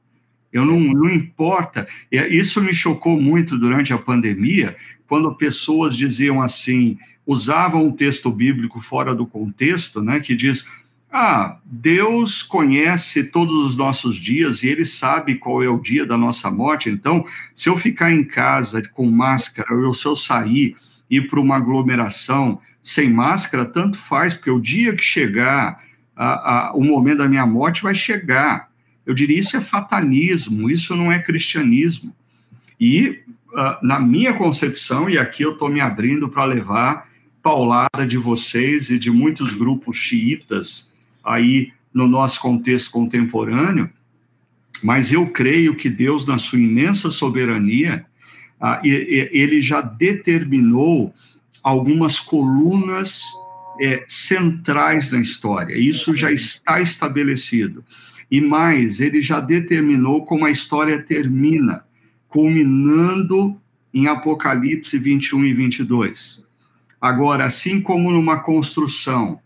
Eu 0.51 0.65
não, 0.65 0.81
não 0.81 1.11
importa. 1.11 1.87
Isso 2.11 2.63
me 2.63 2.73
chocou 2.73 3.21
muito 3.21 3.59
durante 3.59 3.93
a 3.93 3.99
pandemia, 3.99 4.75
quando 5.07 5.37
pessoas 5.37 5.95
diziam 5.95 6.41
assim, 6.41 6.97
usavam 7.27 7.87
um 7.87 7.93
texto 7.93 8.31
bíblico 8.31 8.81
fora 8.81 9.15
do 9.15 9.27
contexto, 9.27 10.03
né, 10.03 10.21
que 10.21 10.35
diz 10.35 10.67
ah, 11.17 11.59
Deus 11.65 12.43
conhece 12.43 13.23
todos 13.23 13.55
os 13.65 13.77
nossos 13.77 14.17
dias 14.17 14.65
e 14.65 14.69
Ele 14.69 14.85
sabe 14.85 15.37
qual 15.37 15.63
é 15.63 15.69
o 15.69 15.79
dia 15.79 16.05
da 16.05 16.19
nossa 16.19 16.51
morte. 16.51 16.91
Então, 16.91 17.25
se 17.55 17.69
eu 17.69 17.77
ficar 17.77 18.11
em 18.11 18.25
casa 18.25 18.83
com 18.93 19.09
máscara 19.09 19.73
ou 19.77 19.95
se 19.95 20.07
eu 20.07 20.17
sair 20.17 20.77
e 21.09 21.19
ir 21.19 21.29
para 21.29 21.39
uma 21.39 21.55
aglomeração 21.55 22.61
sem 22.83 23.09
máscara, 23.09 23.65
tanto 23.65 23.97
faz, 23.97 24.35
porque 24.35 24.51
o 24.51 24.61
dia 24.61 24.93
que 24.93 25.05
chegar 25.05 25.81
a, 26.17 26.71
a, 26.71 26.73
o 26.75 26.83
momento 26.83 27.19
da 27.19 27.29
minha 27.29 27.47
morte 27.47 27.83
vai 27.83 27.95
chegar. 27.95 28.69
Eu 29.07 29.15
diria 29.15 29.39
isso 29.39 29.57
é 29.57 29.61
fatalismo, 29.61 30.69
isso 30.69 30.97
não 30.97 31.13
é 31.13 31.21
cristianismo. 31.21 32.13
E 32.81 33.21
uh, 33.53 33.87
na 33.87 34.01
minha 34.01 34.33
concepção, 34.35 35.09
e 35.09 35.17
aqui 35.17 35.45
eu 35.45 35.53
estou 35.53 35.71
me 35.71 35.81
abrindo 35.81 36.29
para 36.29 36.45
levar 36.45 37.09
paulada 37.45 38.07
de 38.09 38.17
vocês 38.17 38.89
e 38.89 38.99
de 38.99 39.11
muitos 39.11 39.53
grupos 39.53 39.99
xiitas 39.99 40.91
aí 41.23 41.71
no 41.93 42.09
nosso 42.09 42.41
contexto 42.41 42.91
contemporâneo, 42.91 43.91
mas 44.83 45.13
eu 45.13 45.27
creio 45.29 45.77
que 45.77 45.91
Deus, 45.91 46.27
na 46.27 46.39
sua 46.39 46.59
imensa 46.59 47.11
soberania, 47.11 48.07
ah, 48.59 48.81
ele 48.83 49.61
já 49.61 49.83
determinou 49.83 51.15
algumas 51.63 52.19
colunas 52.19 53.23
é, 53.79 54.05
centrais 54.09 55.11
na 55.11 55.21
história. 55.21 55.77
Isso 55.77 56.17
já 56.17 56.33
está 56.33 56.81
estabelecido. 56.81 57.85
E 58.31 58.41
mais, 58.41 59.01
ele 59.01 59.21
já 59.21 59.39
determinou 59.39 60.25
como 60.25 60.47
a 60.47 60.51
história 60.51 61.03
termina, 61.03 61.85
culminando 62.27 63.61
em 63.93 64.07
Apocalipse 64.07 64.99
21 64.99 65.45
e 65.45 65.55
22. 65.55 66.45
Agora, 67.05 67.45
assim 67.45 67.83
como 67.83 68.11
numa 68.11 68.41
construção, 68.41 69.39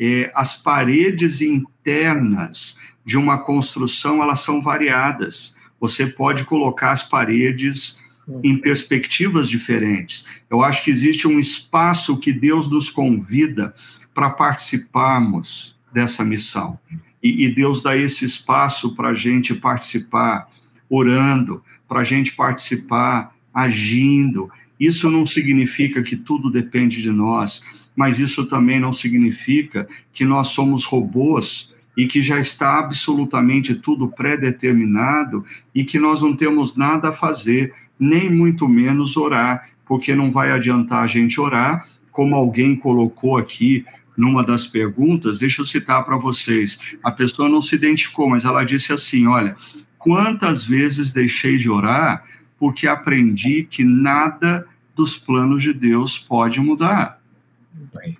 é, 0.00 0.32
as 0.34 0.54
paredes 0.54 1.42
internas 1.42 2.78
de 3.04 3.18
uma 3.18 3.36
construção 3.36 4.22
elas 4.22 4.40
são 4.40 4.62
variadas. 4.62 5.54
Você 5.78 6.06
pode 6.06 6.46
colocar 6.46 6.90
as 6.90 7.02
paredes 7.02 7.98
hum. 8.26 8.40
em 8.42 8.56
perspectivas 8.56 9.46
diferentes. 9.50 10.24
Eu 10.48 10.64
acho 10.64 10.84
que 10.84 10.90
existe 10.90 11.28
um 11.28 11.38
espaço 11.38 12.16
que 12.16 12.32
Deus 12.32 12.70
nos 12.70 12.88
convida 12.88 13.74
para 14.14 14.30
participarmos 14.30 15.76
dessa 15.92 16.24
missão. 16.24 16.78
E, 17.22 17.44
e 17.44 17.54
Deus 17.54 17.82
dá 17.82 17.94
esse 17.94 18.24
espaço 18.24 18.96
para 18.96 19.10
a 19.10 19.14
gente 19.14 19.54
participar 19.54 20.48
orando, 20.88 21.62
para 21.86 22.00
a 22.00 22.04
gente 22.04 22.32
participar 22.32 23.36
agindo. 23.52 24.50
Isso 24.84 25.08
não 25.08 25.24
significa 25.24 26.02
que 26.02 26.16
tudo 26.16 26.50
depende 26.50 27.00
de 27.00 27.10
nós 27.10 27.62
mas 27.94 28.18
isso 28.18 28.46
também 28.46 28.80
não 28.80 28.92
significa 28.92 29.86
que 30.12 30.24
nós 30.24 30.48
somos 30.48 30.84
robôs 30.84 31.70
e 31.96 32.06
que 32.06 32.22
já 32.22 32.40
está 32.40 32.78
absolutamente 32.78 33.74
tudo 33.74 34.08
pré-determinado 34.08 35.44
e 35.74 35.84
que 35.84 35.98
nós 35.98 36.22
não 36.22 36.34
temos 36.34 36.74
nada 36.74 37.10
a 37.10 37.12
fazer, 37.12 37.74
nem 37.98 38.30
muito 38.30 38.66
menos 38.66 39.16
orar, 39.16 39.68
porque 39.84 40.14
não 40.14 40.30
vai 40.30 40.50
adiantar 40.50 41.04
a 41.04 41.06
gente 41.06 41.38
orar, 41.38 41.86
como 42.10 42.34
alguém 42.34 42.74
colocou 42.74 43.36
aqui 43.36 43.84
numa 44.16 44.42
das 44.42 44.66
perguntas, 44.66 45.38
deixa 45.38 45.62
eu 45.62 45.66
citar 45.66 46.04
para 46.04 46.16
vocês. 46.16 46.78
A 47.02 47.10
pessoa 47.10 47.48
não 47.48 47.60
se 47.60 47.74
identificou, 47.74 48.28
mas 48.28 48.44
ela 48.44 48.64
disse 48.64 48.92
assim: 48.92 49.26
Olha, 49.26 49.56
quantas 49.98 50.64
vezes 50.64 51.12
deixei 51.12 51.56
de 51.56 51.70
orar 51.70 52.24
porque 52.58 52.86
aprendi 52.86 53.64
que 53.64 53.84
nada 53.84 54.66
dos 54.94 55.16
planos 55.16 55.62
de 55.62 55.72
Deus 55.72 56.18
pode 56.18 56.60
mudar. 56.60 57.20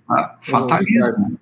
Ah, 0.08 0.36
fatalismo. 0.40 1.38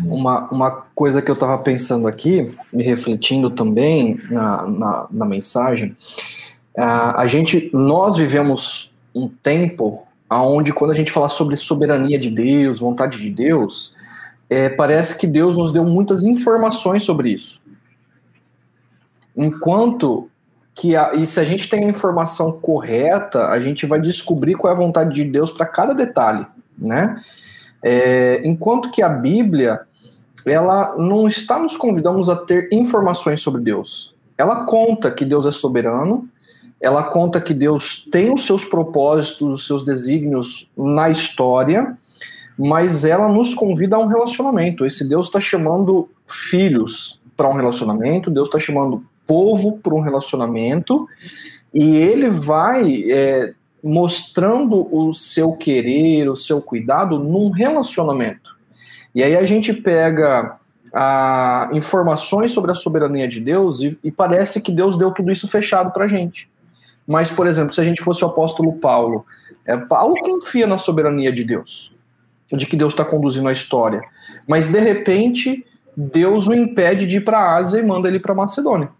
Uma, 0.00 0.48
uma 0.50 0.70
coisa 0.94 1.20
que 1.20 1.30
eu 1.30 1.34
estava 1.34 1.58
pensando 1.58 2.08
aqui, 2.08 2.54
me 2.72 2.82
refletindo 2.82 3.50
também 3.50 4.18
na, 4.30 4.66
na, 4.66 5.06
na 5.10 5.24
mensagem, 5.26 5.96
uh, 6.76 7.16
a 7.16 7.26
gente, 7.26 7.70
nós 7.72 8.16
vivemos 8.16 8.90
um 9.14 9.28
tempo 9.28 10.06
onde 10.30 10.72
quando 10.72 10.92
a 10.92 10.94
gente 10.94 11.10
fala 11.10 11.28
sobre 11.28 11.56
soberania 11.56 12.18
de 12.18 12.30
Deus, 12.30 12.78
vontade 12.78 13.18
de 13.18 13.30
Deus, 13.30 13.94
é, 14.48 14.68
parece 14.68 15.18
que 15.18 15.26
Deus 15.26 15.56
nos 15.56 15.72
deu 15.72 15.84
muitas 15.84 16.24
informações 16.24 17.02
sobre 17.02 17.30
isso. 17.30 17.60
Enquanto 19.36 20.29
que 20.80 20.96
a, 20.96 21.12
e 21.14 21.26
se 21.26 21.38
a 21.38 21.44
gente 21.44 21.68
tem 21.68 21.84
a 21.84 21.88
informação 21.90 22.52
correta, 22.52 23.48
a 23.48 23.60
gente 23.60 23.84
vai 23.84 24.00
descobrir 24.00 24.54
qual 24.54 24.72
é 24.72 24.74
a 24.74 24.78
vontade 24.78 25.14
de 25.14 25.24
Deus 25.24 25.50
para 25.50 25.66
cada 25.66 25.92
detalhe, 25.92 26.46
né? 26.78 27.20
É, 27.82 28.40
enquanto 28.46 28.90
que 28.90 29.02
a 29.02 29.08
Bíblia, 29.10 29.82
ela 30.46 30.96
não 30.96 31.26
está 31.26 31.58
nos 31.58 31.76
convidando 31.76 32.32
a 32.32 32.36
ter 32.46 32.70
informações 32.72 33.42
sobre 33.42 33.60
Deus. 33.60 34.14
Ela 34.38 34.64
conta 34.64 35.10
que 35.10 35.22
Deus 35.22 35.44
é 35.44 35.50
soberano, 35.50 36.26
ela 36.80 37.02
conta 37.02 37.42
que 37.42 37.52
Deus 37.52 38.08
tem 38.10 38.32
os 38.32 38.46
seus 38.46 38.64
propósitos, 38.64 39.52
os 39.52 39.66
seus 39.66 39.84
desígnios 39.84 40.66
na 40.74 41.10
história, 41.10 41.94
mas 42.58 43.04
ela 43.04 43.28
nos 43.28 43.52
convida 43.52 43.96
a 43.96 43.98
um 43.98 44.06
relacionamento. 44.06 44.86
Esse 44.86 45.06
Deus 45.06 45.26
está 45.26 45.40
chamando 45.40 46.08
filhos 46.26 47.20
para 47.36 47.50
um 47.50 47.54
relacionamento, 47.54 48.30
Deus 48.30 48.48
está 48.48 48.58
chamando 48.58 49.04
povo 49.30 49.78
para 49.78 49.94
um 49.94 50.00
relacionamento, 50.00 51.06
e 51.72 51.96
ele 51.96 52.28
vai 52.28 53.04
é, 53.08 53.54
mostrando 53.80 54.92
o 54.92 55.12
seu 55.12 55.52
querer, 55.52 56.28
o 56.28 56.34
seu 56.34 56.60
cuidado 56.60 57.16
num 57.16 57.48
relacionamento. 57.50 58.58
E 59.14 59.22
aí 59.22 59.36
a 59.36 59.44
gente 59.44 59.72
pega 59.72 60.56
a, 60.92 61.70
informações 61.72 62.50
sobre 62.50 62.72
a 62.72 62.74
soberania 62.74 63.28
de 63.28 63.40
Deus 63.40 63.82
e, 63.82 63.96
e 64.02 64.10
parece 64.10 64.60
que 64.60 64.72
Deus 64.72 64.98
deu 64.98 65.12
tudo 65.12 65.30
isso 65.30 65.46
fechado 65.46 65.92
para 65.92 66.06
a 66.06 66.08
gente. 66.08 66.50
Mas, 67.06 67.30
por 67.30 67.46
exemplo, 67.46 67.72
se 67.72 67.80
a 67.80 67.84
gente 67.84 68.02
fosse 68.02 68.24
o 68.24 68.26
apóstolo 68.28 68.72
Paulo, 68.72 69.24
é, 69.64 69.76
Paulo 69.76 70.16
confia 70.20 70.66
na 70.66 70.76
soberania 70.76 71.32
de 71.32 71.44
Deus, 71.44 71.92
de 72.52 72.66
que 72.66 72.76
Deus 72.76 72.94
está 72.94 73.04
conduzindo 73.04 73.46
a 73.46 73.52
história. 73.52 74.02
Mas, 74.48 74.66
de 74.66 74.80
repente, 74.80 75.64
Deus 75.96 76.48
o 76.48 76.54
impede 76.54 77.06
de 77.06 77.18
ir 77.18 77.24
para 77.24 77.38
a 77.38 77.56
Ásia 77.58 77.78
e 77.78 77.86
manda 77.86 78.08
ele 78.08 78.18
para 78.18 78.34
Macedônia. 78.34 78.90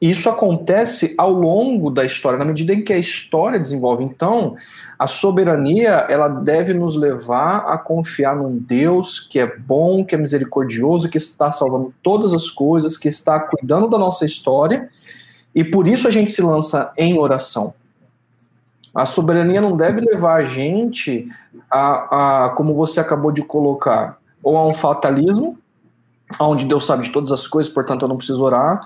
Isso 0.00 0.30
acontece 0.30 1.14
ao 1.18 1.30
longo 1.30 1.90
da 1.90 2.04
história, 2.04 2.38
na 2.38 2.44
medida 2.44 2.72
em 2.72 2.82
que 2.82 2.92
a 2.92 2.98
história 2.98 3.60
desenvolve. 3.60 4.02
Então, 4.02 4.56
a 4.98 5.06
soberania 5.06 6.06
ela 6.08 6.26
deve 6.28 6.72
nos 6.72 6.96
levar 6.96 7.66
a 7.66 7.76
confiar 7.76 8.34
num 8.34 8.56
Deus 8.56 9.20
que 9.20 9.38
é 9.38 9.46
bom, 9.46 10.02
que 10.02 10.14
é 10.14 10.18
misericordioso, 10.18 11.10
que 11.10 11.18
está 11.18 11.52
salvando 11.52 11.92
todas 12.02 12.32
as 12.32 12.48
coisas, 12.48 12.96
que 12.96 13.08
está 13.08 13.38
cuidando 13.40 13.88
da 13.88 13.98
nossa 13.98 14.24
história, 14.24 14.88
e 15.54 15.62
por 15.62 15.86
isso 15.86 16.08
a 16.08 16.10
gente 16.10 16.30
se 16.30 16.40
lança 16.40 16.90
em 16.96 17.18
oração. 17.18 17.74
A 18.94 19.04
soberania 19.04 19.60
não 19.60 19.76
deve 19.76 20.00
levar 20.00 20.36
a 20.36 20.44
gente 20.44 21.28
a, 21.70 22.46
a 22.46 22.50
como 22.50 22.74
você 22.74 23.00
acabou 23.00 23.30
de 23.30 23.42
colocar, 23.42 24.18
ou 24.42 24.56
a 24.56 24.66
um 24.66 24.72
fatalismo, 24.72 25.58
onde 26.38 26.64
Deus 26.64 26.86
sabe 26.86 27.04
de 27.04 27.10
todas 27.10 27.32
as 27.32 27.46
coisas, 27.46 27.72
portanto 27.72 28.02
eu 28.02 28.08
não 28.08 28.16
preciso 28.16 28.42
orar, 28.42 28.80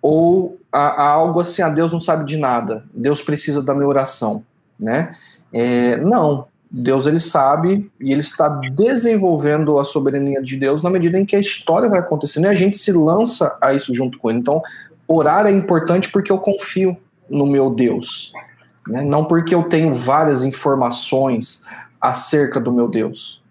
ou 0.00 0.58
a, 0.72 1.02
a 1.02 1.08
algo 1.08 1.40
assim, 1.40 1.62
a 1.62 1.66
ah, 1.66 1.70
Deus 1.70 1.92
não 1.92 2.00
sabe 2.00 2.24
de 2.24 2.36
nada, 2.36 2.84
Deus 2.92 3.22
precisa 3.22 3.62
da 3.62 3.74
minha 3.74 3.86
oração, 3.86 4.44
né? 4.78 5.14
É, 5.52 5.96
não, 5.98 6.46
Deus 6.70 7.06
ele 7.06 7.18
sabe 7.18 7.90
e 7.98 8.12
ele 8.12 8.20
está 8.20 8.48
desenvolvendo 8.48 9.78
a 9.78 9.84
soberania 9.84 10.42
de 10.42 10.56
Deus 10.56 10.82
na 10.82 10.90
medida 10.90 11.18
em 11.18 11.24
que 11.24 11.34
a 11.34 11.40
história 11.40 11.88
vai 11.88 12.00
acontecendo 12.00 12.44
e 12.44 12.48
a 12.48 12.54
gente 12.54 12.76
se 12.76 12.92
lança 12.92 13.56
a 13.60 13.72
isso 13.72 13.94
junto 13.94 14.18
com 14.18 14.30
ele. 14.30 14.38
Então, 14.38 14.62
orar 15.06 15.46
é 15.46 15.50
importante 15.50 16.10
porque 16.10 16.30
eu 16.30 16.38
confio 16.38 16.96
no 17.28 17.46
meu 17.46 17.70
Deus, 17.70 18.32
né? 18.86 19.02
não 19.02 19.24
porque 19.24 19.54
eu 19.54 19.64
tenho 19.64 19.90
várias 19.92 20.44
informações 20.44 21.64
acerca 22.00 22.60
do 22.60 22.70
meu 22.70 22.88
Deus. 22.88 23.42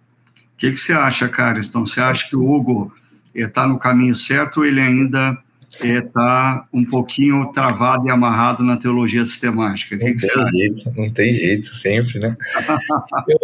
O 0.53 0.59
que, 0.59 0.71
que 0.71 0.77
você 0.77 0.93
acha, 0.93 1.27
Cariston? 1.27 1.85
Você 1.85 1.99
acha 1.99 2.27
que 2.27 2.35
o 2.35 2.49
Hugo 2.49 2.91
está 3.33 3.67
no 3.67 3.77
caminho 3.77 4.15
certo 4.15 4.57
ou 4.57 4.65
ele 4.65 4.79
ainda 4.79 5.37
está 5.83 6.67
um 6.73 6.85
pouquinho 6.85 7.51
travado 7.51 8.07
e 8.07 8.11
amarrado 8.11 8.63
na 8.63 8.77
teologia 8.77 9.25
sistemática. 9.25 9.97
Não 9.97 10.05
que 10.05 10.27
tem 10.27 10.51
jeito, 10.51 10.93
não 10.95 11.09
tem 11.11 11.33
jeito, 11.33 11.67
sempre, 11.75 12.19
né? 12.19 12.35
eu, 13.27 13.37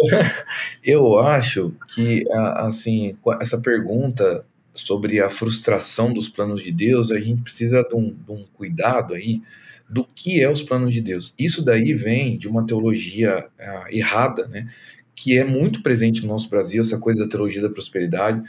eu 0.82 1.18
acho 1.18 1.74
que, 1.94 2.24
assim, 2.56 3.16
essa 3.40 3.60
pergunta 3.60 4.44
sobre 4.72 5.20
a 5.20 5.30
frustração 5.30 6.12
dos 6.12 6.28
planos 6.28 6.62
de 6.62 6.72
Deus, 6.72 7.10
a 7.10 7.20
gente 7.20 7.42
precisa 7.42 7.82
de 7.82 7.94
um, 7.94 8.12
de 8.12 8.32
um 8.32 8.44
cuidado 8.52 9.14
aí 9.14 9.40
do 9.88 10.04
que 10.04 10.40
é 10.40 10.50
os 10.50 10.62
planos 10.62 10.92
de 10.92 11.00
Deus. 11.00 11.32
Isso 11.38 11.64
daí 11.64 11.92
vem 11.92 12.36
de 12.36 12.48
uma 12.48 12.66
teologia 12.66 13.46
uh, 13.58 13.94
errada, 13.94 14.48
né? 14.48 14.68
Que 15.14 15.38
é 15.38 15.44
muito 15.44 15.82
presente 15.82 16.22
no 16.22 16.28
nosso 16.28 16.48
Brasil, 16.48 16.80
essa 16.80 16.98
coisa 16.98 17.24
da 17.24 17.30
teologia 17.30 17.62
da 17.62 17.70
prosperidade, 17.70 18.42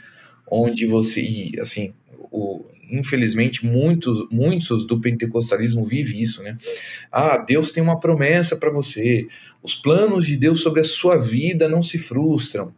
onde 0.50 0.86
você, 0.86 1.22
e, 1.22 1.60
assim, 1.60 1.94
o, 2.30 2.64
infelizmente, 2.90 3.64
muitos, 3.64 4.28
muitos 4.30 4.86
do 4.86 5.00
pentecostalismo 5.00 5.84
vivem 5.84 6.20
isso, 6.20 6.42
né? 6.42 6.56
Ah, 7.10 7.36
Deus 7.36 7.72
tem 7.72 7.82
uma 7.82 7.98
promessa 7.98 8.56
para 8.56 8.70
você. 8.70 9.26
Os 9.62 9.74
planos 9.74 10.26
de 10.26 10.36
Deus 10.36 10.60
sobre 10.60 10.80
a 10.80 10.84
sua 10.84 11.16
vida 11.16 11.68
não 11.68 11.82
se 11.82 11.98
frustram. 11.98 12.72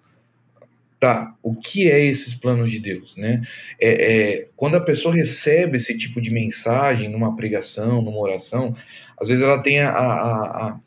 Tá, 1.00 1.32
o 1.42 1.54
que 1.54 1.88
é 1.88 2.04
esses 2.04 2.34
planos 2.34 2.72
de 2.72 2.80
Deus, 2.80 3.16
né? 3.16 3.40
É, 3.80 3.90
é, 3.90 4.48
quando 4.56 4.74
a 4.74 4.80
pessoa 4.80 5.14
recebe 5.14 5.76
esse 5.76 5.96
tipo 5.96 6.20
de 6.20 6.28
mensagem 6.28 7.09
numa 7.09 7.36
pregação, 7.36 8.02
numa 8.02 8.18
oração, 8.18 8.74
às 9.16 9.28
vezes 9.28 9.44
ela 9.44 9.62
tem 9.62 9.80
a, 9.80 9.90
a, 9.90 10.68
a 10.68 10.80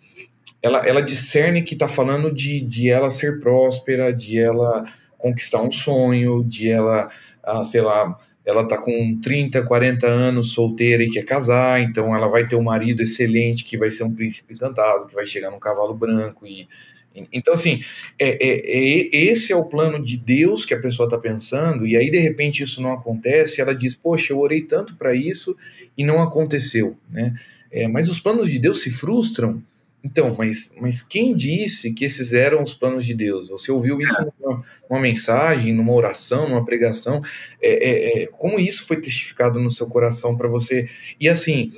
ela, 0.61 0.79
ela 0.85 1.01
discerne 1.01 1.63
que 1.63 1.73
está 1.73 1.87
falando 1.87 2.31
de, 2.31 2.59
de 2.61 2.89
ela 2.89 3.09
ser 3.09 3.39
próspera, 3.39 4.11
de 4.11 4.37
ela 4.37 4.85
conquistar 5.17 5.61
um 5.61 5.71
sonho, 5.71 6.43
de 6.43 6.69
ela, 6.69 7.09
ah, 7.43 7.63
sei 7.63 7.81
lá, 7.81 8.17
ela 8.45 8.67
tá 8.67 8.77
com 8.77 9.19
30, 9.21 9.63
40 9.63 10.07
anos 10.07 10.53
solteira 10.53 11.03
e 11.03 11.09
quer 11.09 11.23
casar, 11.23 11.81
então 11.81 12.15
ela 12.15 12.27
vai 12.27 12.47
ter 12.47 12.55
um 12.55 12.63
marido 12.63 13.01
excelente 13.01 13.63
que 13.63 13.77
vai 13.77 13.91
ser 13.91 14.03
um 14.03 14.13
príncipe 14.13 14.53
encantado, 14.53 15.07
que 15.07 15.13
vai 15.13 15.25
chegar 15.25 15.51
num 15.51 15.59
cavalo 15.59 15.93
branco 15.93 16.45
e 16.47 16.67
então 17.33 17.53
assim, 17.53 17.81
é, 18.17 18.29
é, 18.29 19.17
é, 19.17 19.25
esse 19.25 19.51
é 19.51 19.55
o 19.55 19.65
plano 19.65 20.01
de 20.01 20.15
Deus 20.15 20.63
que 20.63 20.73
a 20.73 20.79
pessoa 20.79 21.07
está 21.07 21.17
pensando 21.17 21.85
e 21.85 21.97
aí 21.97 22.09
de 22.09 22.19
repente 22.19 22.63
isso 22.63 22.81
não 22.81 22.93
acontece, 22.93 23.59
ela 23.59 23.75
diz, 23.75 23.93
poxa, 23.93 24.31
eu 24.31 24.39
orei 24.39 24.61
tanto 24.61 24.95
para 24.95 25.13
isso 25.13 25.55
e 25.97 26.05
não 26.05 26.21
aconteceu, 26.21 26.97
né? 27.09 27.33
É, 27.69 27.87
mas 27.87 28.09
os 28.09 28.19
planos 28.19 28.49
de 28.49 28.59
Deus 28.59 28.81
se 28.81 28.89
frustram 28.89 29.61
então, 30.03 30.35
mas, 30.35 30.75
mas 30.81 31.01
quem 31.01 31.35
disse 31.35 31.93
que 31.93 32.03
esses 32.03 32.33
eram 32.33 32.63
os 32.63 32.73
planos 32.73 33.05
de 33.05 33.13
Deus? 33.13 33.49
Você 33.49 33.71
ouviu 33.71 34.01
isso 34.01 34.17
numa, 34.39 34.63
numa 34.89 34.99
mensagem, 34.99 35.73
numa 35.73 35.93
oração, 35.93 36.49
numa 36.49 36.65
pregação? 36.65 37.21
É, 37.61 37.69
é, 37.69 38.23
é, 38.23 38.27
como 38.27 38.59
isso 38.59 38.87
foi 38.87 38.97
testificado 38.99 39.59
no 39.59 39.69
seu 39.69 39.85
coração 39.85 40.35
para 40.35 40.47
você? 40.47 40.89
E 41.19 41.29
assim, 41.29 41.69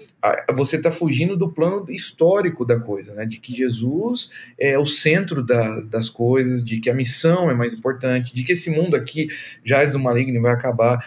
você 0.55 0.77
está 0.77 0.89
fugindo 0.89 1.35
do 1.35 1.51
plano 1.51 1.85
histórico 1.91 2.63
da 2.63 2.79
coisa, 2.79 3.13
né? 3.13 3.25
De 3.25 3.39
que 3.39 3.53
Jesus 3.53 4.29
é 4.57 4.79
o 4.79 4.85
centro 4.85 5.43
da, 5.43 5.81
das 5.81 6.09
coisas, 6.09 6.63
de 6.63 6.79
que 6.79 6.89
a 6.89 6.93
missão 6.93 7.51
é 7.51 7.53
mais 7.53 7.73
importante, 7.73 8.33
de 8.33 8.43
que 8.45 8.53
esse 8.53 8.69
mundo 8.69 8.95
aqui 8.95 9.27
já 9.65 9.83
é 9.83 9.87
do 9.87 9.99
maligno 9.99 10.37
e 10.37 10.41
vai 10.41 10.53
acabar 10.53 11.05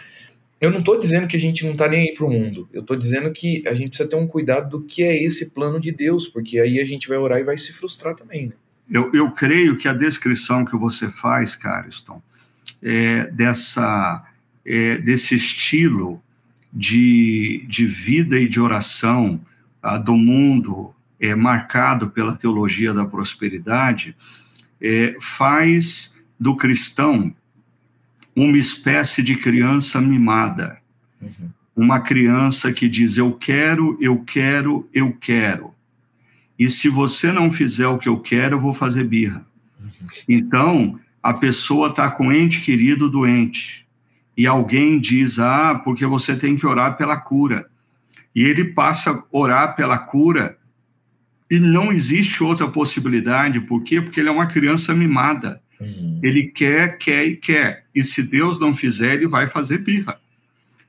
eu 0.59 0.71
não 0.71 0.79
estou 0.79 0.99
dizendo 0.99 1.27
que 1.27 1.37
a 1.37 1.39
gente 1.39 1.63
não 1.63 1.73
está 1.73 1.87
nem 1.87 2.09
aí 2.09 2.13
para 2.15 2.25
o 2.25 2.31
mundo. 2.31 2.67
Eu 2.73 2.81
estou 2.81 2.97
dizendo 2.97 3.31
que 3.31 3.63
a 3.67 3.73
gente 3.73 3.89
precisa 3.89 4.09
ter 4.09 4.15
um 4.15 4.27
cuidado 4.27 4.69
do 4.69 4.85
que 4.85 5.03
é 5.03 5.23
esse 5.23 5.51
plano 5.51 5.79
de 5.79 5.91
Deus, 5.91 6.27
porque 6.27 6.59
aí 6.59 6.79
a 6.79 6.85
gente 6.85 7.07
vai 7.07 7.17
orar 7.17 7.39
e 7.39 7.43
vai 7.43 7.57
se 7.57 7.71
frustrar 7.71 8.15
também. 8.15 8.47
Né? 8.47 8.53
Eu, 8.89 9.11
eu 9.13 9.31
creio 9.31 9.77
que 9.77 9.87
a 9.87 9.93
descrição 9.93 10.65
que 10.65 10.75
você 10.75 11.09
faz, 11.09 11.55
Cariston, 11.55 12.21
é 12.81 13.27
dessa, 13.31 14.25
é, 14.65 14.97
desse 14.97 15.35
estilo 15.35 16.21
de, 16.73 17.65
de 17.67 17.85
vida 17.85 18.39
e 18.39 18.47
de 18.47 18.59
oração 18.59 19.39
ah, 19.81 19.97
do 19.97 20.17
mundo 20.17 20.93
é, 21.19 21.35
marcado 21.35 22.09
pela 22.09 22.35
teologia 22.35 22.93
da 22.93 23.05
prosperidade, 23.05 24.15
é, 24.81 25.15
faz 25.19 26.15
do 26.39 26.55
cristão 26.55 27.33
uma 28.37 28.57
espécie 28.57 29.23
de 29.23 29.35
criança 29.35 29.99
mimada. 29.99 30.77
Uhum. 31.19 31.49
Uma 31.75 31.99
criança 31.99 32.71
que 32.71 32.87
diz: 32.87 33.17
Eu 33.17 33.33
quero, 33.33 33.97
eu 33.99 34.19
quero, 34.19 34.87
eu 34.93 35.11
quero. 35.11 35.73
E 36.57 36.69
se 36.69 36.87
você 36.87 37.31
não 37.31 37.51
fizer 37.51 37.87
o 37.87 37.97
que 37.97 38.07
eu 38.07 38.19
quero, 38.19 38.55
eu 38.55 38.61
vou 38.61 38.73
fazer 38.73 39.03
birra. 39.05 39.45
Uhum. 39.79 39.89
Então, 40.29 40.99
a 41.21 41.33
pessoa 41.33 41.89
está 41.89 42.11
com 42.11 42.31
ente 42.31 42.61
querido 42.61 43.09
doente. 43.09 43.87
E 44.35 44.45
alguém 44.45 44.99
diz: 44.99 45.39
Ah, 45.39 45.81
porque 45.83 46.05
você 46.05 46.35
tem 46.35 46.55
que 46.55 46.67
orar 46.67 46.95
pela 46.95 47.17
cura. 47.17 47.67
E 48.35 48.43
ele 48.43 48.65
passa 48.65 49.11
a 49.11 49.23
orar 49.31 49.75
pela 49.75 49.97
cura. 49.97 50.59
E 51.49 51.59
não 51.59 51.91
existe 51.91 52.43
outra 52.43 52.67
possibilidade. 52.67 53.61
Por 53.61 53.81
quê? 53.81 53.99
Porque 53.99 54.19
ele 54.19 54.29
é 54.29 54.31
uma 54.31 54.45
criança 54.45 54.93
mimada. 54.93 55.59
Uhum. 55.79 56.19
Ele 56.23 56.43
quer, 56.47 56.97
quer 56.97 57.25
e 57.25 57.35
quer. 57.35 57.85
E 57.93 58.03
se 58.03 58.23
Deus 58.23 58.59
não 58.59 58.73
fizer, 58.73 59.15
ele 59.15 59.27
vai 59.27 59.47
fazer 59.47 59.79
birra. 59.79 60.19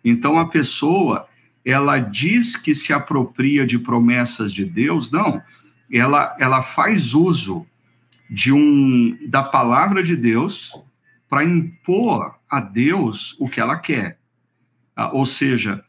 Então 0.05 0.39
a 0.39 0.49
pessoa, 0.49 1.29
ela 1.65 1.99
diz 1.99 2.57
que 2.57 2.75
se 2.75 2.93
apropria 2.93 3.67
de 3.67 3.79
promessas 3.79 4.53
de 4.53 4.65
Deus, 4.65 5.11
não. 5.11 5.43
Ela, 5.93 6.37
ela 6.39 6.63
faz 6.63 7.15
uso 7.15 7.67
de 8.31 8.53
um 8.53 9.17
da 9.29 9.43
palavra 9.43 10.03
de 10.03 10.17
Deus 10.17 10.73
para 11.29 11.45
impor 11.45 12.39
a 12.49 12.61
Deus 12.61 13.37
o 13.39 13.49
que 13.49 13.61
ela 13.61 13.77
quer. 13.77 14.19
Ah, 14.97 15.11
ou 15.13 15.25
seja, 15.25 15.85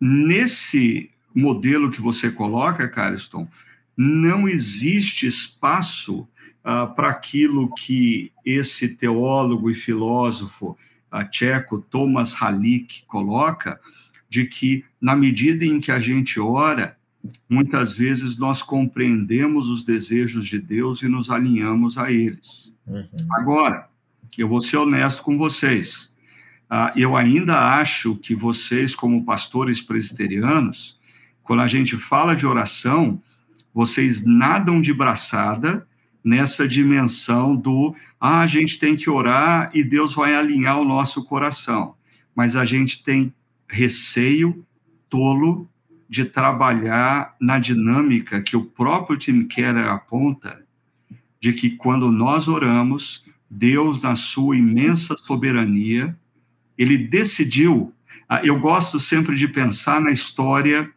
nesse 0.00 1.10
modelo 1.34 1.90
que 1.90 2.00
você 2.00 2.30
coloca, 2.30 2.88
Cariston, 2.88 3.48
não 3.96 4.48
existe 4.48 5.26
espaço 5.26 6.28
ah, 6.68 6.84
para 6.84 7.10
aquilo 7.10 7.72
que 7.74 8.32
esse 8.44 8.88
teólogo 8.88 9.70
e 9.70 9.74
filósofo 9.74 10.76
ah, 11.08 11.24
tcheco 11.24 11.78
Thomas 11.78 12.34
Halik 12.42 13.04
coloca, 13.06 13.80
de 14.28 14.46
que 14.46 14.84
na 15.00 15.14
medida 15.14 15.64
em 15.64 15.78
que 15.78 15.92
a 15.92 16.00
gente 16.00 16.40
ora, 16.40 16.98
muitas 17.48 17.96
vezes 17.96 18.36
nós 18.36 18.62
compreendemos 18.62 19.68
os 19.68 19.84
desejos 19.84 20.48
de 20.48 20.58
Deus 20.58 21.02
e 21.02 21.08
nos 21.08 21.30
alinhamos 21.30 21.96
a 21.98 22.10
eles. 22.10 22.74
Uhum. 22.84 23.06
Agora, 23.30 23.88
eu 24.36 24.48
vou 24.48 24.60
ser 24.60 24.78
honesto 24.78 25.22
com 25.22 25.38
vocês. 25.38 26.12
Uh, 26.68 26.90
eu 26.98 27.16
ainda 27.16 27.78
acho 27.78 28.16
que 28.16 28.34
vocês, 28.34 28.92
como 28.92 29.24
pastores 29.24 29.80
presbiterianos, 29.80 30.98
quando 31.44 31.62
a 31.62 31.68
gente 31.68 31.96
fala 31.96 32.34
de 32.34 32.44
oração, 32.44 33.22
vocês 33.72 34.26
nadam 34.26 34.80
de 34.80 34.92
braçada 34.92 35.86
nessa 36.26 36.66
dimensão 36.66 37.54
do 37.54 37.94
ah, 38.20 38.40
a 38.40 38.48
gente 38.48 38.80
tem 38.80 38.96
que 38.96 39.08
orar 39.08 39.70
e 39.72 39.84
Deus 39.84 40.12
vai 40.12 40.34
alinhar 40.34 40.80
o 40.80 40.84
nosso 40.84 41.24
coração. 41.24 41.94
Mas 42.34 42.56
a 42.56 42.64
gente 42.64 43.04
tem 43.04 43.32
receio 43.68 44.66
tolo 45.08 45.70
de 46.08 46.24
trabalhar 46.24 47.36
na 47.40 47.60
dinâmica 47.60 48.42
que 48.42 48.56
o 48.56 48.64
próprio 48.64 49.16
Tim 49.16 49.44
Keller 49.44 49.86
aponta, 49.86 50.64
de 51.40 51.52
que 51.52 51.70
quando 51.70 52.10
nós 52.10 52.48
oramos, 52.48 53.24
Deus, 53.48 54.02
na 54.02 54.16
sua 54.16 54.56
imensa 54.56 55.16
soberania, 55.16 56.18
ele 56.76 56.98
decidiu. 56.98 57.94
Ah, 58.28 58.40
eu 58.44 58.58
gosto 58.58 58.98
sempre 58.98 59.36
de 59.36 59.46
pensar 59.46 60.00
na 60.00 60.10
história 60.10 60.90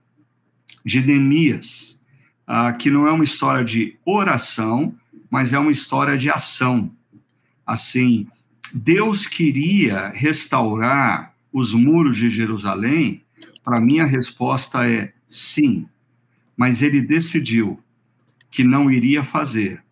de 0.83 1.05
Neemias, 1.05 2.01
ah, 2.47 2.73
que 2.73 2.89
não 2.89 3.05
é 3.05 3.11
uma 3.11 3.23
história 3.23 3.63
de 3.63 3.95
oração, 4.03 4.95
mas 5.29 5.53
é 5.53 5.59
uma 5.59 5.71
história 5.71 6.17
de 6.17 6.29
ação. 6.29 6.91
Assim, 7.65 8.27
Deus 8.73 9.25
queria 9.25 10.09
restaurar 10.09 11.33
os 11.51 11.73
muros 11.73 12.17
de 12.17 12.29
Jerusalém? 12.29 13.23
Para 13.63 13.79
mim, 13.79 13.99
a 13.99 14.05
resposta 14.05 14.89
é 14.89 15.13
sim, 15.27 15.87
mas 16.57 16.81
ele 16.81 17.01
decidiu 17.01 17.81
que 18.49 18.63
não 18.63 18.89
iria 18.89 19.23
fazer, 19.23 19.83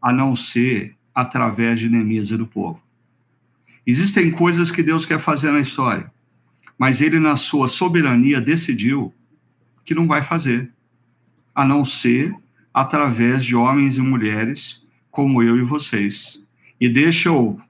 a 0.00 0.12
não 0.12 0.36
ser 0.36 0.94
através 1.14 1.78
de 1.78 1.88
Neemias 1.88 2.30
e 2.30 2.36
do 2.36 2.46
povo. 2.46 2.82
Existem 3.86 4.30
coisas 4.30 4.70
que 4.70 4.82
Deus 4.82 5.06
quer 5.06 5.18
fazer 5.18 5.50
na 5.50 5.60
história, 5.60 6.12
mas 6.78 7.00
ele, 7.00 7.18
na 7.18 7.36
sua 7.36 7.68
soberania, 7.68 8.40
decidiu 8.40 9.12
que 9.84 9.94
não 9.94 10.06
vai 10.06 10.22
fazer, 10.22 10.70
a 11.54 11.64
não 11.64 11.84
ser 11.84 12.34
através 12.72 13.44
de 13.44 13.54
homens 13.56 13.98
e 13.98 14.00
mulheres 14.00 14.81
como 15.12 15.42
eu 15.42 15.56
e 15.58 15.62
vocês. 15.62 16.42
E 16.80 16.88
deixa 16.88 17.28
eu 17.28 17.60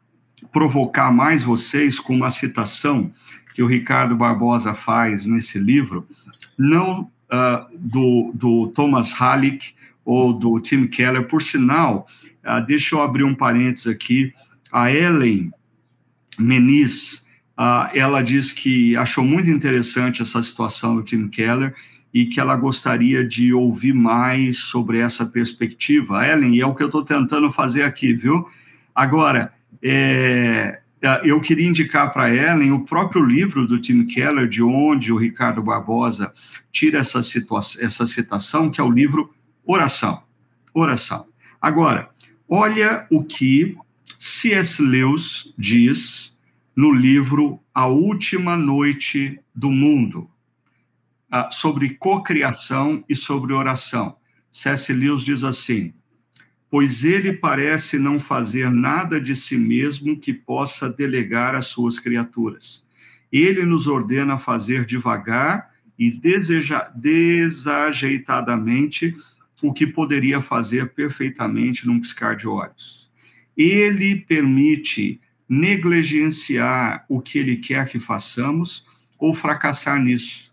provocar 0.51 1.13
mais 1.13 1.43
vocês 1.43 2.01
com 2.01 2.15
uma 2.15 2.31
citação 2.31 3.13
que 3.53 3.63
o 3.63 3.67
Ricardo 3.67 4.17
Barbosa 4.17 4.73
faz 4.73 5.27
nesse 5.27 5.59
livro, 5.59 6.09
não 6.59 7.03
uh, 7.03 7.67
do, 7.79 8.33
do 8.35 8.69
Thomas 8.69 9.13
Halleck 9.13 9.75
ou 10.05 10.33
do 10.33 10.59
Tim 10.61 10.87
Keller, 10.87 11.27
por 11.27 11.43
sinal, 11.43 12.07
uh, 12.45 12.65
deixa 12.65 12.95
eu 12.95 13.03
abrir 13.03 13.25
um 13.25 13.35
parênteses 13.35 13.89
aqui, 13.89 14.33
a 14.71 14.91
Ellen 14.91 15.53
Meniz, 16.39 17.27
uh, 17.59 17.91
ela 17.95 18.23
diz 18.23 18.53
que 18.53 18.97
achou 18.97 19.25
muito 19.25 19.51
interessante 19.51 20.23
essa 20.23 20.43
situação 20.43 20.97
do 20.97 21.03
Tim 21.03 21.29
Keller 21.29 21.75
e 22.13 22.27
que 22.27 22.39
ela 22.39 22.57
gostaria 22.57 23.27
de 23.27 23.53
ouvir 23.53 23.95
mais 23.95 24.59
sobre 24.59 24.99
essa 24.99 25.25
perspectiva. 25.25 26.27
Ellen, 26.27 26.55
e 26.55 26.61
é 26.61 26.67
o 26.67 26.75
que 26.75 26.83
eu 26.83 26.87
estou 26.87 27.05
tentando 27.05 27.51
fazer 27.51 27.85
aqui, 27.85 28.13
viu? 28.13 28.47
Agora, 28.95 29.53
é, 29.83 30.81
eu 31.25 31.41
queria 31.41 31.67
indicar 31.67 32.13
para 32.13 32.35
Ellen 32.35 32.73
o 32.73 32.85
próprio 32.85 33.25
livro 33.25 33.67
do 33.67 33.81
Tim 33.81 34.05
Keller, 34.05 34.47
de 34.47 34.63
onde 34.63 35.13
o 35.13 35.17
Ricardo 35.17 35.63
Barbosa 35.63 36.33
tira 36.71 37.01
essa, 37.01 37.21
essa 37.81 38.07
citação, 38.07 38.71
que 38.71 38.81
é 38.81 38.85
o 38.85 38.91
livro 38.91 39.35
Oração. 39.65 40.23
Oração. 40.75 41.27
Agora, 41.61 42.11
olha 42.49 43.07
o 43.11 43.25
que 43.25 43.77
C.S. 44.19 44.81
Lewis 44.83 45.53
diz 45.59 46.37
no 46.77 46.93
livro 46.93 47.59
A 47.75 47.87
Última 47.87 48.57
Noite 48.57 49.41
do 49.55 49.71
Mundo, 49.71 50.31
ah, 51.35 51.51
sobre 51.51 51.95
cocriação 51.95 53.03
e 53.09 53.17
sobre 53.17 53.55
oração. 53.55 54.19
C.S. 54.51 54.93
Lewis 54.93 55.23
diz 55.23 55.43
assim: 55.43 55.95
Pois 56.71 57.05
ele 57.05 57.33
parece 57.33 57.99
não 57.99 58.21
fazer 58.21 58.71
nada 58.71 59.19
de 59.19 59.35
si 59.35 59.57
mesmo 59.57 60.21
que 60.21 60.35
possa 60.35 60.91
delegar 60.91 61.55
às 61.55 61.69
suas 61.69 61.99
criaturas. 61.99 62.85
Ele 63.33 63.65
nos 63.65 63.87
ordena 63.87 64.37
fazer 64.37 64.85
devagar 64.85 65.71
e 65.99 66.11
deseja, 66.11 66.93
desajeitadamente 66.95 69.17
o 69.63 69.73
que 69.73 69.87
poderia 69.87 70.43
fazer 70.43 70.93
perfeitamente 70.93 71.87
num 71.87 71.99
piscar 71.99 72.37
de 72.37 72.47
olhos. 72.47 73.11
Ele 73.57 74.17
permite 74.17 75.19
negligenciar 75.49 77.07
o 77.09 77.23
que 77.23 77.39
ele 77.39 77.57
quer 77.57 77.89
que 77.89 77.99
façamos 77.99 78.85
ou 79.19 79.33
fracassar 79.33 79.99
nisso. 79.99 80.52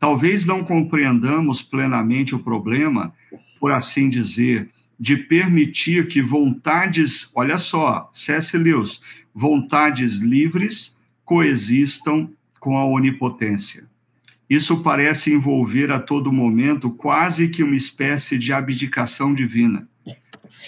Talvez 0.00 0.46
não 0.46 0.64
compreendamos 0.64 1.62
plenamente 1.62 2.34
o 2.34 2.38
problema, 2.38 3.14
por 3.60 3.70
assim 3.70 4.08
dizer, 4.08 4.70
de 4.98 5.14
permitir 5.14 6.08
que 6.08 6.22
vontades, 6.22 7.30
olha 7.34 7.58
só, 7.58 8.08
C.S. 8.10 8.56
Lewis, 8.56 9.00
vontades 9.34 10.20
livres 10.20 10.96
coexistam 11.22 12.30
com 12.58 12.78
a 12.78 12.84
onipotência. 12.84 13.84
Isso 14.48 14.82
parece 14.82 15.32
envolver 15.32 15.92
a 15.92 16.00
todo 16.00 16.32
momento 16.32 16.90
quase 16.90 17.48
que 17.48 17.62
uma 17.62 17.76
espécie 17.76 18.38
de 18.38 18.54
abdicação 18.54 19.34
divina. 19.34 19.86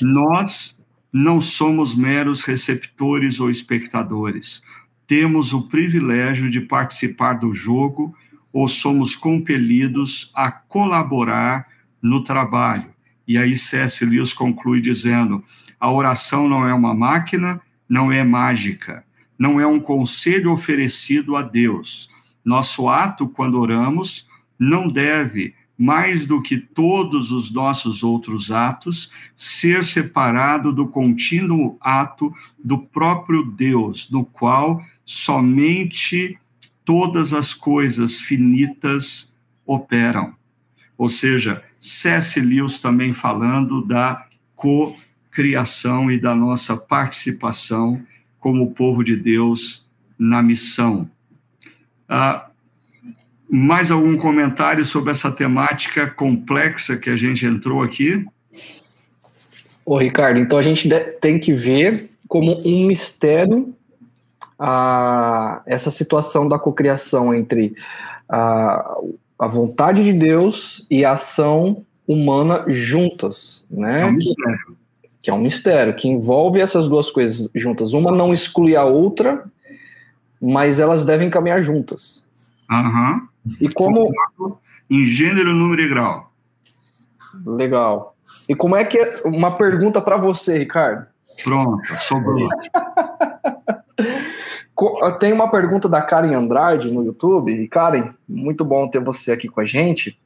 Nós 0.01 0.79
não 1.11 1.41
somos 1.41 1.95
meros 1.95 2.45
receptores 2.45 3.41
ou 3.41 3.51
espectadores. 3.51 4.63
Temos 5.07 5.53
o 5.53 5.63
privilégio 5.69 6.51
de 6.51 6.61
participar 6.61 7.35
do 7.35 7.53
jogo 7.53 8.15
ou 8.53 8.69
somos 8.69 9.17
compelidos 9.17 10.31
a 10.35 10.51
colaborar 10.51 11.67
no 12.01 12.23
trabalho. 12.23 12.91
E 13.27 13.39
aí 13.39 13.57
C.S. 13.57 14.05
Lewis 14.05 14.33
conclui 14.33 14.81
dizendo: 14.81 15.43
a 15.81 15.91
oração 15.91 16.49
não 16.49 16.67
é 16.67 16.75
uma 16.75 16.95
máquina, 16.95 17.61
não 17.89 18.13
é 18.13 18.23
mágica, 18.23 19.05
não 19.39 19.61
é 19.61 19.67
um 19.67 19.81
conselho 19.81 20.53
oferecido 20.53 21.37
a 21.37 21.43
Deus. 21.43 22.11
Nosso 22.45 22.89
ato 22.89 23.29
quando 23.29 23.59
oramos 23.59 24.27
não 24.59 24.89
deve 24.89 25.55
mais 25.79 26.27
do 26.27 26.41
que 26.41 26.59
todos 26.59 27.33
os 27.33 27.51
nossos 27.51 28.05
outros 28.05 28.53
atos, 28.53 29.11
ser 29.35 29.83
separado 29.83 30.73
do 30.73 30.87
contínuo 30.87 31.77
ato 31.81 32.33
do 32.63 32.79
próprio 32.79 33.43
Deus, 33.45 34.09
no 34.09 34.25
qual 34.25 34.81
somente 35.05 36.39
todas 36.85 37.33
as 37.33 37.55
coisas 37.55 38.19
finitas 38.19 39.33
operam. 39.67 40.35
Ou 40.97 41.09
seja, 41.09 41.63
C.S. 41.79 42.41
Lewis 42.41 42.81
também 42.81 43.13
falando 43.13 43.85
da 43.85 44.27
co-criação 44.55 46.11
e 46.11 46.19
da 46.19 46.35
nossa 46.35 46.77
participação 46.77 48.01
como 48.39 48.73
povo 48.73 49.03
de 49.03 49.17
Deus 49.17 49.87
na 50.19 50.43
missão. 50.43 51.11
Ah, 52.09 52.49
mais 53.49 53.91
algum 53.91 54.17
comentário 54.17 54.85
sobre 54.85 55.11
essa 55.11 55.31
temática 55.31 56.07
complexa 56.07 56.97
que 56.97 57.11
a 57.11 57.17
gente 57.17 57.45
entrou 57.45 57.83
aqui? 57.83 58.25
Ô, 59.85 59.99
Ricardo, 59.99 60.39
então 60.39 60.59
a 60.59 60.63
gente 60.63 60.89
tem 61.21 61.39
que 61.39 61.53
ver 61.53 62.11
como 62.29 62.61
um 62.65 62.87
mistério 62.87 63.75
a, 64.65 65.61
essa 65.67 65.91
situação 65.91 66.47
da 66.47 66.57
cocriação 66.57 67.35
entre 67.35 67.75
a, 68.29 68.97
a 69.37 69.47
vontade 69.49 70.05
de 70.05 70.13
Deus 70.13 70.87
e 70.89 71.05
a 71.05 71.13
ação 71.13 71.85
humana 72.07 72.65
juntas, 72.69 73.67
né? 73.69 74.03
É 74.03 74.07
um 74.07 74.13
mistério. 74.13 74.77
Que, 75.03 75.09
que 75.23 75.31
é 75.31 75.35
um 75.35 75.41
mistério, 75.41 75.97
que 75.97 76.07
envolve 76.07 76.61
essas 76.61 76.89
duas 76.89 77.11
coisas 77.11 77.51
juntas. 77.53 77.93
Uma 77.93 78.13
não 78.13 78.33
exclui 78.33 78.77
a 78.77 78.85
outra, 78.85 79.45
mas 80.41 80.79
elas 80.79 81.05
devem 81.05 81.29
caminhar 81.29 81.61
juntas. 81.61 82.25
Aham. 82.71 83.29
Uhum. 83.45 83.57
E 83.61 83.69
como. 83.69 84.13
Em 84.89 85.07
gênero, 85.07 85.53
número 85.53 85.83
e 85.83 85.89
grau. 85.89 86.31
Legal. 87.45 88.15
E 88.49 88.55
como 88.55 88.77
é 88.77 88.85
que 88.85 88.97
é. 88.97 89.23
Uma 89.25 89.57
pergunta 89.57 90.01
para 90.01 90.17
você, 90.17 90.57
Ricardo. 90.57 91.07
Pronto, 91.43 91.83
sobrou. 91.99 92.49
Tem 95.19 95.33
uma 95.33 95.51
pergunta 95.51 95.89
da 95.89 96.03
Karen 96.03 96.35
Andrade 96.35 96.91
no 96.91 97.05
YouTube. 97.05 97.53
E 97.53 97.69
Karen, 97.69 98.11
muito 98.29 98.65
bom 98.65 98.89
ter 98.89 99.01
você 99.01 99.33
aqui 99.33 99.49
com 99.49 99.61
a 99.61 99.65
gente. 99.65 100.19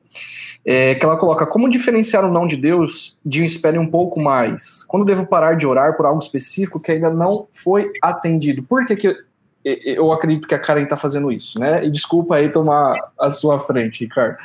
É, 0.64 0.94
que 0.94 1.04
ela 1.04 1.16
coloca: 1.16 1.46
Como 1.46 1.68
diferenciar 1.68 2.24
o 2.24 2.30
não 2.30 2.46
de 2.46 2.56
Deus 2.56 3.16
de 3.24 3.42
um 3.42 3.44
espere 3.44 3.78
um 3.78 3.88
pouco 3.88 4.20
mais? 4.20 4.82
Quando 4.84 5.04
devo 5.04 5.26
parar 5.26 5.56
de 5.56 5.66
orar 5.66 5.96
por 5.96 6.06
algo 6.06 6.22
específico 6.22 6.80
que 6.80 6.92
ainda 6.92 7.10
não 7.10 7.46
foi 7.50 7.92
atendido? 8.02 8.62
Por 8.62 8.84
que, 8.84 8.96
que 8.96 9.16
eu 9.64 10.12
acredito 10.12 10.46
que 10.46 10.54
a 10.54 10.58
Karen 10.58 10.84
está 10.84 10.96
fazendo 10.96 11.32
isso, 11.32 11.58
né? 11.58 11.84
E 11.84 11.90
desculpa 11.90 12.36
aí 12.36 12.48
tomar 12.48 12.96
a 13.18 13.30
sua 13.30 13.58
frente, 13.58 14.04
Ricardo. 14.04 14.36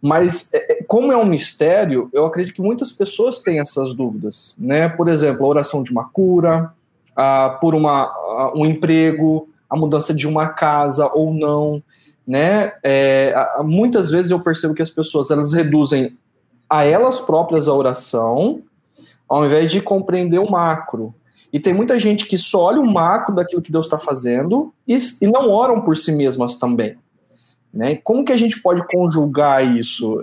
Mas, 0.00 0.52
é, 0.54 0.72
é, 0.72 0.84
como 0.84 1.12
é 1.12 1.16
um 1.16 1.26
mistério, 1.26 2.08
eu 2.12 2.24
acredito 2.24 2.54
que 2.54 2.62
muitas 2.62 2.92
pessoas 2.92 3.40
têm 3.40 3.58
essas 3.58 3.92
dúvidas, 3.92 4.54
né? 4.58 4.88
Por 4.88 5.08
exemplo, 5.08 5.44
a 5.44 5.48
oração 5.48 5.82
de 5.82 5.90
uma 5.90 6.08
cura, 6.08 6.72
a, 7.16 7.58
por 7.60 7.74
uma, 7.74 8.04
a, 8.04 8.52
um 8.54 8.64
emprego, 8.64 9.48
a 9.70 9.76
mudança 9.76 10.12
de 10.12 10.26
uma 10.26 10.48
casa 10.48 11.06
ou 11.06 11.32
não, 11.32 11.82
né? 12.26 12.72
É, 12.82 13.34
muitas 13.62 14.10
vezes 14.10 14.30
eu 14.30 14.40
percebo 14.40 14.74
que 14.74 14.82
as 14.82 14.90
pessoas 14.90 15.30
elas 15.30 15.52
reduzem 15.52 16.16
a 16.68 16.84
elas 16.84 17.20
próprias 17.20 17.68
a 17.68 17.74
oração, 17.74 18.62
ao 19.28 19.46
invés 19.46 19.70
de 19.70 19.80
compreender 19.80 20.38
o 20.38 20.50
macro, 20.50 21.14
e 21.52 21.58
tem 21.58 21.72
muita 21.72 21.98
gente 21.98 22.26
que 22.26 22.38
só 22.38 22.64
olha 22.64 22.80
o 22.80 22.92
macro 22.92 23.34
daquilo 23.34 23.62
que 23.62 23.72
Deus 23.72 23.86
está 23.86 23.98
fazendo 23.98 24.72
e, 24.86 24.96
e, 25.20 25.26
não 25.26 25.50
oram 25.50 25.80
por 25.80 25.96
si 25.96 26.12
mesmas 26.12 26.56
também. 26.56 26.96
Né? 27.72 27.96
Como 27.96 28.24
que 28.24 28.32
a 28.32 28.36
gente 28.36 28.60
pode 28.60 28.86
conjugar 28.86 29.64
isso? 29.76 30.22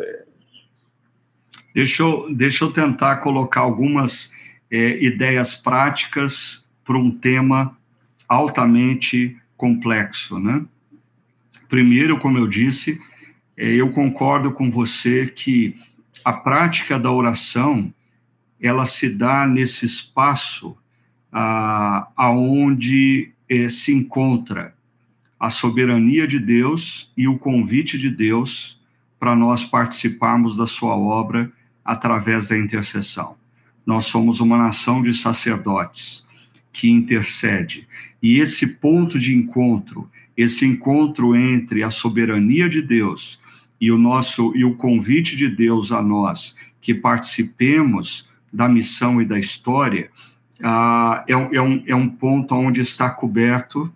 Deixa 1.76 2.04
eu, 2.04 2.34
deixa 2.34 2.64
eu 2.64 2.72
tentar 2.72 3.18
colocar 3.18 3.62
algumas 3.62 4.32
é, 4.72 5.04
ideias 5.04 5.54
práticas 5.54 6.66
para 6.86 6.98
um 6.98 7.12
tema 7.12 7.77
altamente 8.28 9.38
complexo. 9.56 10.40
Né? 10.40 10.66
Primeiro, 11.68 12.20
como 12.20 12.38
eu 12.38 12.48
disse, 12.48 13.00
é, 13.56 13.68
eu 13.68 13.90
concordo 13.92 14.52
com 14.52 14.70
você 14.70 15.28
que 15.28 15.76
a 16.24 16.34
prática 16.34 17.00
da 17.00 17.12
oração 17.12 17.94
ela 18.60 18.86
se 18.86 19.10
dá 19.10 19.46
nesse 19.48 19.86
espaço 19.86 20.78
aonde 22.16 23.32
eh, 23.48 23.70
se 23.70 23.94
encontra 23.94 24.76
a 25.40 25.50
soberania 25.50 26.28
de 26.28 26.40
Deus 26.40 27.12
e 27.16 27.28
o 27.28 27.38
convite 27.38 27.98
de 27.98 28.10
Deus 28.10 28.82
para 29.20 29.36
nós 29.36 29.64
participarmos 29.64 30.58
da 30.58 30.66
sua 30.66 30.96
obra 30.96 31.52
através 31.86 32.50
da 32.50 32.58
intercessão. 32.58 33.36
Nós 33.86 34.06
somos 34.06 34.40
uma 34.40 34.58
nação 34.58 35.02
de 35.02 35.14
sacerdotes 35.14 36.26
que 36.78 36.92
intercede. 36.92 37.88
E 38.22 38.38
esse 38.38 38.68
ponto 38.76 39.18
de 39.18 39.36
encontro, 39.36 40.08
esse 40.38 40.64
encontro 40.64 41.36
entre 41.36 41.82
a 41.82 41.90
soberania 41.90 42.70
de 42.70 42.84
Deus 42.84 43.40
e 43.82 43.92
o 43.92 43.98
nosso 43.98 44.56
e 44.56 44.64
o 44.64 44.76
convite 44.76 45.36
de 45.36 45.50
Deus 45.50 45.92
a 45.92 46.04
nós 46.04 46.56
que 46.80 46.94
participemos 46.94 48.30
da 48.54 48.70
missão 48.70 49.20
e 49.20 49.26
da 49.26 49.40
história, 49.40 50.12
ah, 50.62 51.26
é, 51.28 51.34
é, 51.34 51.62
um, 51.62 51.84
é 51.88 51.96
um 51.96 52.08
ponto 52.08 52.54
onde 52.54 52.80
está 52.80 53.10
coberto 53.10 53.92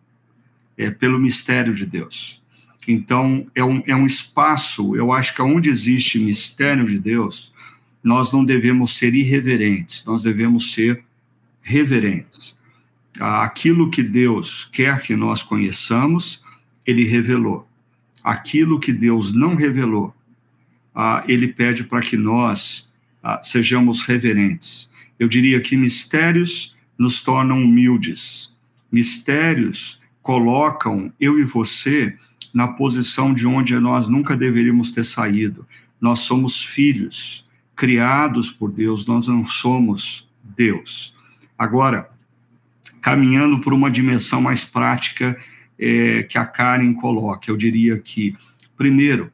é, 0.75 0.89
pelo 0.89 1.19
mistério 1.19 1.75
de 1.75 1.85
Deus. 1.85 2.41
Então, 2.87 3.45
é 3.53 3.63
um, 3.63 3.83
é 3.85 3.95
um 3.95 4.07
espaço, 4.07 4.95
eu 4.95 5.13
acho 5.13 5.35
que 5.35 5.41
onde 5.43 5.69
existe 5.69 6.17
mistério 6.17 6.87
de 6.87 6.97
Deus, 6.97 7.53
nós 8.03 8.31
não 8.31 8.43
devemos 8.43 8.97
ser 8.97 9.13
irreverentes, 9.13 10.03
nós 10.03 10.23
devemos 10.23 10.73
ser 10.73 11.03
reverentes. 11.61 12.59
Aquilo 13.19 13.89
que 13.89 14.01
Deus 14.01 14.69
quer 14.71 15.01
que 15.01 15.15
nós 15.15 15.43
conheçamos, 15.43 16.43
Ele 16.85 17.03
revelou. 17.03 17.67
Aquilo 18.23 18.79
que 18.79 18.93
Deus 18.93 19.33
não 19.33 19.55
revelou, 19.55 20.13
Ele 21.27 21.47
pede 21.47 21.83
para 21.83 22.01
que 22.01 22.15
nós 22.15 22.89
sejamos 23.43 24.03
reverentes. 24.03 24.89
Eu 25.19 25.27
diria 25.27 25.61
que 25.61 25.75
mistérios 25.77 26.75
nos 26.97 27.21
tornam 27.21 27.61
humildes. 27.63 28.51
Mistérios 28.91 29.99
colocam 30.21 31.11
eu 31.19 31.39
e 31.39 31.43
você 31.43 32.17
na 32.53 32.67
posição 32.67 33.33
de 33.33 33.47
onde 33.47 33.77
nós 33.79 34.07
nunca 34.07 34.35
deveríamos 34.35 34.91
ter 34.91 35.05
saído. 35.05 35.67
Nós 35.99 36.19
somos 36.19 36.63
filhos, 36.63 37.47
criados 37.75 38.51
por 38.51 38.71
Deus, 38.71 39.05
nós 39.05 39.27
não 39.27 39.45
somos 39.45 40.29
Deus. 40.43 41.15
Agora, 41.57 42.09
caminhando 43.01 43.59
por 43.59 43.73
uma 43.73 43.89
dimensão 43.89 44.41
mais 44.41 44.65
prática 44.65 45.37
é, 45.77 46.23
que 46.23 46.37
a 46.37 46.45
Karen 46.45 46.93
coloca, 46.93 47.49
eu 47.49 47.57
diria 47.57 47.97
que, 47.97 48.35
primeiro, 48.77 49.31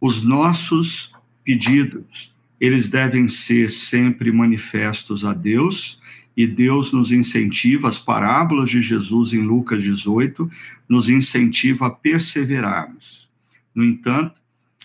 os 0.00 0.22
nossos 0.22 1.12
pedidos, 1.44 2.34
eles 2.60 2.88
devem 2.88 3.28
ser 3.28 3.70
sempre 3.70 4.32
manifestos 4.32 5.24
a 5.24 5.32
Deus, 5.32 6.00
e 6.36 6.46
Deus 6.46 6.92
nos 6.92 7.12
incentiva, 7.12 7.88
as 7.88 7.98
parábolas 7.98 8.68
de 8.68 8.82
Jesus 8.82 9.32
em 9.32 9.40
Lucas 9.40 9.82
18, 9.82 10.50
nos 10.88 11.08
incentiva 11.08 11.86
a 11.86 11.90
perseverarmos. 11.90 13.28
No 13.74 13.84
entanto, 13.84 14.34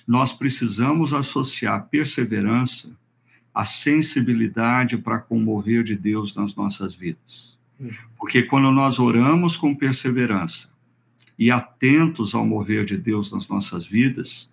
nós 0.08 0.32
precisamos 0.32 1.14
associar 1.14 1.88
perseverança 1.90 2.92
à 3.54 3.66
sensibilidade 3.66 4.98
para 4.98 5.20
comover 5.20 5.84
de 5.84 5.96
Deus 5.96 6.36
nas 6.36 6.56
nossas 6.56 6.94
vidas. 6.94 7.59
Porque 8.18 8.44
quando 8.44 8.72
nós 8.72 9.00
oramos 9.00 9.56
com 9.56 9.74
perseverança 9.74 10.70
e 11.38 11.50
atentos 11.50 12.36
ao 12.36 12.46
mover 12.46 12.84
de 12.84 12.98
Deus 12.98 13.32
nas 13.32 13.48
nossas 13.48 13.88
vidas, 13.88 14.52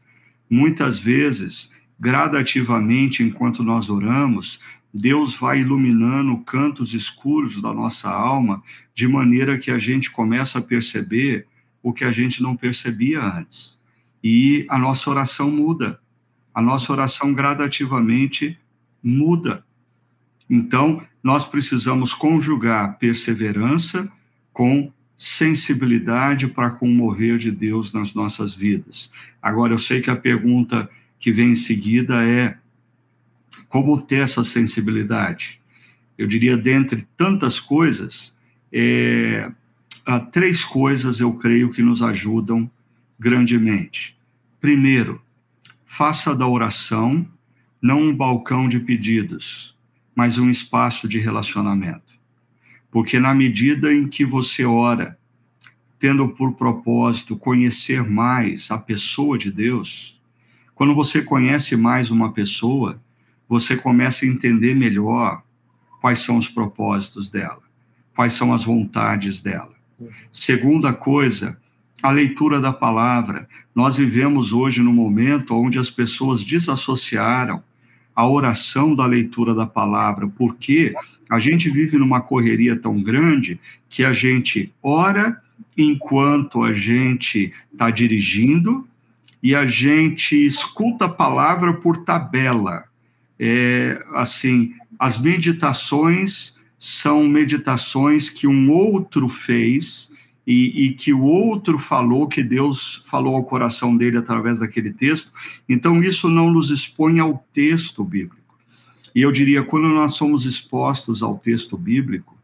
muitas 0.49 0.99
vezes, 0.99 1.73
gradativamente, 1.99 3.23
enquanto 3.23 3.65
nós 3.65 3.91
oramos, 3.91 4.61
Deus 4.95 5.37
vai 5.37 5.61
iluminando 5.61 6.39
cantos 6.45 6.95
escuros 6.95 7.61
da 7.61 7.73
nossa 7.73 8.09
alma, 8.09 8.63
de 8.95 9.07
maneira 9.07 9.59
que 9.59 9.71
a 9.71 9.79
gente 9.79 10.11
começa 10.11 10.59
a 10.59 10.63
perceber 10.63 11.47
o 11.83 11.93
que 11.93 12.05
a 12.05 12.13
gente 12.13 12.43
não 12.43 12.57
percebia 12.57 13.23
antes. 13.23 13.79
E 14.23 14.67
a 14.71 14.79
nossa 14.79 15.11
oração 15.11 15.51
muda. 15.51 16.01
A 16.55 16.63
nossa 16.63 16.91
oração 16.93 17.35
gradativamente 17.35 18.59
muda. 19.03 19.65
Então, 20.49 21.03
nós 21.27 21.45
precisamos 21.45 22.15
conjugar 22.15 23.01
perseverança 23.01 24.09
com 24.53 24.93
sensibilidade 25.17 26.47
para 26.47 26.71
comover 26.71 27.37
de 27.37 27.51
Deus 27.51 27.93
nas 27.93 28.15
nossas 28.15 28.55
vidas. 28.55 29.11
Agora, 29.43 29.75
eu 29.75 29.79
sei 29.81 30.01
que 30.01 30.09
a 30.09 30.15
pergunta 30.15 30.89
que 31.19 31.33
vem 31.33 31.51
em 31.51 31.57
seguida 31.57 32.25
é: 32.25 32.57
como 33.69 34.01
ter 34.01 34.21
essa 34.21 34.45
sensibilidade? 34.45 35.61
Eu 36.17 36.29
diria, 36.29 36.57
dentre 36.57 37.05
tantas 37.17 37.59
coisas, 37.59 38.39
é, 38.73 39.51
há 40.07 40.21
três 40.21 40.63
coisas 40.63 41.19
eu 41.19 41.33
creio 41.33 41.73
que 41.73 41.83
nos 41.83 42.03
ajudam 42.03 42.71
grandemente. 43.19 44.17
Primeiro, 44.61 45.21
faça 45.85 46.37
da 46.37 46.47
oração 46.47 47.27
não 47.83 48.01
um 48.01 48.17
balcão 48.17 48.69
de 48.69 48.79
pedidos, 48.79 49.76
mas 50.17 50.39
um 50.39 50.49
espaço 50.49 51.07
de 51.07 51.19
relacionamento. 51.19 52.15
Porque 52.91 53.21
na 53.21 53.35
medida 53.35 53.93
em 53.93 54.09
que 54.09 54.25
você 54.25 54.65
ora, 54.65 55.19
tendo 55.99 56.27
por 56.31 56.55
propósito 56.55 57.37
conhecer 57.37 58.03
mais 58.03 58.71
a 58.71 58.79
pessoa 58.79 59.37
de 59.37 59.53
Deus, 59.53 60.19
quando 60.75 60.95
você 60.95 61.21
conhece 61.21 61.77
mais 61.77 62.11
uma 62.11 62.33
pessoa, 62.33 62.99
você 63.47 63.77
começa 63.77 64.25
a 64.25 64.29
entender 64.29 64.75
melhor 64.75 65.43
quais 66.01 66.21
são 66.21 66.39
os 66.39 66.49
propósitos 66.49 67.31
dela, 67.31 67.63
quais 68.15 68.33
são 68.33 68.55
as 68.55 68.65
vontades 68.65 69.43
dela. 69.43 69.75
Segunda 70.33 70.93
coisa, 70.93 71.61
a 72.03 72.11
leitura 72.11 72.61
da 72.61 72.73
palavra. 72.73 73.49
Nós 73.75 73.97
vivemos 73.97 74.53
hoje 74.53 74.83
num 74.83 74.93
momento 74.93 75.55
onde 75.55 75.79
as 75.79 75.91
pessoas 75.91 76.45
desassociaram 76.45 77.63
a 78.17 78.27
oração 78.27 78.95
da 78.95 79.05
leitura 79.05 79.55
da 79.55 79.67
palavra, 79.67 80.27
porque 80.27 80.95
a 81.31 81.39
gente 81.39 81.69
vive 81.69 81.99
numa 81.99 82.23
correria 82.23 82.75
tão 82.75 83.03
grande 83.03 83.61
que 83.91 84.03
a 84.03 84.13
gente 84.13 84.73
ora 84.83 85.41
enquanto 85.77 86.63
a 86.63 86.73
gente 86.73 87.53
está 87.71 87.91
dirigindo 87.91 88.89
e 89.43 89.55
a 89.55 89.67
gente 89.67 90.35
escuta 90.47 91.05
a 91.05 91.11
palavra 91.11 91.75
por 91.75 91.99
tabela. 91.99 92.85
É, 93.39 94.03
assim, 94.15 94.73
as 94.99 95.21
meditações 95.21 96.57
são 96.79 97.29
meditações 97.29 98.31
que 98.31 98.47
um 98.47 98.71
outro 98.71 99.29
fez 99.29 100.11
e, 100.47 100.87
e, 100.87 100.93
que 100.93 101.13
o 101.13 101.23
outro 101.23 101.77
falou, 101.79 102.29
que 102.29 102.43
Deus 102.43 103.03
falou 103.07 103.35
ao 103.35 103.45
coração 103.45 103.97
dele 103.97 104.17
através 104.17 104.61
daquele 104.61 104.93
texto. 104.93 105.33
Então, 105.69 106.01
isso 106.01 106.29
não 106.29 106.51
nos 106.51 106.71
expõe 106.71 107.19
ao 107.19 107.45
texto 107.53 108.05
bíblico. 108.05 108.37
E 109.13 109.23
eu 109.23 109.33
diria, 109.33 109.65
quando 109.65 109.89
nós 109.89 110.15
somos 110.15 110.47
expostos 110.47 111.23
ao 111.23 111.37
texto 111.37 111.77
bíblico, 111.77 112.37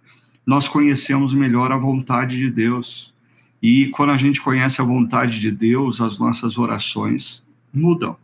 nós 0.44 0.66
conhecemos 0.66 1.32
melhor 1.32 1.70
a 1.70 1.76
vontade 1.76 2.36
de 2.36 2.50
Deus. 2.50 3.14
E 3.62 3.86
quando 3.90 4.11
a 4.11 4.16
gente 4.16 4.40
conhece 4.40 4.80
a 4.80 4.84
vontade 4.84 5.38
de 5.38 5.53
Deus, 5.53 6.00
as 6.00 6.18
nossas 6.18 6.59
orações 6.59 7.44
mudam. 7.72 8.16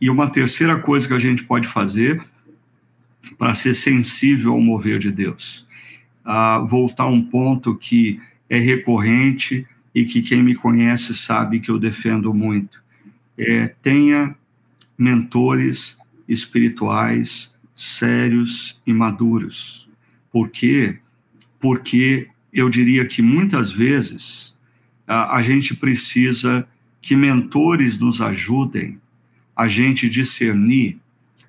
E 0.00 0.10
uma 0.10 0.28
terceira 0.28 0.76
coisa 0.76 1.06
que 1.06 1.14
a 1.14 1.18
gente 1.18 1.44
pode 1.44 1.68
fazer 1.68 2.24
para 3.38 3.54
ser 3.54 3.74
sensível 3.74 4.52
ao 4.52 4.60
mover 4.60 4.98
de 4.98 5.10
Deus, 5.10 5.66
a 6.24 6.58
voltar 6.58 7.04
a 7.04 7.08
um 7.08 7.22
ponto 7.22 7.76
que 7.76 8.20
é 8.48 8.58
recorrente 8.58 9.66
e 9.94 10.04
que 10.04 10.22
quem 10.22 10.42
me 10.42 10.54
conhece 10.54 11.14
sabe 11.14 11.60
que 11.60 11.70
eu 11.70 11.78
defendo 11.78 12.34
muito. 12.34 12.82
É, 13.38 13.68
tenha 13.82 14.36
mentores 14.98 15.98
espirituais 16.28 17.54
sérios 17.74 18.80
e 18.86 18.92
maduros. 18.92 19.88
Por 20.30 20.48
quê? 20.50 20.98
Porque 21.58 22.28
eu 22.52 22.68
diria 22.70 23.04
que 23.04 23.20
muitas 23.20 23.72
vezes 23.72 24.54
a, 25.06 25.36
a 25.36 25.42
gente 25.42 25.74
precisa 25.74 26.66
que 27.02 27.16
mentores 27.16 27.98
nos 27.98 28.20
ajudem 28.20 29.00
a 29.54 29.68
gente 29.68 30.08
discernir 30.08 30.98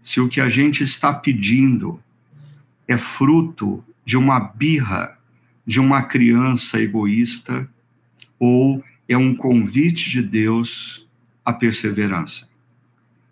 se 0.01 0.19
o 0.19 0.27
que 0.27 0.39
a 0.39 0.49
gente 0.49 0.83
está 0.83 1.13
pedindo 1.13 1.99
é 2.87 2.97
fruto 2.97 3.83
de 4.05 4.17
uma 4.17 4.39
birra 4.39 5.14
de 5.65 5.79
uma 5.79 6.03
criança 6.03 6.79
egoísta 6.79 7.67
ou 8.39 8.83
é 9.07 9.17
um 9.17 9.35
convite 9.35 10.09
de 10.09 10.21
Deus 10.21 11.07
à 11.43 11.53
perseverança. 11.53 12.49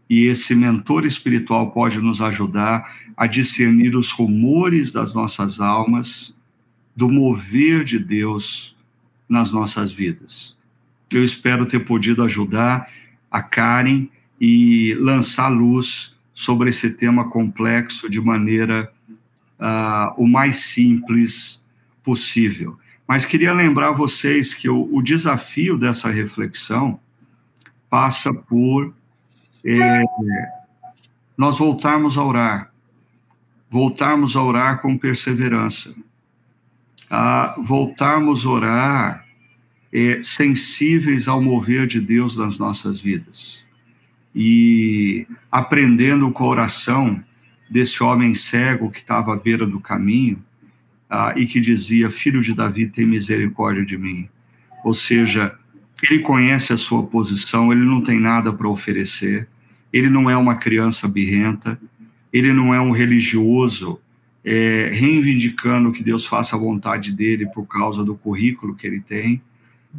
E 0.09 0.25
esse 0.25 0.53
mentor 0.53 1.05
espiritual 1.05 1.71
pode 1.71 1.99
nos 1.99 2.21
ajudar 2.21 2.97
a 3.15 3.27
discernir 3.27 3.95
os 3.95 4.11
rumores 4.11 4.91
das 4.91 5.13
nossas 5.13 5.59
almas, 5.59 6.35
do 6.95 7.09
mover 7.09 7.83
de 7.83 7.97
Deus 7.97 8.75
nas 9.27 9.51
nossas 9.51 9.91
vidas. 9.91 10.55
Eu 11.11 11.23
espero 11.23 11.65
ter 11.65 11.79
podido 11.79 12.23
ajudar 12.23 12.91
a 13.31 13.41
Karen 13.41 14.07
e 14.39 14.95
lançar 14.99 15.49
luz 15.49 16.15
sobre 16.33 16.69
esse 16.69 16.89
tema 16.91 17.29
complexo 17.29 18.09
de 18.09 18.19
maneira 18.19 18.91
uh, 19.59 20.13
o 20.17 20.27
mais 20.27 20.57
simples 20.57 21.62
possível. 22.03 22.77
Mas 23.07 23.25
queria 23.25 23.53
lembrar 23.53 23.91
vocês 23.91 24.53
que 24.53 24.69
o, 24.69 24.89
o 24.93 25.01
desafio 25.01 25.77
dessa 25.77 26.09
reflexão 26.09 26.99
passa 27.89 28.33
por 28.33 28.93
é, 29.65 30.03
nós 31.37 31.57
voltarmos 31.57 32.17
a 32.17 32.23
orar, 32.23 32.71
voltarmos 33.69 34.35
a 34.35 34.43
orar 34.43 34.81
com 34.81 34.97
perseverança, 34.97 35.93
a 37.09 37.55
voltarmos 37.57 38.45
a 38.45 38.49
orar 38.49 39.25
é, 39.91 40.21
sensíveis 40.23 41.27
ao 41.27 41.41
mover 41.41 41.85
de 41.85 41.99
Deus 41.99 42.37
nas 42.37 42.57
nossas 42.57 42.99
vidas. 42.99 43.63
E 44.33 45.27
aprendendo 45.51 46.31
com 46.31 46.45
a 46.45 46.47
oração 46.47 47.23
desse 47.69 48.01
homem 48.01 48.33
cego 48.33 48.89
que 48.89 48.99
estava 48.99 49.33
à 49.33 49.37
beira 49.37 49.65
do 49.67 49.79
caminho 49.79 50.43
ah, 51.15 51.31
e 51.37 51.45
que 51.45 51.61
dizia: 51.61 52.09
Filho 52.09 52.41
de 52.41 52.55
Davi, 52.55 52.87
tem 52.87 53.05
misericórdia 53.05 53.85
de 53.85 53.95
mim. 53.95 54.27
Ou 54.83 54.95
seja, 54.95 55.55
ele 56.01 56.19
conhece 56.19 56.73
a 56.73 56.77
sua 56.77 57.03
posição, 57.05 57.71
ele 57.71 57.85
não 57.85 58.01
tem 58.01 58.19
nada 58.19 58.51
para 58.51 58.67
oferecer, 58.67 59.47
ele 59.93 60.09
não 60.09 60.27
é 60.27 60.35
uma 60.35 60.55
criança 60.55 61.07
birrenta, 61.07 61.79
ele 62.33 62.51
não 62.51 62.73
é 62.73 62.81
um 62.81 62.89
religioso 62.89 63.99
é, 64.43 64.89
reivindicando 64.91 65.91
que 65.91 66.03
Deus 66.03 66.25
faça 66.25 66.55
a 66.55 66.59
vontade 66.59 67.11
dele 67.11 67.45
por 67.53 67.67
causa 67.67 68.03
do 68.03 68.15
currículo 68.15 68.75
que 68.75 68.87
ele 68.87 68.99
tem. 68.99 69.39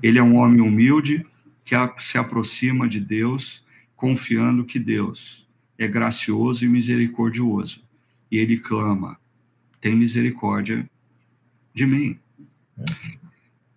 Ele 0.02 0.18
é 0.18 0.22
um 0.22 0.34
homem 0.34 0.60
humilde 0.60 1.24
que 1.64 1.76
se 1.98 2.18
aproxima 2.18 2.88
de 2.88 2.98
Deus, 2.98 3.64
confiando 3.94 4.64
que 4.64 4.80
Deus 4.80 5.46
é 5.78 5.86
gracioso 5.86 6.64
e 6.64 6.68
misericordioso. 6.68 7.84
E 8.32 8.38
ele 8.38 8.58
clama: 8.58 9.16
tem 9.80 9.94
misericórdia 9.94 10.84
de 11.75 11.87
mim. 11.87 12.18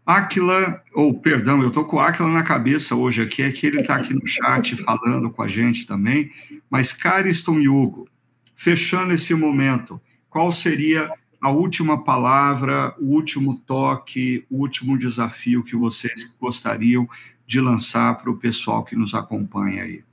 Aquila, 0.06 0.82
ou 0.94 1.20
perdão, 1.20 1.62
eu 1.62 1.70
tô 1.70 1.84
com 1.84 2.00
Aquila 2.00 2.30
na 2.30 2.44
cabeça 2.44 2.96
hoje 2.96 3.22
aqui, 3.22 3.42
é 3.42 3.52
que 3.52 3.68
ele 3.68 3.82
está 3.82 3.96
aqui 3.96 4.14
no 4.14 4.26
chat 4.26 4.76
falando 4.84 5.30
com 5.30 5.42
a 5.42 5.48
gente 5.48 5.86
também, 5.86 6.32
mas 6.70 6.94
Cariston 6.94 7.60
e 7.60 7.68
Hugo, 7.68 8.08
fechando 8.56 9.14
esse 9.14 9.34
momento, 9.34 10.00
qual 10.30 10.52
seria 10.52 11.12
a 11.42 11.52
última 11.52 12.04
palavra, 12.04 12.96
o 12.98 13.14
último 13.14 13.60
toque, 13.60 14.46
o 14.50 14.60
último 14.60 14.98
desafio 14.98 15.64
que 15.64 15.76
vocês 15.76 16.24
gostariam 16.40 17.08
de 17.46 17.60
lançar 17.60 18.18
para 18.18 18.32
o 18.32 18.38
pessoal 18.38 18.84
que 18.84 18.96
nos 18.96 19.14
acompanha 19.14 19.84
aí? 19.84 20.04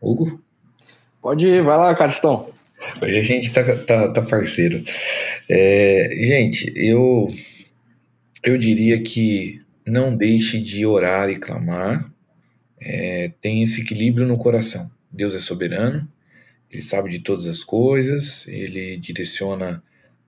Hugo? 0.00 0.40
Pode 1.20 1.46
ir, 1.46 1.62
vai 1.62 1.76
lá, 1.76 1.94
Caristão. 1.94 2.50
Hoje 3.00 3.16
a 3.16 3.22
gente 3.22 3.52
tá, 3.52 3.62
tá, 3.78 4.08
tá 4.08 4.22
parceiro. 4.22 4.82
É, 5.48 6.10
gente, 6.20 6.72
eu, 6.76 7.30
eu 8.42 8.58
diria 8.58 9.02
que 9.02 9.62
não 9.86 10.14
deixe 10.14 10.60
de 10.60 10.84
orar 10.84 11.30
e 11.30 11.36
clamar. 11.36 12.10
É, 12.80 13.32
tem 13.40 13.62
esse 13.62 13.80
equilíbrio 13.80 14.26
no 14.26 14.36
coração. 14.36 14.90
Deus 15.10 15.34
é 15.34 15.40
soberano, 15.40 16.06
Ele 16.70 16.82
sabe 16.82 17.08
de 17.08 17.20
todas 17.20 17.46
as 17.46 17.64
coisas, 17.64 18.46
Ele 18.46 18.98
direciona 18.98 19.82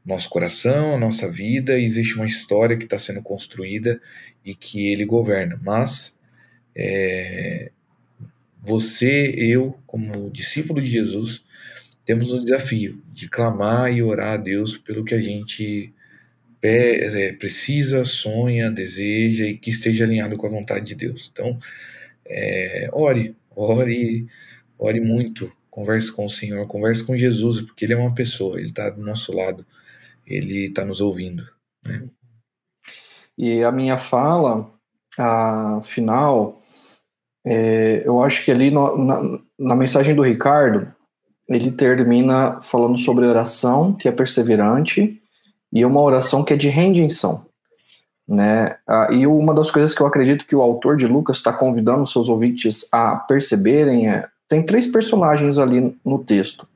nosso 0.04 0.30
coração, 0.30 0.94
a 0.94 0.98
nossa 0.98 1.30
vida, 1.30 1.78
e 1.78 1.84
existe 1.84 2.14
uma 2.14 2.26
história 2.26 2.78
que 2.78 2.84
está 2.84 2.98
sendo 2.98 3.20
construída 3.22 4.00
e 4.42 4.54
que 4.54 4.88
Ele 4.88 5.04
governa. 5.04 5.60
Mas 5.62 6.18
é, 6.74 7.70
você, 8.62 9.34
eu, 9.36 9.78
como 9.86 10.30
discípulo 10.30 10.80
de 10.80 10.88
Jesus, 10.88 11.44
temos 12.08 12.32
o 12.32 12.40
desafio 12.40 13.02
de 13.12 13.28
clamar 13.28 13.92
e 13.92 14.02
orar 14.02 14.32
a 14.32 14.36
Deus 14.38 14.78
pelo 14.78 15.04
que 15.04 15.14
a 15.14 15.20
gente 15.20 15.92
é, 16.62 17.32
precisa, 17.34 18.02
sonha, 18.02 18.70
deseja 18.70 19.44
e 19.44 19.58
que 19.58 19.68
esteja 19.68 20.04
alinhado 20.04 20.34
com 20.38 20.46
a 20.46 20.50
vontade 20.50 20.86
de 20.86 20.94
Deus. 20.94 21.30
Então, 21.30 21.58
é, 22.26 22.88
ore, 22.94 23.36
ore, 23.54 24.26
ore 24.78 25.00
muito, 25.02 25.52
converse 25.68 26.10
com 26.10 26.24
o 26.24 26.30
Senhor, 26.30 26.66
converse 26.66 27.04
com 27.04 27.14
Jesus, 27.14 27.60
porque 27.60 27.84
Ele 27.84 27.92
é 27.92 27.98
uma 27.98 28.14
pessoa, 28.14 28.56
Ele 28.56 28.70
está 28.70 28.88
do 28.88 29.02
nosso 29.02 29.36
lado, 29.36 29.66
Ele 30.26 30.68
está 30.68 30.86
nos 30.86 31.02
ouvindo. 31.02 31.46
Né? 31.86 32.08
E 33.36 33.62
a 33.62 33.70
minha 33.70 33.98
fala, 33.98 34.72
a 35.18 35.78
final, 35.82 36.62
é, 37.44 38.02
eu 38.02 38.22
acho 38.22 38.42
que 38.46 38.50
ali 38.50 38.70
no, 38.70 38.96
na, 38.96 39.40
na 39.58 39.76
mensagem 39.76 40.14
do 40.14 40.22
Ricardo, 40.22 40.96
ele 41.48 41.72
termina 41.72 42.60
falando 42.60 42.98
sobre 42.98 43.26
oração, 43.26 43.92
que 43.92 44.08
é 44.08 44.12
perseverante, 44.12 45.20
e 45.72 45.84
uma 45.84 46.00
oração 46.00 46.44
que 46.44 46.52
é 46.52 46.56
de 46.56 46.68
rendição. 46.68 47.46
Né? 48.26 48.76
Ah, 48.86 49.08
e 49.10 49.26
uma 49.26 49.54
das 49.54 49.70
coisas 49.70 49.94
que 49.94 50.02
eu 50.02 50.06
acredito 50.06 50.46
que 50.46 50.54
o 50.54 50.60
autor 50.60 50.96
de 50.96 51.06
Lucas 51.06 51.38
está 51.38 51.52
convidando 51.52 52.06
seus 52.06 52.28
ouvintes 52.28 52.86
a 52.92 53.16
perceberem 53.16 54.10
é: 54.10 54.26
tem 54.46 54.62
três 54.62 54.86
personagens 54.86 55.58
ali 55.58 55.96
no 56.04 56.18
texto. 56.18 56.68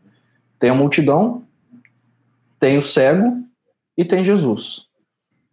Tem 0.58 0.70
a 0.70 0.74
multidão, 0.74 1.42
tem 2.58 2.78
o 2.78 2.82
cego 2.82 3.42
e 3.96 4.04
tem 4.04 4.24
Jesus. 4.24 4.86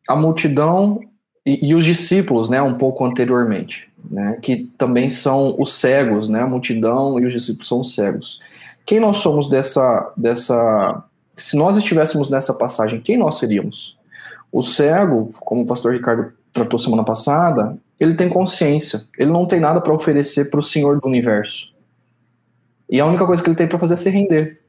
A 0.08 0.16
multidão 0.16 1.02
e, 1.46 1.70
e 1.70 1.76
os 1.76 1.84
discípulos, 1.84 2.50
né, 2.50 2.62
um 2.62 2.76
pouco 2.76 3.04
anteriormente, 3.04 3.90
né, 4.10 4.38
que 4.42 4.70
também 4.78 5.10
são 5.10 5.56
os 5.60 5.74
cegos, 5.74 6.30
né, 6.30 6.42
a 6.42 6.48
multidão 6.48 7.20
e 7.20 7.26
os 7.26 7.34
discípulos 7.34 7.68
são 7.68 7.82
os 7.82 7.94
cegos. 7.94 8.40
Quem 8.90 9.00
nós 9.00 9.18
somos 9.18 9.48
dessa, 9.48 10.12
dessa. 10.18 11.04
Se 11.36 11.56
nós 11.56 11.78
estivéssemos 11.78 12.28
nessa 12.28 12.56
passagem, 12.56 13.00
quem 13.00 13.18
nós 13.20 13.38
seríamos? 13.38 13.96
O 14.52 14.64
cego, 14.64 15.30
como 15.42 15.62
o 15.62 15.68
pastor 15.68 15.94
Ricardo 15.94 16.34
tratou 16.52 16.80
semana 16.80 17.04
passada, 17.04 17.78
ele 18.00 18.16
tem 18.16 18.28
consciência. 18.28 19.04
Ele 19.16 19.30
não 19.30 19.46
tem 19.46 19.60
nada 19.60 19.80
para 19.80 19.94
oferecer 19.94 20.50
para 20.50 20.60
o 20.60 20.64
Senhor 20.64 21.00
do 21.00 21.08
universo. 21.08 21.72
E 22.90 23.00
a 23.00 23.06
única 23.06 23.28
coisa 23.28 23.44
que 23.44 23.50
ele 23.50 23.56
tem 23.56 23.68
para 23.68 23.78
fazer 23.78 23.94
é 23.94 23.98
se 23.98 24.10
render, 24.10 24.60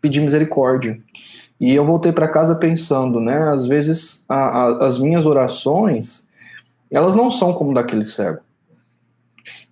pedir 0.00 0.22
misericórdia. 0.22 0.98
E 1.60 1.72
eu 1.72 1.86
voltei 1.86 2.10
para 2.10 2.26
casa 2.26 2.56
pensando, 2.56 3.20
né? 3.20 3.48
Às 3.50 3.64
vezes 3.64 4.24
a, 4.28 4.34
a, 4.34 4.86
as 4.86 4.98
minhas 4.98 5.24
orações, 5.24 6.26
elas 6.90 7.14
não 7.14 7.30
são 7.30 7.52
como 7.52 7.72
daquele 7.72 8.04
cego. 8.04 8.40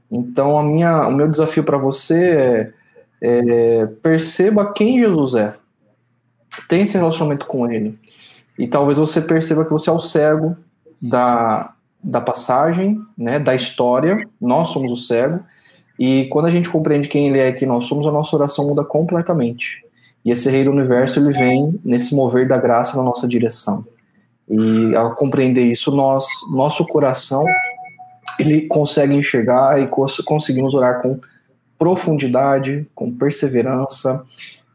Então 0.09 0.57
a 0.57 0.63
minha, 0.63 1.09
o 1.09 1.13
meu 1.13 1.27
desafio 1.27 1.65
para 1.65 1.77
você 1.77 2.25
é 2.25 2.76
é, 3.27 3.87
perceba 4.03 4.73
quem 4.73 5.01
Jesus 5.01 5.35
é. 5.35 5.55
Tenha 6.69 6.85
esse 6.85 6.97
relacionamento 6.97 7.47
com 7.47 7.69
ele. 7.69 7.99
E 8.57 8.67
talvez 8.69 8.97
você 8.97 9.21
perceba 9.21 9.65
que 9.65 9.71
você 9.73 9.91
é 9.91 9.93
o 9.93 9.99
cego 9.99 10.57
da, 11.03 11.75
da 12.03 12.21
passagem, 12.21 13.01
né, 13.19 13.39
da 13.39 13.55
história. 13.55 14.25
Nós 14.41 14.69
somos 14.69 14.93
o 14.93 14.97
cego. 14.97 15.41
E 15.99 16.27
quando 16.27 16.47
a 16.47 16.51
gente 16.51 16.69
compreende 16.69 17.09
quem 17.09 17.29
ele 17.29 17.39
é 17.39 17.49
e 17.49 17.55
quem 17.55 17.67
nós 17.67 17.85
somos, 17.87 18.07
a 18.07 18.13
nossa 18.13 18.37
oração 18.37 18.69
muda 18.69 18.85
completamente. 18.85 19.83
E 20.25 20.31
esse 20.31 20.49
rei 20.49 20.65
do 20.65 20.71
universo, 20.71 21.19
ele 21.19 21.33
vem 21.33 21.79
nesse 21.85 22.15
mover 22.15 22.47
da 22.47 22.59
graça 22.59 22.97
na 22.97 23.03
nossa 23.03 23.27
direção. 23.27 23.85
E 24.49 24.95
ao 24.95 25.15
compreender 25.15 25.65
isso, 25.65 25.91
nós, 25.91 26.27
nosso 26.53 26.87
coração, 26.87 27.45
ele 28.39 28.63
consegue 28.63 29.15
enxergar 29.15 29.81
e 29.81 29.89
conseguimos 30.25 30.75
orar 30.75 31.01
com 31.03 31.19
profundidade, 31.79 32.87
com 32.95 33.11
perseverança 33.13 34.25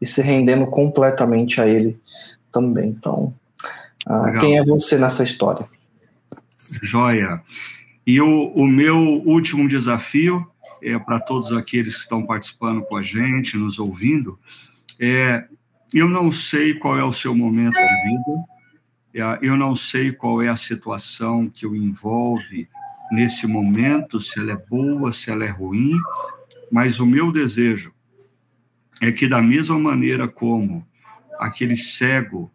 e 0.00 0.06
se 0.06 0.22
rendendo 0.22 0.66
completamente 0.66 1.60
a 1.60 1.66
Ele 1.66 1.98
também. 2.50 2.90
Então, 2.90 3.34
uh, 4.06 4.38
quem 4.40 4.58
é 4.58 4.64
você 4.64 4.98
nessa 4.98 5.22
história? 5.22 5.66
Joia. 6.82 7.40
E 8.06 8.20
o, 8.20 8.52
o 8.54 8.66
meu 8.66 8.96
último 9.24 9.68
desafio 9.68 10.46
é 10.82 10.98
para 10.98 11.20
todos 11.20 11.52
aqueles 11.52 11.94
que 11.94 12.00
estão 12.00 12.24
participando 12.24 12.82
com 12.82 12.96
a 12.96 13.02
gente, 13.02 13.56
nos 13.56 13.78
ouvindo, 13.78 14.38
é 15.00 15.44
eu 15.94 16.08
não 16.08 16.32
sei 16.32 16.74
qual 16.74 16.98
é 16.98 17.04
o 17.04 17.12
seu 17.12 17.34
momento 17.34 17.74
de 17.74 18.08
vida, 18.08 18.44
é, 19.14 19.38
eu 19.42 19.56
não 19.56 19.76
sei 19.76 20.10
qual 20.10 20.40
é 20.40 20.48
a 20.48 20.56
situação 20.56 21.48
que 21.48 21.66
o 21.66 21.76
envolve 21.76 22.66
nesse 23.10 23.46
momento, 23.46 24.18
se 24.18 24.40
ela 24.40 24.52
é 24.52 24.56
boa, 24.56 25.12
se 25.12 25.30
ela 25.30 25.44
é 25.44 25.50
ruim, 25.50 25.98
mas 26.72 26.98
o 26.98 27.04
meu 27.04 27.30
desejo 27.30 27.92
é 28.98 29.12
que, 29.12 29.28
da 29.28 29.42
mesma 29.42 29.78
maneira 29.78 30.26
como 30.26 30.88
aquele 31.38 31.76
cego 31.76 32.50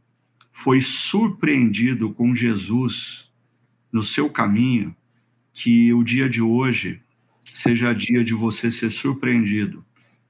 foi 0.51 0.81
surpreendido 0.81 2.11
com 2.11 2.33
Jesus 2.33 3.31
no 3.91 4.01
seu 4.01 4.27
caminho, 4.27 4.95
que 5.53 5.93
o 5.93 6.03
dia 6.03 6.27
de 6.27 6.41
hoje 6.41 6.99
seja 7.53 7.93
dia 7.93 8.23
de 8.23 8.33
você 8.33 8.71
ser 8.71 8.89
surpreendido 8.89 9.85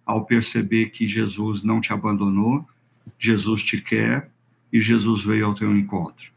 ao 0.06 0.26
perceber 0.26 0.88
que 0.88 1.08
Jesus 1.08 1.64
não 1.64 1.80
te 1.80 1.94
abandonou, 1.94 2.68
Jesus 3.18 3.64
te 3.64 3.80
quer 3.80 4.30
e 4.72 4.82
Jesus 4.82 5.24
veio 5.24 5.46
ao 5.46 5.56
teu 5.56 5.76
encontro. 5.76 6.30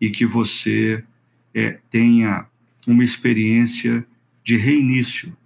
E 0.00 0.08
que 0.08 0.24
você 0.24 1.04
é, 1.52 1.80
tenha 1.90 2.46
uma 2.86 3.02
experiência 3.02 4.06
de 4.44 4.56
reinício 4.56 5.36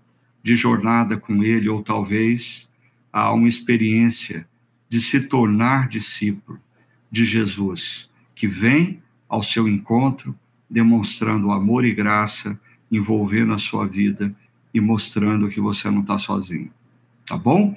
de 0.46 0.54
jornada 0.54 1.16
com 1.16 1.42
ele, 1.42 1.68
ou 1.68 1.82
talvez 1.82 2.68
a 3.12 3.32
uma 3.32 3.48
experiência 3.48 4.46
de 4.88 5.00
se 5.00 5.22
tornar 5.22 5.88
discípulo 5.88 6.60
de 7.10 7.24
Jesus, 7.24 8.08
que 8.32 8.46
vem 8.46 9.02
ao 9.28 9.42
seu 9.42 9.66
encontro 9.66 10.38
demonstrando 10.70 11.50
amor 11.50 11.84
e 11.84 11.92
graça, 11.92 12.56
envolvendo 12.92 13.54
a 13.54 13.58
sua 13.58 13.88
vida 13.88 14.32
e 14.72 14.80
mostrando 14.80 15.48
que 15.48 15.60
você 15.60 15.90
não 15.90 16.02
está 16.02 16.16
sozinho. 16.16 16.70
tá 17.26 17.36
bom? 17.36 17.76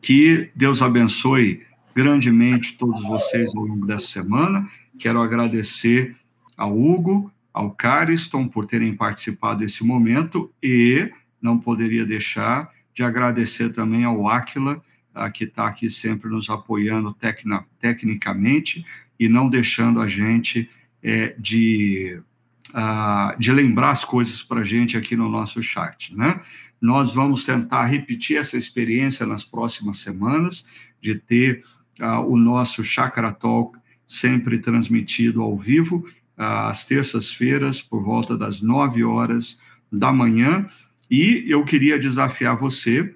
Que 0.00 0.50
Deus 0.56 0.80
abençoe 0.80 1.66
grandemente 1.94 2.78
todos 2.78 3.02
vocês 3.02 3.54
ao 3.54 3.62
longo 3.62 3.84
dessa 3.84 4.06
semana. 4.06 4.66
Quero 4.98 5.20
agradecer 5.20 6.16
ao 6.56 6.74
Hugo, 6.74 7.30
ao 7.52 7.72
Cariston 7.72 8.48
por 8.48 8.64
terem 8.64 8.96
participado 8.96 9.58
desse 9.60 9.84
momento 9.84 10.50
e 10.62 11.10
não 11.40 11.58
poderia 11.58 12.04
deixar 12.04 12.70
de 12.94 13.02
agradecer 13.02 13.70
também 13.70 14.04
ao 14.04 14.28
Aquila, 14.28 14.82
que 15.32 15.44
está 15.44 15.66
aqui 15.66 15.88
sempre 15.88 16.28
nos 16.28 16.50
apoiando 16.50 17.12
tecna, 17.14 17.64
tecnicamente 17.80 18.84
e 19.18 19.28
não 19.28 19.48
deixando 19.48 20.00
a 20.00 20.08
gente 20.08 20.68
é, 21.02 21.34
de, 21.38 22.20
uh, 22.70 23.38
de 23.38 23.52
lembrar 23.52 23.90
as 23.90 24.04
coisas 24.04 24.42
para 24.42 24.60
a 24.60 24.64
gente 24.64 24.96
aqui 24.96 25.16
no 25.16 25.28
nosso 25.28 25.62
chat, 25.62 26.14
né? 26.14 26.40
Nós 26.80 27.14
vamos 27.14 27.46
tentar 27.46 27.84
repetir 27.84 28.36
essa 28.36 28.56
experiência 28.56 29.24
nas 29.24 29.42
próximas 29.42 29.98
semanas, 29.98 30.66
de 31.00 31.14
ter 31.14 31.64
uh, 32.00 32.20
o 32.26 32.36
nosso 32.36 32.84
Chakra 32.84 33.32
Talk 33.32 33.78
sempre 34.04 34.58
transmitido 34.58 35.42
ao 35.42 35.56
vivo, 35.56 36.06
uh, 36.36 36.68
às 36.68 36.84
terças-feiras, 36.84 37.80
por 37.80 38.02
volta 38.02 38.36
das 38.36 38.60
nove 38.60 39.04
horas 39.04 39.58
da 39.90 40.12
manhã. 40.12 40.68
E 41.10 41.44
eu 41.46 41.64
queria 41.64 41.98
desafiar 41.98 42.56
você, 42.56 43.14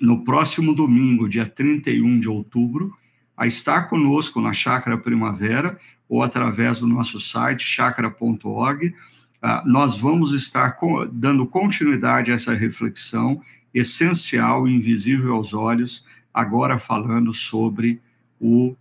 no 0.00 0.24
próximo 0.24 0.74
domingo, 0.74 1.28
dia 1.28 1.46
31 1.46 2.18
de 2.18 2.28
outubro, 2.28 2.96
a 3.36 3.46
estar 3.46 3.88
conosco 3.88 4.40
na 4.40 4.52
Chácara 4.52 4.96
Primavera 4.96 5.78
ou 6.08 6.22
através 6.22 6.80
do 6.80 6.86
nosso 6.86 7.20
site 7.20 7.62
chakra.org. 7.62 8.94
Ah, 9.42 9.62
nós 9.66 9.98
vamos 10.00 10.32
estar 10.32 10.78
dando 11.12 11.46
continuidade 11.46 12.32
a 12.32 12.34
essa 12.34 12.54
reflexão 12.54 13.42
essencial 13.74 14.66
e 14.66 14.74
invisível 14.74 15.34
aos 15.34 15.52
olhos, 15.52 16.04
agora 16.32 16.78
falando 16.78 17.32
sobre 17.34 18.00
o, 18.40 18.74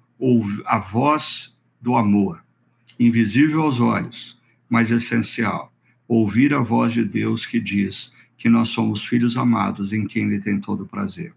a 0.66 0.80
voz 0.80 1.54
do 1.82 1.96
amor, 1.96 2.44
invisível 2.98 3.62
aos 3.62 3.82
olhos, 3.82 4.40
mas 4.70 4.92
essencial. 4.92 5.75
Ouvir 6.08 6.54
a 6.54 6.60
voz 6.60 6.94
de 6.94 7.04
Deus 7.04 7.46
que 7.46 7.60
diz 7.60 8.14
que 8.38 8.50
nós 8.50 8.70
somos 8.70 9.06
filhos 9.06 9.38
amados 9.38 9.94
em 9.94 10.06
quem 10.06 10.26
Ele 10.26 10.40
tem 10.40 10.60
todo 10.60 10.84
o 10.84 10.88
prazer. 10.88 11.34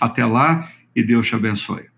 Até 0.00 0.24
lá 0.24 0.70
e 0.94 1.02
Deus 1.02 1.26
te 1.26 1.34
abençoe. 1.34 1.91